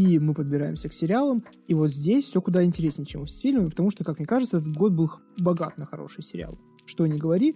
И 0.00 0.18
мы 0.18 0.32
подбираемся 0.32 0.88
к 0.88 0.94
сериалам, 0.94 1.44
и 1.68 1.74
вот 1.74 1.90
здесь 1.90 2.24
все 2.24 2.40
куда 2.40 2.64
интереснее, 2.64 3.06
чем 3.06 3.26
с 3.26 3.38
фильмами, 3.38 3.68
потому 3.68 3.90
что, 3.90 4.02
как 4.02 4.18
мне 4.18 4.26
кажется, 4.26 4.56
этот 4.56 4.72
год 4.72 4.92
был 4.92 5.10
богат 5.38 5.78
на 5.78 5.84
хороший 5.84 6.22
сериал. 6.22 6.58
Что 6.86 7.06
не 7.06 7.18
говори, 7.18 7.54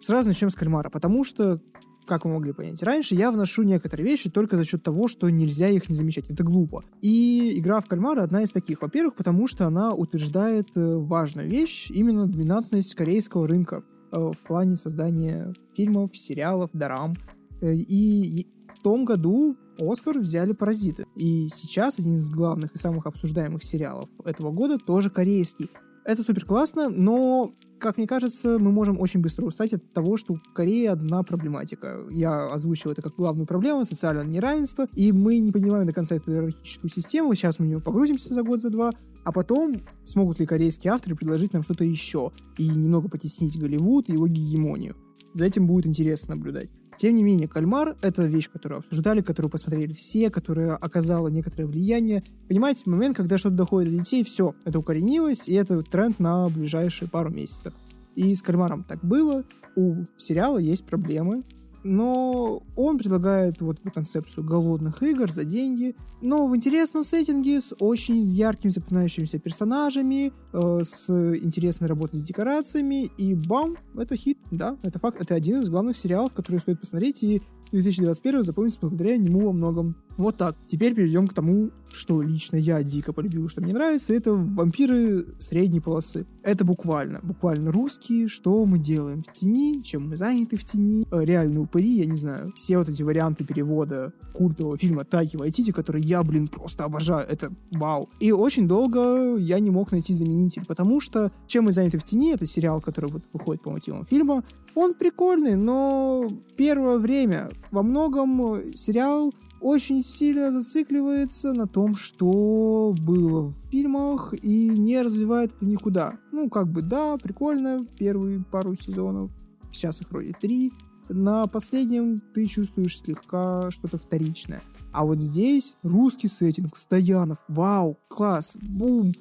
сразу 0.00 0.28
начнем 0.28 0.50
с 0.50 0.54
«Кальмара», 0.54 0.90
потому 0.90 1.24
что 1.24 1.60
как 2.06 2.24
вы 2.24 2.32
могли 2.32 2.52
понять 2.52 2.82
раньше, 2.82 3.14
я 3.14 3.30
вношу 3.30 3.62
некоторые 3.62 4.06
вещи 4.06 4.28
только 4.28 4.56
за 4.56 4.64
счет 4.64 4.82
того, 4.82 5.06
что 5.06 5.28
нельзя 5.30 5.68
их 5.68 5.88
не 5.88 5.94
замечать. 5.94 6.28
Это 6.28 6.42
глупо. 6.42 6.84
И 7.00 7.52
игра 7.56 7.80
в 7.80 7.86
кальмара 7.86 8.22
одна 8.22 8.42
из 8.42 8.50
таких. 8.50 8.82
Во-первых, 8.82 9.14
потому 9.14 9.46
что 9.46 9.68
она 9.68 9.92
утверждает 9.94 10.66
э, 10.74 10.96
важную 10.96 11.48
вещь, 11.48 11.90
именно 11.90 12.26
доминантность 12.26 12.96
корейского 12.96 13.46
рынка 13.46 13.84
э, 14.10 14.16
в 14.16 14.38
плане 14.44 14.74
создания 14.74 15.52
фильмов, 15.76 16.16
сериалов, 16.16 16.70
дорам. 16.72 17.14
Э, 17.60 17.72
и 17.72 18.48
том 18.82 19.04
году 19.04 19.56
Оскар 19.78 20.18
взяли 20.18 20.52
«Паразиты». 20.52 21.06
И 21.16 21.48
сейчас 21.48 21.98
один 21.98 22.16
из 22.16 22.28
главных 22.30 22.74
и 22.74 22.78
самых 22.78 23.06
обсуждаемых 23.06 23.62
сериалов 23.62 24.08
этого 24.24 24.50
года 24.50 24.78
тоже 24.78 25.10
корейский. 25.10 25.70
Это 26.04 26.24
супер 26.24 26.44
классно, 26.44 26.88
но, 26.88 27.54
как 27.78 27.96
мне 27.96 28.08
кажется, 28.08 28.58
мы 28.58 28.72
можем 28.72 29.00
очень 29.00 29.20
быстро 29.20 29.46
устать 29.46 29.72
от 29.72 29.92
того, 29.92 30.16
что 30.16 30.34
в 30.34 30.52
Корее 30.52 30.90
одна 30.90 31.22
проблематика. 31.22 32.04
Я 32.10 32.48
озвучил 32.52 32.90
это 32.90 33.02
как 33.02 33.14
главную 33.14 33.46
проблему, 33.46 33.84
социальное 33.84 34.24
неравенство, 34.24 34.88
и 34.96 35.12
мы 35.12 35.38
не 35.38 35.52
понимаем 35.52 35.86
до 35.86 35.92
конца 35.92 36.16
эту 36.16 36.32
иерархическую 36.32 36.90
систему, 36.90 37.34
сейчас 37.34 37.60
мы 37.60 37.66
в 37.66 37.68
нее 37.68 37.80
погрузимся 37.80 38.34
за 38.34 38.42
год, 38.42 38.62
за 38.62 38.70
два, 38.70 38.90
а 39.22 39.30
потом 39.30 39.80
смогут 40.02 40.40
ли 40.40 40.46
корейские 40.46 40.92
авторы 40.92 41.14
предложить 41.14 41.52
нам 41.52 41.62
что-то 41.62 41.84
еще 41.84 42.32
и 42.58 42.66
немного 42.66 43.08
потеснить 43.08 43.56
Голливуд 43.56 44.08
и 44.08 44.14
его 44.14 44.26
гегемонию. 44.26 44.96
За 45.34 45.44
этим 45.44 45.68
будет 45.68 45.86
интересно 45.86 46.34
наблюдать. 46.34 46.68
Тем 47.02 47.16
не 47.16 47.24
менее, 47.24 47.48
«Кальмар»— 47.48 47.96
это 48.00 48.22
вещь, 48.26 48.48
которую 48.48 48.78
обсуждали, 48.78 49.22
которую 49.22 49.50
посмотрели 49.50 49.92
все, 49.92 50.30
которая 50.30 50.76
оказала 50.76 51.26
некоторое 51.26 51.66
влияние. 51.66 52.22
Понимаете, 52.46 52.82
момент, 52.86 53.16
когда 53.16 53.38
что-то 53.38 53.56
доходит 53.56 53.90
до 53.90 53.98
детей, 53.98 54.22
все, 54.22 54.54
это 54.64 54.78
укоренилось, 54.78 55.48
и 55.48 55.54
это 55.54 55.82
тренд 55.82 56.20
на 56.20 56.48
ближайшие 56.48 57.08
пару 57.08 57.30
месяцев. 57.30 57.74
И 58.14 58.32
с 58.32 58.40
«Кальмаром» 58.40 58.84
так 58.84 59.04
было. 59.04 59.42
У 59.74 60.04
сериала 60.16 60.58
есть 60.58 60.86
проблемы, 60.86 61.42
но 61.84 62.62
он 62.76 62.98
предлагает 62.98 63.60
вот 63.60 63.80
эту 63.80 63.90
концепцию 63.90 64.44
голодных 64.44 65.02
игр 65.02 65.30
за 65.30 65.44
деньги, 65.44 65.96
но 66.20 66.46
в 66.46 66.54
интересном 66.54 67.04
сеттинге 67.04 67.60
с 67.60 67.74
очень 67.78 68.18
яркими 68.18 68.70
запоминающимися 68.70 69.38
персонажами, 69.38 70.32
э, 70.52 70.80
с 70.84 71.10
интересной 71.10 71.88
работой 71.88 72.20
с 72.20 72.24
декорациями, 72.24 73.10
и 73.18 73.34
бам, 73.34 73.76
это 73.96 74.16
хит, 74.16 74.38
да, 74.50 74.76
это 74.82 74.98
факт, 74.98 75.20
это 75.20 75.34
один 75.34 75.60
из 75.60 75.70
главных 75.70 75.96
сериалов, 75.96 76.32
который 76.32 76.60
стоит 76.60 76.80
посмотреть, 76.80 77.22
и 77.22 77.42
2021 77.72 78.42
запомнится 78.42 78.78
благодаря 78.80 79.16
нему 79.16 79.46
во 79.46 79.52
многом. 79.52 79.96
Вот 80.18 80.36
так. 80.36 80.56
Теперь 80.66 80.94
перейдем 80.94 81.26
к 81.26 81.34
тому, 81.34 81.70
что 81.90 82.20
лично 82.20 82.56
я 82.56 82.82
дико 82.82 83.12
полюбил, 83.12 83.48
что 83.48 83.62
мне 83.62 83.72
нравится, 83.72 84.12
это 84.12 84.32
вампиры 84.32 85.34
средней 85.38 85.80
полосы. 85.80 86.26
Это 86.42 86.64
буквально, 86.64 87.20
буквально 87.22 87.70
русские, 87.70 88.26
что 88.26 88.64
мы 88.66 88.78
делаем 88.78 89.22
в 89.22 89.32
тени, 89.32 89.82
чем 89.82 90.08
мы 90.08 90.16
заняты 90.16 90.56
в 90.56 90.64
тени, 90.64 91.06
э, 91.10 91.24
реальные 91.24 91.60
упыри, 91.60 91.90
я 91.98 92.06
не 92.06 92.16
знаю. 92.16 92.52
Все 92.56 92.78
вот 92.78 92.88
эти 92.88 93.02
варианты 93.02 93.44
перевода 93.44 94.12
культового 94.34 94.76
фильма 94.76 95.04
Таки 95.04 95.36
Вайтити, 95.36 95.70
который 95.70 96.02
я, 96.02 96.22
блин, 96.22 96.48
просто 96.48 96.84
обожаю, 96.84 97.26
это 97.28 97.52
вау. 97.70 98.08
И 98.18 98.32
очень 98.32 98.66
долго 98.66 99.36
я 99.36 99.60
не 99.60 99.70
мог 99.70 99.92
найти 99.92 100.14
заменитель, 100.14 100.66
потому 100.66 101.00
что 101.00 101.30
«Чем 101.46 101.64
мы 101.64 101.72
заняты 101.72 101.98
в 101.98 102.04
тени»— 102.04 102.32
это 102.34 102.44
сериал, 102.46 102.80
который 102.80 103.10
вот 103.10 103.22
выходит 103.32 103.62
по 103.62 103.70
мотивам 103.70 104.04
фильма, 104.04 104.42
он 104.74 104.94
прикольный, 104.94 105.54
но 105.54 106.26
первое 106.56 106.98
время 106.98 107.50
во 107.70 107.82
многом 107.82 108.72
сериал 108.74 109.32
очень 109.62 110.02
сильно 110.02 110.50
зацикливается 110.50 111.52
на 111.52 111.66
том, 111.66 111.94
что 111.94 112.94
было 113.00 113.42
в 113.42 113.54
фильмах, 113.70 114.34
и 114.34 114.68
не 114.68 115.00
развивает 115.00 115.52
это 115.54 115.64
никуда. 115.64 116.14
Ну, 116.32 116.50
как 116.50 116.68
бы, 116.68 116.82
да, 116.82 117.16
прикольно, 117.16 117.86
первые 117.96 118.44
пару 118.44 118.74
сезонов, 118.74 119.30
сейчас 119.72 120.00
их 120.00 120.10
вроде 120.10 120.34
три. 120.38 120.72
На 121.08 121.46
последнем 121.46 122.18
ты 122.34 122.46
чувствуешь 122.46 122.98
слегка 122.98 123.70
что-то 123.70 123.98
вторичное. 123.98 124.62
А 124.92 125.04
вот 125.04 125.20
здесь 125.20 125.76
русский 125.82 126.28
сеттинг, 126.28 126.76
Стоянов, 126.76 127.44
вау, 127.48 127.98
класс, 128.08 128.56
бум. 128.60 129.12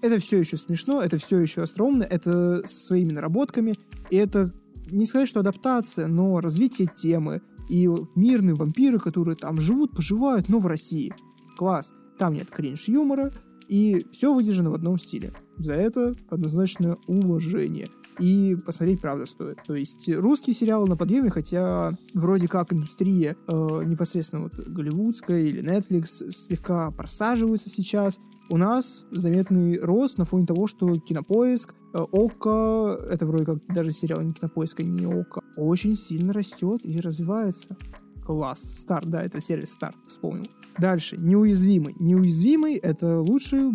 Это 0.00 0.20
все 0.20 0.38
еще 0.38 0.56
смешно, 0.56 1.02
это 1.02 1.18
все 1.18 1.38
еще 1.38 1.62
остроумно, 1.62 2.04
это 2.04 2.66
со 2.66 2.86
своими 2.86 3.12
наработками, 3.12 3.74
и 4.10 4.16
это 4.16 4.50
не 4.90 5.06
сказать, 5.06 5.28
что 5.28 5.40
адаптация, 5.40 6.06
но 6.06 6.40
развитие 6.40 6.88
темы, 6.88 7.42
и 7.68 7.88
мирные 8.14 8.54
вампиры, 8.54 8.98
которые 8.98 9.36
там 9.36 9.60
живут, 9.60 9.94
поживают, 9.94 10.48
но 10.48 10.58
в 10.58 10.66
России. 10.66 11.12
Класс. 11.56 11.92
Там 12.18 12.34
нет 12.34 12.50
кринж-юмора, 12.50 13.32
и 13.68 14.06
все 14.10 14.34
выдержано 14.34 14.70
в 14.70 14.74
одном 14.74 14.98
стиле. 14.98 15.32
За 15.58 15.74
это 15.74 16.14
однозначное 16.30 16.96
уважение. 17.06 17.88
И 18.18 18.56
посмотреть 18.66 19.00
правда 19.00 19.26
стоит. 19.26 19.58
То 19.64 19.74
есть 19.74 20.08
русские 20.12 20.54
сериалы 20.54 20.88
на 20.88 20.96
подъеме, 20.96 21.30
хотя 21.30 21.96
вроде 22.14 22.48
как 22.48 22.72
индустрия 22.72 23.36
э, 23.46 23.82
непосредственно 23.86 24.42
вот 24.42 24.56
голливудская 24.56 25.42
или 25.42 25.62
Netflix 25.62 26.32
слегка 26.32 26.90
просаживается 26.90 27.68
сейчас, 27.68 28.18
у 28.50 28.56
нас 28.56 29.04
заметный 29.10 29.78
рост 29.78 30.18
на 30.18 30.24
фоне 30.24 30.46
того, 30.46 30.66
что 30.66 30.98
Кинопоиск, 30.98 31.74
э, 31.94 31.98
ОКО, 31.98 32.98
это 33.10 33.26
вроде 33.26 33.44
как 33.44 33.66
даже 33.66 33.92
сериал 33.92 34.20
не 34.22 34.32
Кинопоиска, 34.32 34.82
не 34.82 35.04
ОКО, 35.04 35.42
очень 35.56 35.96
сильно 35.96 36.32
растет 36.32 36.80
и 36.84 37.00
развивается. 37.00 37.76
Класс. 38.24 38.60
Старт, 38.60 39.06
да, 39.06 39.22
это 39.22 39.40
сервис 39.40 39.72
Старт, 39.72 39.96
вспомнил. 40.06 40.48
Дальше. 40.78 41.16
Неуязвимый. 41.18 41.94
Неуязвимый— 41.98 42.74
это 42.76 43.20
лучший 43.20 43.72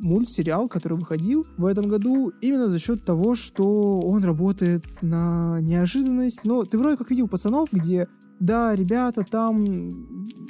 мультсериал, 0.00 0.68
который 0.68 0.98
выходил 0.98 1.46
в 1.56 1.66
этом 1.66 1.88
году 1.88 2.32
именно 2.40 2.68
за 2.68 2.78
счет 2.78 3.04
того, 3.04 3.34
что 3.34 3.98
он 3.98 4.24
работает 4.24 4.84
на 5.02 5.60
неожиданность. 5.60 6.44
Но 6.44 6.64
ты 6.64 6.78
вроде 6.78 6.96
как 6.96 7.10
видел 7.10 7.28
пацанов, 7.28 7.68
где, 7.72 8.08
да, 8.42 8.74
ребята 8.74 9.22
там 9.22 9.78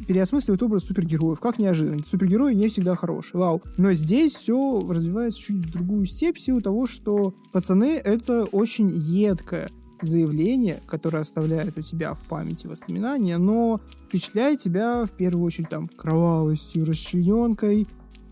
переосмысливают 0.08 0.62
образ 0.62 0.84
супергероев. 0.84 1.40
Как 1.40 1.58
неожиданно. 1.58 2.02
Супергерои 2.06 2.54
не 2.54 2.68
всегда 2.68 2.96
хорошие. 2.96 3.38
Вау. 3.38 3.62
Но 3.76 3.92
здесь 3.92 4.34
все 4.34 4.84
развивается 4.88 5.38
чуть 5.38 5.56
в 5.56 5.72
другую 5.72 6.06
степь 6.06 6.38
в 6.38 6.40
силу 6.40 6.62
того, 6.62 6.86
что 6.86 7.34
пацаны— 7.52 8.00
это 8.04 8.44
очень 8.44 8.90
едкое 8.94 9.68
заявление, 10.00 10.80
которое 10.86 11.18
оставляет 11.18 11.76
у 11.76 11.82
тебя 11.82 12.14
в 12.14 12.20
памяти 12.28 12.66
воспоминания, 12.66 13.36
но 13.36 13.80
впечатляет 14.08 14.60
тебя 14.60 15.04
в 15.04 15.10
первую 15.10 15.44
очередь 15.44 15.68
там 15.68 15.86
кровавостью, 15.86 16.86
расчлененкой, 16.86 17.86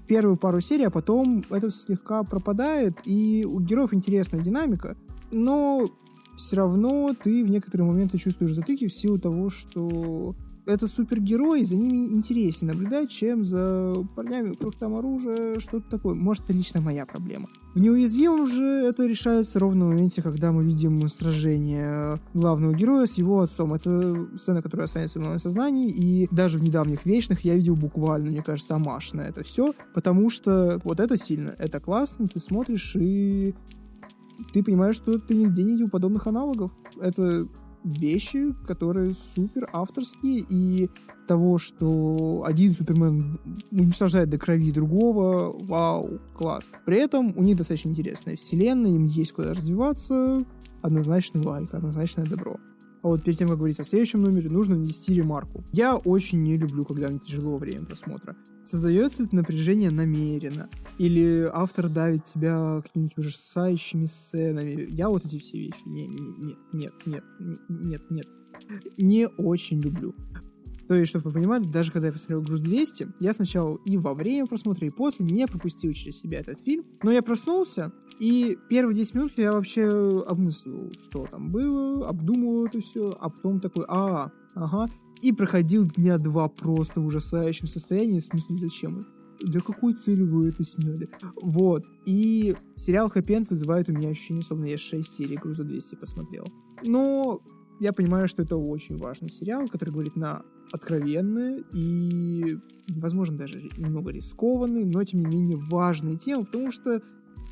первую 0.09 0.39
пару 0.39 0.63
серий, 0.63 0.85
а 0.85 0.91
потом 0.91 1.45
это 1.51 1.71
слегка 1.71 2.23
пропадает, 2.23 2.99
и 3.05 3.45
у 3.45 3.61
героев 3.61 3.93
интересная 3.93 4.41
динамика, 4.41 4.97
но 5.31 5.89
все 6.41 6.57
равно 6.57 7.15
ты 7.15 7.45
в 7.45 7.51
некоторые 7.51 7.89
моменты 7.89 8.19
чувствуешь 8.19 8.55
затыки 8.55 8.89
в 8.89 8.93
силу 8.93 9.19
того, 9.19 9.51
что 9.51 10.35
это 10.67 10.87
супергерои, 10.87 11.65
за 11.65 11.77
ними 11.77 12.15
интереснее 12.15 12.73
наблюдать, 12.73 13.11
чем 13.11 13.45
за 13.45 13.95
парнями, 14.15 14.51
у 14.51 14.53
которых 14.55 14.77
там 14.77 14.95
оружие, 14.95 15.61
что-то 15.61 15.91
такое. 15.91 16.15
Может, 16.15 16.45
это 16.45 16.53
лично 16.53 16.81
моя 16.81 17.07
проблема. 17.07 17.49
В 17.75 17.81
неуязвимом 17.81 18.47
же 18.47 18.65
это 18.65 19.07
решается 19.07 19.59
ровно 19.59 19.87
в 19.87 19.89
моменте, 19.89 20.23
когда 20.23 20.53
мы 20.53 20.63
видим 20.63 21.09
сражение 21.09 22.21
главного 22.35 22.73
героя 22.75 23.07
с 23.07 23.15
его 23.15 23.41
отцом. 23.41 23.75
Это 23.75 24.29
сцена, 24.37 24.63
которая 24.63 24.87
останется 24.87 25.21
в 25.21 25.25
моем 25.25 25.39
сознании, 25.39 25.91
и 25.91 26.29
даже 26.31 26.59
в 26.59 26.63
недавних 26.63 27.05
Вечных 27.07 27.45
я 27.45 27.55
видел 27.55 27.77
буквально, 27.77 28.31
мне 28.31 28.43
кажется, 28.43 28.75
амаш 28.75 29.13
на 29.13 29.23
это 29.23 29.43
все, 29.43 29.75
потому 29.95 30.31
что 30.31 30.81
вот 30.85 31.01
это 31.01 31.17
сильно, 31.17 31.55
это 31.59 31.81
классно, 31.81 32.29
ты 32.29 32.39
смотришь 32.39 32.95
и 32.97 33.55
ты 34.53 34.63
понимаешь, 34.63 34.97
что 34.97 35.19
ты 35.19 35.35
нигде 35.35 35.63
не 35.63 35.73
видел 35.73 35.89
подобных 35.89 36.27
аналогов. 36.27 36.73
Это 37.01 37.49
вещи, 37.85 38.55
которые 38.67 39.15
супер 39.15 39.69
авторские, 39.73 40.45
и 40.49 40.91
того, 41.27 41.59
что 41.59 42.43
один 42.47 42.73
Супермен 42.73 43.41
уничтожает 43.71 44.29
до 44.29 44.39
крови 44.39 44.71
другого, 44.71 45.57
вау, 45.65 46.19
класс. 46.35 46.69
При 46.85 46.99
этом 46.99 47.37
у 47.37 47.43
них 47.43 47.57
достаточно 47.57 47.91
интересная 47.91 48.37
вселенная, 48.37 48.91
им 48.91 49.05
есть 49.05 49.33
куда 49.33 49.55
развиваться, 49.55 50.45
однозначный 50.83 51.43
лайк, 51.43 51.73
однозначное 51.73 52.27
добро. 52.27 52.57
А 53.03 53.09
вот 53.09 53.25
перед 53.25 53.39
тем, 53.39 53.49
как 53.49 53.59
говорить 53.59 53.81
о 53.81 53.85
следующем 53.85 54.21
номере, 54.21 54.51
нужно 54.51 54.77
внести 54.77 55.15
ремарку. 55.15 55.65
Я 55.73 55.97
очень 55.97 56.43
не 56.43 56.57
люблю, 56.59 56.85
когда 56.85 57.09
мне 57.09 57.19
тяжело 57.19 57.53
во 57.53 57.59
время 57.59 57.87
просмотра. 57.87 58.37
Создается 58.63 59.25
это 59.25 59.35
напряжение 59.35 59.91
намеренно. 59.91 60.69
Или 60.99 61.49
автор 61.53 61.89
давит 61.89 62.25
тебя 62.25 62.83
какими-нибудь 62.83 63.17
ужасающими 63.17 64.05
сценами. 64.05 64.87
Я 64.91 65.09
вот 65.09 65.25
эти 65.25 65.39
все 65.39 65.59
вещи 65.59 65.81
не, 65.87 66.07
не, 66.09 66.57
нет, 66.73 66.93
нет, 67.07 67.25
нет, 67.39 67.61
нет, 67.69 68.11
нет. 68.11 68.29
Не 68.99 69.29
очень 69.29 69.81
люблю. 69.81 70.15
То 70.91 70.97
есть, 70.97 71.11
чтобы 71.11 71.27
вы 71.27 71.35
понимали, 71.35 71.67
даже 71.67 71.93
когда 71.93 72.09
я 72.09 72.13
посмотрел 72.13 72.43
«Груз 72.43 72.61
200», 72.63 73.13
я 73.21 73.33
сначала 73.33 73.79
и 73.85 73.97
во 73.97 74.13
время 74.13 74.49
просмотра, 74.49 74.85
и 74.89 74.91
после 74.91 75.25
не 75.25 75.47
пропустил 75.47 75.93
через 75.93 76.19
себя 76.19 76.41
этот 76.41 76.59
фильм. 76.59 76.85
Но 77.05 77.13
я 77.13 77.23
проснулся, 77.23 77.93
И 78.19 78.59
первые 78.69 78.97
10 78.97 79.15
минут 79.15 79.33
я 79.37 79.53
вообще 79.53 80.25
обмысливал, 80.27 80.91
что 81.01 81.29
там 81.31 81.53
было, 81.53 82.09
обдумывал 82.09 82.67
это 82.67 82.81
все, 82.81 83.17
а 83.21 83.31
потом 83.31 83.61
такой, 83.61 83.85
а, 83.87 84.33
ага, 84.57 84.91
и 85.23 85.31
проходил 85.33 85.87
дня 85.87 86.19
два 86.19 86.49
просто 86.49 87.01
в 87.01 87.07
ужасающем 87.07 87.69
состоянии, 87.69 88.19
в 88.19 88.25
смысле, 88.25 88.57
зачем 88.57 89.01
для 89.41 89.61
какой 89.61 89.95
цели 89.95 90.23
вы 90.23 90.49
это 90.49 90.65
сняли? 90.65 91.09
Вот. 91.41 91.85
И 92.05 92.57
сериал 92.75 93.09
Хэппи 93.11 93.33
Энд 93.33 93.51
вызывает 93.51 93.89
у 93.89 93.93
меня 93.93 94.09
ощущение, 94.09 94.43
словно 94.43 94.65
я 94.65 94.77
6 94.77 95.09
серий 95.09 95.37
Груза 95.37 95.63
200 95.63 95.95
посмотрел. 95.95 96.47
Но 96.83 97.41
я 97.81 97.95
понимаю, 97.95 98.29
что 98.29 98.43
это 98.43 98.57
очень 98.57 98.99
важный 98.99 99.31
сериал, 99.31 99.67
который 99.67 99.91
говорит 99.91 100.15
на 100.15 100.43
откровенные 100.73 101.65
и, 101.73 102.59
возможно, 102.89 103.39
даже 103.39 103.61
немного 103.77 104.13
рискованные, 104.13 104.87
но, 104.87 105.03
тем 105.05 105.25
не 105.25 105.37
менее, 105.37 105.57
важные 105.57 106.17
темы, 106.17 106.45
потому 106.45 106.71
что 106.71 107.03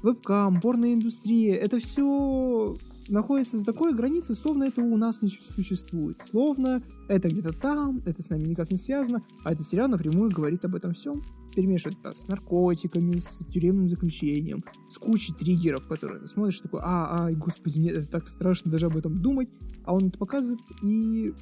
вебкам, 0.03 0.61
порноиндустрия, 0.61 1.55
это 1.55 1.79
все 1.79 2.77
находится 3.09 3.59
за 3.59 3.65
такой 3.65 3.95
границей, 3.95 4.35
словно 4.35 4.65
этого 4.65 4.87
у 4.87 4.97
нас 4.97 5.23
не 5.23 5.29
существует. 5.29 6.21
Словно 6.21 6.83
это 7.09 7.29
где-то 7.29 7.53
там, 7.53 8.03
это 8.05 8.23
с 8.23 8.31
нами 8.31 8.45
никак 8.45 8.71
не 8.71 8.77
связано, 8.77 9.25
а 9.45 9.53
этот 9.53 9.67
сериал 9.67 9.89
напрямую 9.89 10.31
говорит 10.31 10.65
об 10.65 10.75
этом 10.75 10.95
всем. 10.95 11.15
Перемешивает 11.55 11.99
это 12.01 12.15
с 12.15 12.29
наркотиками, 12.29 13.17
с 13.17 13.47
тюремным 13.47 13.89
заключением, 13.89 14.63
с 14.91 14.99
кучей 14.99 15.33
триггеров, 15.33 15.89
которые 15.89 16.21
ты 16.21 16.27
смотришь, 16.29 16.61
такой, 16.61 16.81
а, 16.83 17.27
а, 17.27 17.33
господи, 17.33 17.81
нет, 17.81 17.95
это 17.95 18.09
так 18.09 18.29
страшно 18.29 18.71
даже 18.71 18.87
об 18.87 18.97
этом 18.97 19.21
думать, 19.21 19.49
а 19.85 19.95
он 19.95 20.09
это 20.09 20.19
показывает, 20.19 20.61
и 20.83 21.33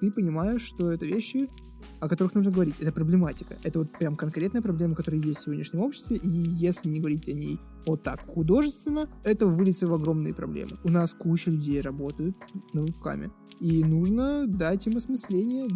ты 0.00 0.10
понимаешь, 0.10 0.62
что 0.62 0.90
это 0.90 1.06
вещи, 1.06 1.48
о 2.00 2.08
которых 2.08 2.34
нужно 2.34 2.50
говорить. 2.50 2.78
Это 2.80 2.92
проблематика. 2.92 3.56
Это 3.62 3.80
вот 3.80 3.92
прям 3.92 4.16
конкретная 4.16 4.62
проблема, 4.62 4.94
которая 4.94 5.20
есть 5.20 5.40
в 5.40 5.44
сегодняшнем 5.44 5.82
обществе, 5.82 6.16
и 6.16 6.28
если 6.28 6.88
не 6.88 7.00
говорить 7.00 7.28
о 7.28 7.32
ней 7.32 7.58
вот 7.86 8.02
так 8.02 8.26
художественно, 8.26 9.08
это 9.24 9.46
выльется 9.46 9.86
в 9.86 9.94
огромные 9.94 10.34
проблемы. 10.34 10.72
У 10.84 10.88
нас 10.88 11.12
куча 11.12 11.50
людей 11.50 11.80
работают 11.80 12.36
на 12.72 12.80
вебкаме, 12.80 13.30
и 13.60 13.84
нужно 13.84 14.46
дать 14.46 14.86
им 14.86 14.96
осмысление, 14.96 15.66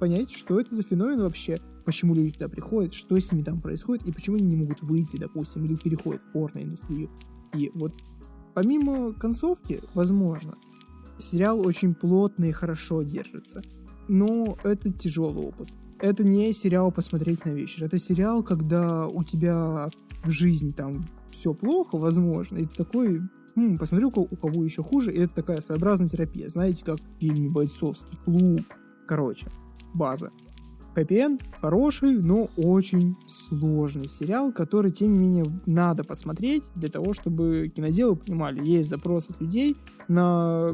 понять, 0.00 0.30
что 0.30 0.60
это 0.60 0.74
за 0.74 0.82
феномен 0.82 1.18
вообще, 1.18 1.58
почему 1.84 2.14
люди 2.14 2.32
туда 2.32 2.48
приходят, 2.48 2.94
что 2.94 3.18
с 3.18 3.32
ними 3.32 3.44
там 3.44 3.60
происходит, 3.60 4.06
и 4.08 4.12
почему 4.12 4.36
они 4.36 4.46
не 4.46 4.56
могут 4.56 4.82
выйти, 4.82 5.18
допустим, 5.18 5.64
или 5.64 5.76
переходят 5.76 6.22
в 6.22 6.32
порноиндустрию. 6.32 7.10
И 7.54 7.70
вот 7.74 7.94
помимо 8.54 9.12
концовки, 9.12 9.80
возможно, 9.94 10.56
сериал 11.18 11.66
очень 11.66 11.94
плотно 11.94 12.44
и 12.44 12.52
хорошо 12.52 13.02
держится– 13.02 13.60
но 14.08 14.56
это 14.64 14.90
тяжелый 14.90 15.46
опыт. 15.46 15.68
Это 16.00 16.24
не 16.24 16.52
сериал 16.52 16.90
посмотреть 16.90 17.44
на 17.44 17.50
вечер. 17.50 17.84
Это 17.84 17.98
сериал, 17.98 18.42
когда 18.42 19.06
у 19.06 19.22
тебя 19.22 19.90
в 20.24 20.30
жизни 20.30 20.70
там 20.70 21.06
все 21.30 21.52
плохо, 21.52 21.98
возможно, 21.98 22.58
и 22.58 22.64
ты 22.64 22.74
такой, 22.74 23.20
хм, 23.54 23.76
посмотрю, 23.76 24.08
у 24.08 24.36
кого 24.36 24.64
еще 24.64 24.82
хуже, 24.82 25.12
и 25.12 25.20
это 25.20 25.34
такая 25.34 25.60
своеобразная 25.60 26.08
терапия. 26.08 26.48
Знаете, 26.48 26.84
как 26.84 26.98
в 26.98 27.20
фильме 27.20 27.50
«Бойцовский 27.50 28.18
клуб». 28.24 28.62
Короче, 29.06 29.48
база. 29.94 30.30
Хэппи 30.94 31.38
хороший, 31.60 32.18
но 32.18 32.48
очень 32.56 33.16
сложный 33.26 34.08
сериал, 34.08 34.52
который, 34.52 34.90
тем 34.90 35.12
не 35.12 35.18
менее, 35.18 35.44
надо 35.66 36.02
посмотреть 36.02 36.64
для 36.74 36.88
того, 36.88 37.12
чтобы 37.12 37.70
киноделы 37.74 38.16
понимали, 38.16 38.66
есть 38.66 38.88
запрос 38.88 39.28
от 39.28 39.40
людей 39.40 39.76
на 40.08 40.70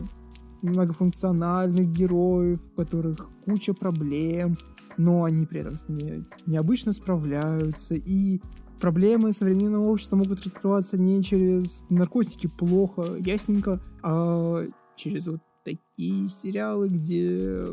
многофункциональных 0.65 1.93
героев, 1.93 2.59
у 2.73 2.77
которых 2.81 3.29
куча 3.45 3.75
проблем, 3.75 4.57
но 4.97 5.25
они 5.25 5.47
при 5.47 5.61
этом 5.61 5.79
с 5.79 5.89
ними 5.89 6.25
необычно 6.47 6.93
справляются, 6.93 7.95
и 7.95 8.41
проблемы 8.81 9.33
современного 9.33 9.89
общества 9.89 10.17
могут 10.17 10.45
раскрываться 10.45 11.01
не 11.01 11.23
через 11.23 11.85
наркотики 11.91 12.47
плохо, 12.47 13.17
ясненько, 13.19 13.81
а 14.03 14.65
через 14.97 15.27
вот 15.27 15.41
такие 15.65 16.29
сериалы, 16.29 16.89
где 16.89 17.67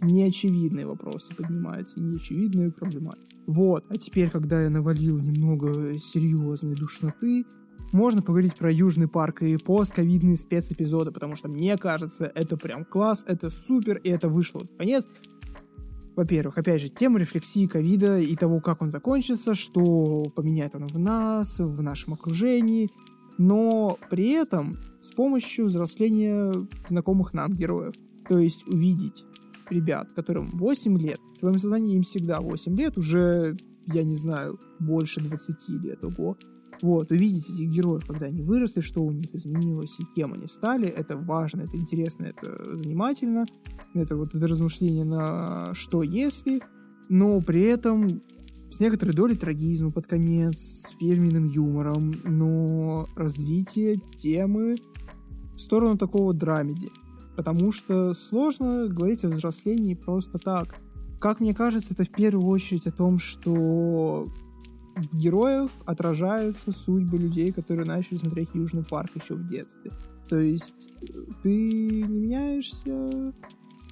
неочевидные 0.00 0.86
вопросы 0.86 1.34
поднимаются, 1.34 2.00
неочевидные 2.00 2.70
проблемы. 2.70 3.14
Вот, 3.46 3.84
а 3.88 3.98
теперь, 3.98 4.30
когда 4.30 4.62
я 4.62 4.70
навалил 4.70 5.18
немного 5.18 5.98
серьезной 5.98 6.74
душноты, 6.74 7.44
можно 7.92 8.22
поговорить 8.22 8.56
про 8.56 8.72
Южный 8.72 9.06
парк 9.06 9.42
и 9.42 9.56
постковидные 9.58 10.36
спецэпизоды, 10.36 11.12
потому 11.12 11.36
что 11.36 11.48
мне 11.48 11.76
кажется, 11.76 12.30
это 12.34 12.56
прям 12.56 12.84
класс, 12.84 13.24
это 13.28 13.50
супер, 13.50 13.98
и 13.98 14.08
это 14.08 14.28
вышло 14.28 14.64
в 14.64 14.76
конец. 14.76 15.06
Во-первых, 16.16 16.58
опять 16.58 16.80
же, 16.80 16.88
тема 16.88 17.18
рефлексии 17.18 17.66
ковида 17.66 18.18
и 18.18 18.34
того, 18.36 18.60
как 18.60 18.82
он 18.82 18.90
закончится, 18.90 19.54
что 19.54 20.30
поменяет 20.34 20.74
он 20.74 20.86
в 20.86 20.98
нас, 20.98 21.58
в 21.58 21.82
нашем 21.82 22.14
окружении, 22.14 22.90
но 23.38 23.98
при 24.10 24.30
этом 24.30 24.72
с 25.00 25.10
помощью 25.12 25.66
взросления 25.66 26.52
знакомых 26.86 27.32
нам 27.32 27.52
героев. 27.52 27.94
То 28.28 28.38
есть 28.38 28.66
увидеть 28.68 29.24
ребят, 29.70 30.12
которым 30.12 30.50
8 30.56 30.98
лет, 30.98 31.18
в 31.36 31.40
твоем 31.40 31.58
сознании 31.58 31.96
им 31.96 32.02
всегда 32.02 32.40
8 32.40 32.76
лет, 32.76 32.98
уже, 32.98 33.56
я 33.86 34.04
не 34.04 34.14
знаю, 34.14 34.58
больше 34.78 35.20
20 35.20 35.68
лет, 35.82 36.04
ого, 36.04 36.36
вот, 36.82 37.12
увидеть 37.12 37.48
этих 37.48 37.70
героев, 37.70 38.04
когда 38.06 38.26
они 38.26 38.42
выросли, 38.42 38.80
что 38.80 39.02
у 39.02 39.12
них 39.12 39.34
изменилось 39.34 39.98
и 40.00 40.04
кем 40.16 40.34
они 40.34 40.48
стали, 40.48 40.88
это 40.88 41.16
важно, 41.16 41.62
это 41.62 41.76
интересно, 41.76 42.24
это 42.24 42.76
занимательно, 42.76 43.46
это 43.94 44.16
вот 44.16 44.34
это 44.34 44.46
размышление 44.48 45.04
на 45.04 45.72
что 45.74 46.02
если, 46.02 46.60
но 47.08 47.40
при 47.40 47.62
этом 47.62 48.22
с 48.68 48.80
некоторой 48.80 49.14
долей 49.14 49.36
трагизма 49.36 49.90
под 49.90 50.06
конец, 50.06 50.56
с 50.56 50.96
фирменным 50.98 51.46
юмором, 51.48 52.14
но 52.24 53.06
развитие 53.14 54.00
темы 54.16 54.76
в 55.54 55.60
сторону 55.60 55.96
такого 55.96 56.34
драмеди. 56.34 56.90
Потому 57.36 57.70
что 57.70 58.14
сложно 58.14 58.88
говорить 58.88 59.24
о 59.24 59.28
взрослении 59.28 59.94
просто 59.94 60.38
так. 60.38 60.76
Как 61.20 61.40
мне 61.40 61.54
кажется, 61.54 61.92
это 61.94 62.04
в 62.04 62.10
первую 62.10 62.46
очередь 62.46 62.86
о 62.86 62.92
том, 62.92 63.18
что 63.18 64.24
в 64.96 65.16
героях 65.16 65.70
отражаются 65.86 66.72
судьбы 66.72 67.18
людей, 67.18 67.52
которые 67.52 67.86
начали 67.86 68.16
смотреть 68.16 68.50
Южный 68.54 68.84
парк 68.84 69.10
еще 69.14 69.34
в 69.34 69.46
детстве. 69.46 69.90
То 70.28 70.38
есть 70.38 70.90
э, 71.08 71.12
ты 71.42 72.02
не 72.02 72.18
меняешься 72.18 73.32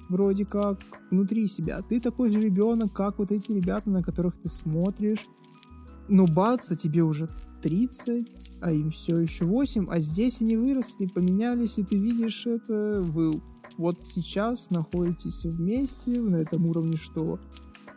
вроде 0.09 0.45
как 0.45 0.79
внутри 1.09 1.47
себя. 1.47 1.81
Ты 1.81 1.99
такой 1.99 2.31
же 2.31 2.41
ребенок, 2.41 2.93
как 2.93 3.19
вот 3.19 3.31
эти 3.31 3.51
ребята, 3.51 3.89
на 3.89 4.03
которых 4.03 4.35
ты 4.41 4.49
смотришь. 4.49 5.25
Но 6.07 6.25
бац, 6.25 6.71
а 6.71 6.75
тебе 6.75 7.03
уже 7.03 7.27
30, 7.61 8.27
а 8.61 8.71
им 8.71 8.89
все 8.89 9.17
еще 9.19 9.45
8, 9.45 9.85
а 9.87 9.99
здесь 9.99 10.41
они 10.41 10.57
выросли, 10.57 11.05
поменялись, 11.05 11.77
и 11.77 11.83
ты 11.83 11.97
видишь 11.97 12.45
это, 12.47 13.01
вы 13.01 13.41
вот 13.77 14.05
сейчас 14.05 14.69
находитесь 14.71 15.45
вместе 15.45 16.19
на 16.19 16.37
этом 16.37 16.65
уровне, 16.65 16.97
что 16.97 17.39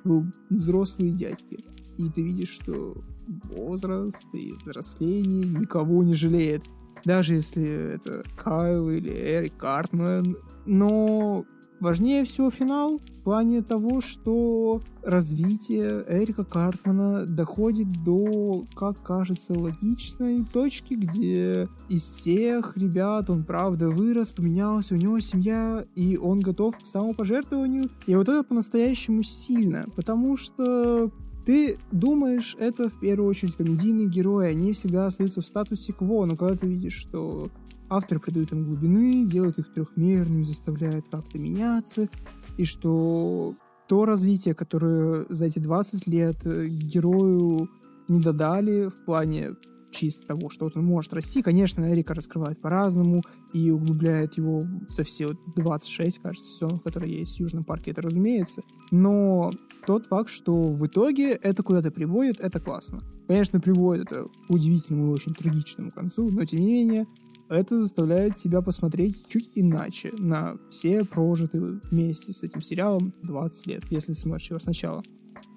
вы 0.05 0.31
взрослые 0.51 1.13
дядьки 1.13 1.65
и 1.97 2.09
ты 2.09 2.23
видишь, 2.23 2.51
что 2.51 2.95
возраст 3.27 4.27
и 4.33 4.53
взросление 4.53 5.47
никого 5.47 6.03
не 6.03 6.15
жалеет. 6.15 6.65
Даже 7.05 7.35
если 7.35 7.95
это 7.95 8.25
Кайл 8.37 8.89
или 8.91 9.11
Эрик 9.11 9.57
Картман. 9.57 10.37
Но 10.65 11.45
важнее 11.81 12.25
всего 12.25 12.51
финал 12.51 12.99
в 12.99 13.25
плане 13.25 13.63
того, 13.63 14.01
что 14.01 14.81
развитие 15.03 16.05
Эрика 16.09 16.45
Картмана 16.45 17.27
доходит 17.27 17.93
до, 18.05 18.65
как 18.75 19.03
кажется, 19.03 19.53
логичной 19.53 20.45
точки, 20.45 20.95
где 20.95 21.69
из 21.89 22.03
всех 22.03 22.77
ребят 22.77 23.29
он 23.29 23.45
правда 23.45 23.91
вырос, 23.91 24.33
поменялся, 24.33 24.95
у 24.95 24.99
него 24.99 25.21
семья, 25.21 25.85
и 25.95 26.17
он 26.17 26.41
готов 26.41 26.79
к 26.79 26.87
самопожертвованию. 26.87 27.91
И 28.07 28.15
вот 28.15 28.29
это 28.29 28.45
по-настоящему 28.45 29.23
сильно, 29.23 29.87
потому 29.97 30.37
что 30.37 31.11
ты 31.45 31.79
думаешь, 31.93 32.57
это 32.59 32.89
в 32.89 32.99
первую 33.01 33.29
очередь 33.29 33.57
комедийные 33.57 34.09
герои, 34.09 34.49
они 34.49 34.73
всегда 34.73 35.07
остаются 35.07 35.41
в 35.41 35.47
статусе 35.47 35.93
кво, 35.93 36.25
но 36.25 36.37
когда 36.37 36.57
ты 36.57 36.67
видишь, 36.67 36.95
что 36.97 37.51
автор 37.89 38.19
придает 38.19 38.53
им 38.53 38.65
глубины, 38.65 39.27
делает 39.27 39.59
их 39.59 39.73
трехмерными, 39.73 40.43
заставляет 40.43 41.07
как-то 41.11 41.39
меняться, 41.39 42.09
и 42.57 42.65
что 42.65 43.55
то 43.89 44.05
развитие, 44.07 44.55
которое 44.55 45.27
за 45.29 45.47
эти 45.47 45.59
20 45.59 46.07
лет 46.07 46.37
э, 46.45 46.67
герою 46.69 47.69
не 48.09 48.21
додали 48.21 48.89
в 48.89 49.05
плане 49.05 49.57
чисто 49.95 50.27
того, 50.27 50.51
что 50.51 50.65
вот 50.65 50.77
он 50.77 50.85
может 50.85 51.13
расти. 51.15 51.41
Конечно, 51.43 51.91
Эрика 51.93 52.15
раскрывает 52.15 52.61
по-разному 52.61 53.21
и 53.53 53.71
углубляет 53.71 54.37
его 54.37 54.61
со 54.89 55.05
все 55.05 55.29
вот 55.29 55.37
26, 55.57 56.19
кажется, 56.19 56.45
сезонов, 56.45 56.83
которые 56.83 57.21
есть 57.21 57.37
в 57.37 57.41
Южном 57.41 57.65
парке, 57.65 57.93
это 57.93 58.03
разумеется. 58.03 58.63
Но 58.91 59.53
тот 59.87 60.07
факт, 60.07 60.31
что 60.31 60.53
в 60.53 60.87
итоге 60.87 61.33
это 61.33 61.63
куда-то 61.63 61.91
приводит, 61.91 62.41
это 62.41 62.61
классно. 62.61 63.01
Конечно, 63.27 63.61
приводит 63.61 64.13
это 64.13 64.25
к 64.25 64.51
удивительному 64.51 65.11
и 65.11 65.15
очень 65.15 65.35
трагичному 65.35 65.91
концу, 65.91 66.31
но 66.31 66.45
тем 66.45 66.61
не 66.61 66.73
менее, 66.73 67.07
это 67.49 67.79
заставляет 67.79 68.37
тебя 68.37 68.63
посмотреть 68.63 69.27
чуть 69.29 69.51
иначе 69.55 70.13
на 70.19 70.57
все 70.71 71.05
прожитые 71.05 71.81
вместе 71.91 72.33
с 72.33 72.43
этим 72.43 72.63
сериалом 72.63 73.13
20 73.23 73.67
лет, 73.67 73.83
если 73.91 74.13
смотришь 74.13 74.51
его 74.51 74.59
сначала. 74.59 75.03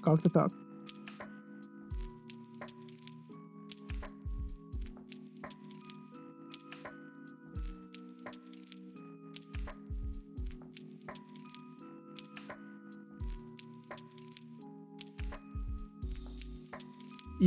Как-то 0.04 0.30
так. 0.30 0.52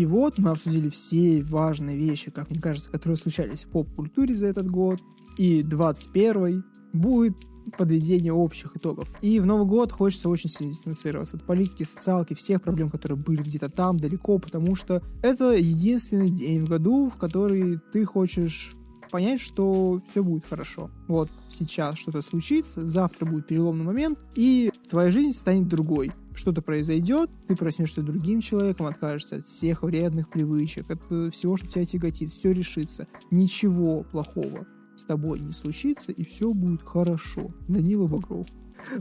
И 0.00 0.06
вот 0.06 0.38
мы 0.38 0.52
обсудили 0.52 0.88
все 0.88 1.42
важные 1.42 1.94
вещи, 1.94 2.30
как 2.30 2.48
мне 2.48 2.58
кажется, 2.58 2.90
которые 2.90 3.18
случались 3.18 3.64
в 3.64 3.68
поп-культуре 3.68 4.34
за 4.34 4.46
этот 4.46 4.66
год. 4.70 4.98
И 5.36 5.62
21 5.62 6.64
будет 6.94 7.36
подведение 7.76 8.32
общих 8.32 8.74
итогов. 8.74 9.10
И 9.20 9.38
в 9.40 9.44
Новый 9.44 9.66
год 9.66 9.92
хочется 9.92 10.30
очень 10.30 10.48
сильно 10.48 10.72
дистанцироваться 10.72 11.36
от 11.36 11.44
политики, 11.44 11.82
социалки, 11.82 12.32
всех 12.32 12.62
проблем, 12.62 12.88
которые 12.88 13.18
были 13.18 13.42
где-то 13.42 13.68
там, 13.68 13.98
далеко, 13.98 14.38
потому 14.38 14.74
что 14.74 15.02
это 15.22 15.52
единственный 15.52 16.30
день 16.30 16.62
в 16.62 16.70
году, 16.70 17.10
в 17.10 17.18
который 17.18 17.78
ты 17.92 18.02
хочешь 18.06 18.74
понять, 19.10 19.42
что 19.42 20.00
все 20.10 20.24
будет 20.24 20.46
хорошо. 20.46 20.90
Вот 21.08 21.28
сейчас 21.50 21.98
что-то 21.98 22.22
случится, 22.22 22.86
завтра 22.86 23.26
будет 23.26 23.46
переломный 23.46 23.84
момент, 23.84 24.18
и 24.34 24.69
твоя 24.90 25.10
жизнь 25.10 25.36
станет 25.36 25.68
другой. 25.68 26.12
Что-то 26.34 26.62
произойдет, 26.62 27.30
ты 27.46 27.56
проснешься 27.56 28.02
другим 28.02 28.40
человеком, 28.40 28.86
откажешься 28.86 29.36
от 29.36 29.46
всех 29.46 29.82
вредных 29.82 30.28
привычек, 30.28 30.90
от 30.90 31.04
всего, 31.32 31.56
что 31.56 31.68
тебя 31.68 31.86
тяготит, 31.86 32.32
все 32.32 32.52
решится. 32.52 33.06
Ничего 33.30 34.02
плохого 34.02 34.66
с 34.96 35.04
тобой 35.04 35.40
не 35.40 35.52
случится, 35.52 36.12
и 36.12 36.24
все 36.24 36.52
будет 36.52 36.82
хорошо. 36.82 37.54
Данила 37.68 38.06
Багров. 38.06 38.48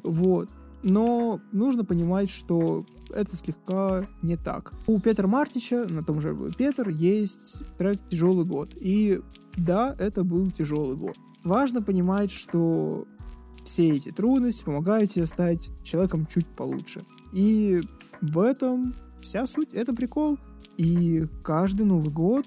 Вот. 0.03 0.49
Но 0.81 1.41
нужно 1.51 1.83
понимать, 1.83 2.29
что 2.29 2.85
это 3.13 3.35
слегка 3.35 4.05
не 4.21 4.37
так. 4.37 4.71
У 4.87 4.99
Петра 4.99 5.27
Мартича, 5.27 5.85
на 5.89 6.03
том 6.03 6.21
же 6.21 6.35
Петр, 6.57 6.89
есть 6.89 7.59
трек 7.77 7.99
«Тяжелый 8.09 8.45
год». 8.45 8.71
И 8.75 9.19
да, 9.57 9.93
это 9.99 10.23
был 10.23 10.49
тяжелый 10.51 10.95
год. 10.95 11.17
Важно 11.43 11.81
понимать, 11.81 12.31
что 12.31 13.07
все 13.63 13.89
эти 13.89 14.11
трудности 14.11 14.63
помогают 14.63 15.11
тебе 15.11 15.25
стать 15.25 15.69
человеком 15.83 16.27
чуть 16.27 16.47
получше. 16.47 17.05
И 17.31 17.81
в 18.21 18.39
этом 18.39 18.95
вся 19.21 19.45
суть, 19.47 19.73
это 19.73 19.93
прикол. 19.93 20.37
И 20.77 21.25
каждый 21.43 21.85
Новый 21.85 22.11
год 22.11 22.45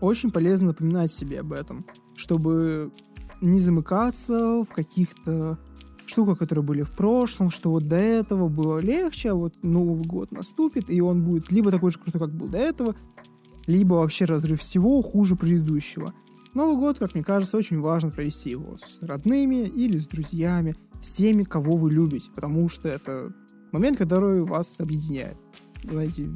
очень 0.00 0.30
полезно 0.30 0.68
напоминать 0.68 1.12
себе 1.12 1.40
об 1.40 1.52
этом, 1.52 1.84
чтобы 2.14 2.92
не 3.40 3.60
замыкаться 3.60 4.64
в 4.64 4.66
каких-то 4.66 5.58
штуках, 6.06 6.38
которые 6.38 6.64
были 6.64 6.82
в 6.82 6.90
прошлом, 6.90 7.50
что 7.50 7.70
вот 7.70 7.86
до 7.86 7.96
этого 7.96 8.48
было 8.48 8.78
легче, 8.78 9.30
а 9.30 9.34
вот 9.34 9.54
Новый 9.62 10.02
год 10.02 10.32
наступит, 10.32 10.90
и 10.90 11.00
он 11.00 11.22
будет 11.22 11.52
либо 11.52 11.70
такой 11.70 11.90
же 11.90 11.98
крутой, 11.98 12.20
как 12.20 12.36
был 12.36 12.48
до 12.48 12.58
этого, 12.58 12.94
либо 13.66 13.94
вообще 13.94 14.24
разрыв 14.24 14.60
всего 14.60 15.02
хуже 15.02 15.36
предыдущего. 15.36 16.14
Новый 16.58 16.76
год, 16.76 16.98
как 16.98 17.14
мне 17.14 17.22
кажется, 17.22 17.56
очень 17.56 17.80
важно 17.80 18.10
провести 18.10 18.50
его 18.50 18.76
с 18.78 19.00
родными 19.00 19.68
или 19.68 19.96
с 19.96 20.08
друзьями, 20.08 20.74
с 21.00 21.10
теми, 21.10 21.44
кого 21.44 21.76
вы 21.76 21.92
любите, 21.92 22.32
потому 22.34 22.68
что 22.68 22.88
это 22.88 23.32
момент, 23.70 23.96
который 23.96 24.42
вас 24.42 24.74
объединяет. 24.80 25.36
Знаете, 25.84 26.28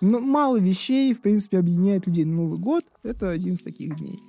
мало 0.00 0.60
вещей, 0.60 1.12
в 1.12 1.20
принципе, 1.20 1.58
объединяет 1.58 2.06
людей. 2.06 2.24
Новый 2.24 2.56
год— 2.56 2.84
это 3.02 3.30
один 3.30 3.54
из 3.54 3.62
таких 3.62 3.96
дней. 3.96 4.20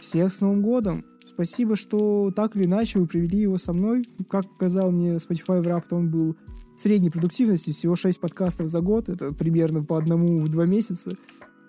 Всех 0.00 0.32
с 0.32 0.40
Новым 0.40 0.62
годом! 0.62 1.04
Спасибо, 1.24 1.74
что 1.74 2.30
так 2.30 2.54
или 2.54 2.66
иначе 2.66 3.00
вы 3.00 3.08
привели 3.08 3.40
его 3.40 3.58
со 3.58 3.72
мной. 3.72 4.04
Как 4.30 4.48
показал 4.48 4.92
мне 4.92 5.16
Spotify 5.16 5.64
Wrapped, 5.64 5.88
он 5.90 6.12
был 6.12 6.36
средней 6.76 7.10
продуктивности, 7.10 7.72
всего 7.72 7.96
6 7.96 8.20
подкастов 8.20 8.68
за 8.68 8.80
год, 8.80 9.08
это 9.08 9.34
примерно 9.34 9.82
по 9.82 9.98
одному 9.98 10.38
в 10.38 10.48
два 10.48 10.64
месяца. 10.64 11.16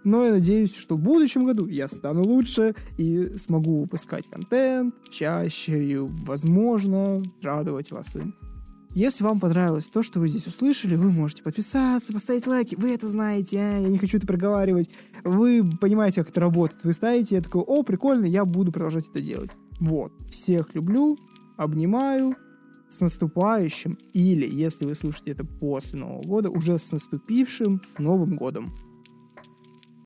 Но 0.06 0.24
я 0.24 0.32
надеюсь, 0.34 0.76
что 0.76 0.96
в 0.96 1.02
будущем 1.02 1.46
году 1.46 1.68
я 1.68 1.88
стану 1.88 2.24
лучше 2.24 2.76
и 2.98 3.36
смогу 3.38 3.82
выпускать 3.82 4.30
контент 4.30 4.96
чаще 5.10 5.78
и, 5.80 5.98
возможно, 5.98 7.20
радовать 7.42 7.92
вас 7.92 8.16
им. 8.16 8.36
Если 8.94 9.26
вам 9.26 9.42
понравилось 9.42 9.88
то, 9.88 10.04
что 10.04 10.20
вы 10.20 10.30
здесь 10.30 10.48
услышали, 10.48 10.96
вы 10.96 11.12
можете 11.12 11.44
подписаться, 11.44 12.14
поставить 12.14 12.48
лайки. 12.48 12.76
Вы 12.76 12.94
это 12.94 13.08
знаете, 13.08 13.58
а? 13.58 13.80
я 13.80 13.90
не 13.90 13.98
хочу 13.98 14.18
это 14.18 14.28
проговаривать. 14.28 14.90
Вы 15.26 15.68
понимаете, 15.82 16.22
как 16.22 16.30
это 16.30 16.40
работает. 16.40 16.80
Вы 16.84 16.94
ставите, 16.94 17.36
я 17.36 17.42
такой, 17.42 17.64
о, 17.64 17.84
прикольно, 17.84 18.26
я 18.26 18.46
буду 18.46 18.72
продолжать 18.72 19.10
это 19.10 19.20
делать. 19.20 19.52
Вот. 19.82 20.14
Всех 20.32 20.74
люблю, 20.76 21.18
обнимаю, 21.58 22.36
с 22.88 23.02
наступающим, 23.02 23.98
или, 24.14 24.48
если 24.48 24.86
вы 24.86 24.96
слушаете 24.96 25.32
это 25.32 25.44
после 25.44 26.00
Нового 26.00 26.22
года, 26.22 26.50
уже 26.50 26.78
с 26.78 26.92
наступившим 26.92 27.82
Новым 27.98 28.38
годом. 28.38 28.68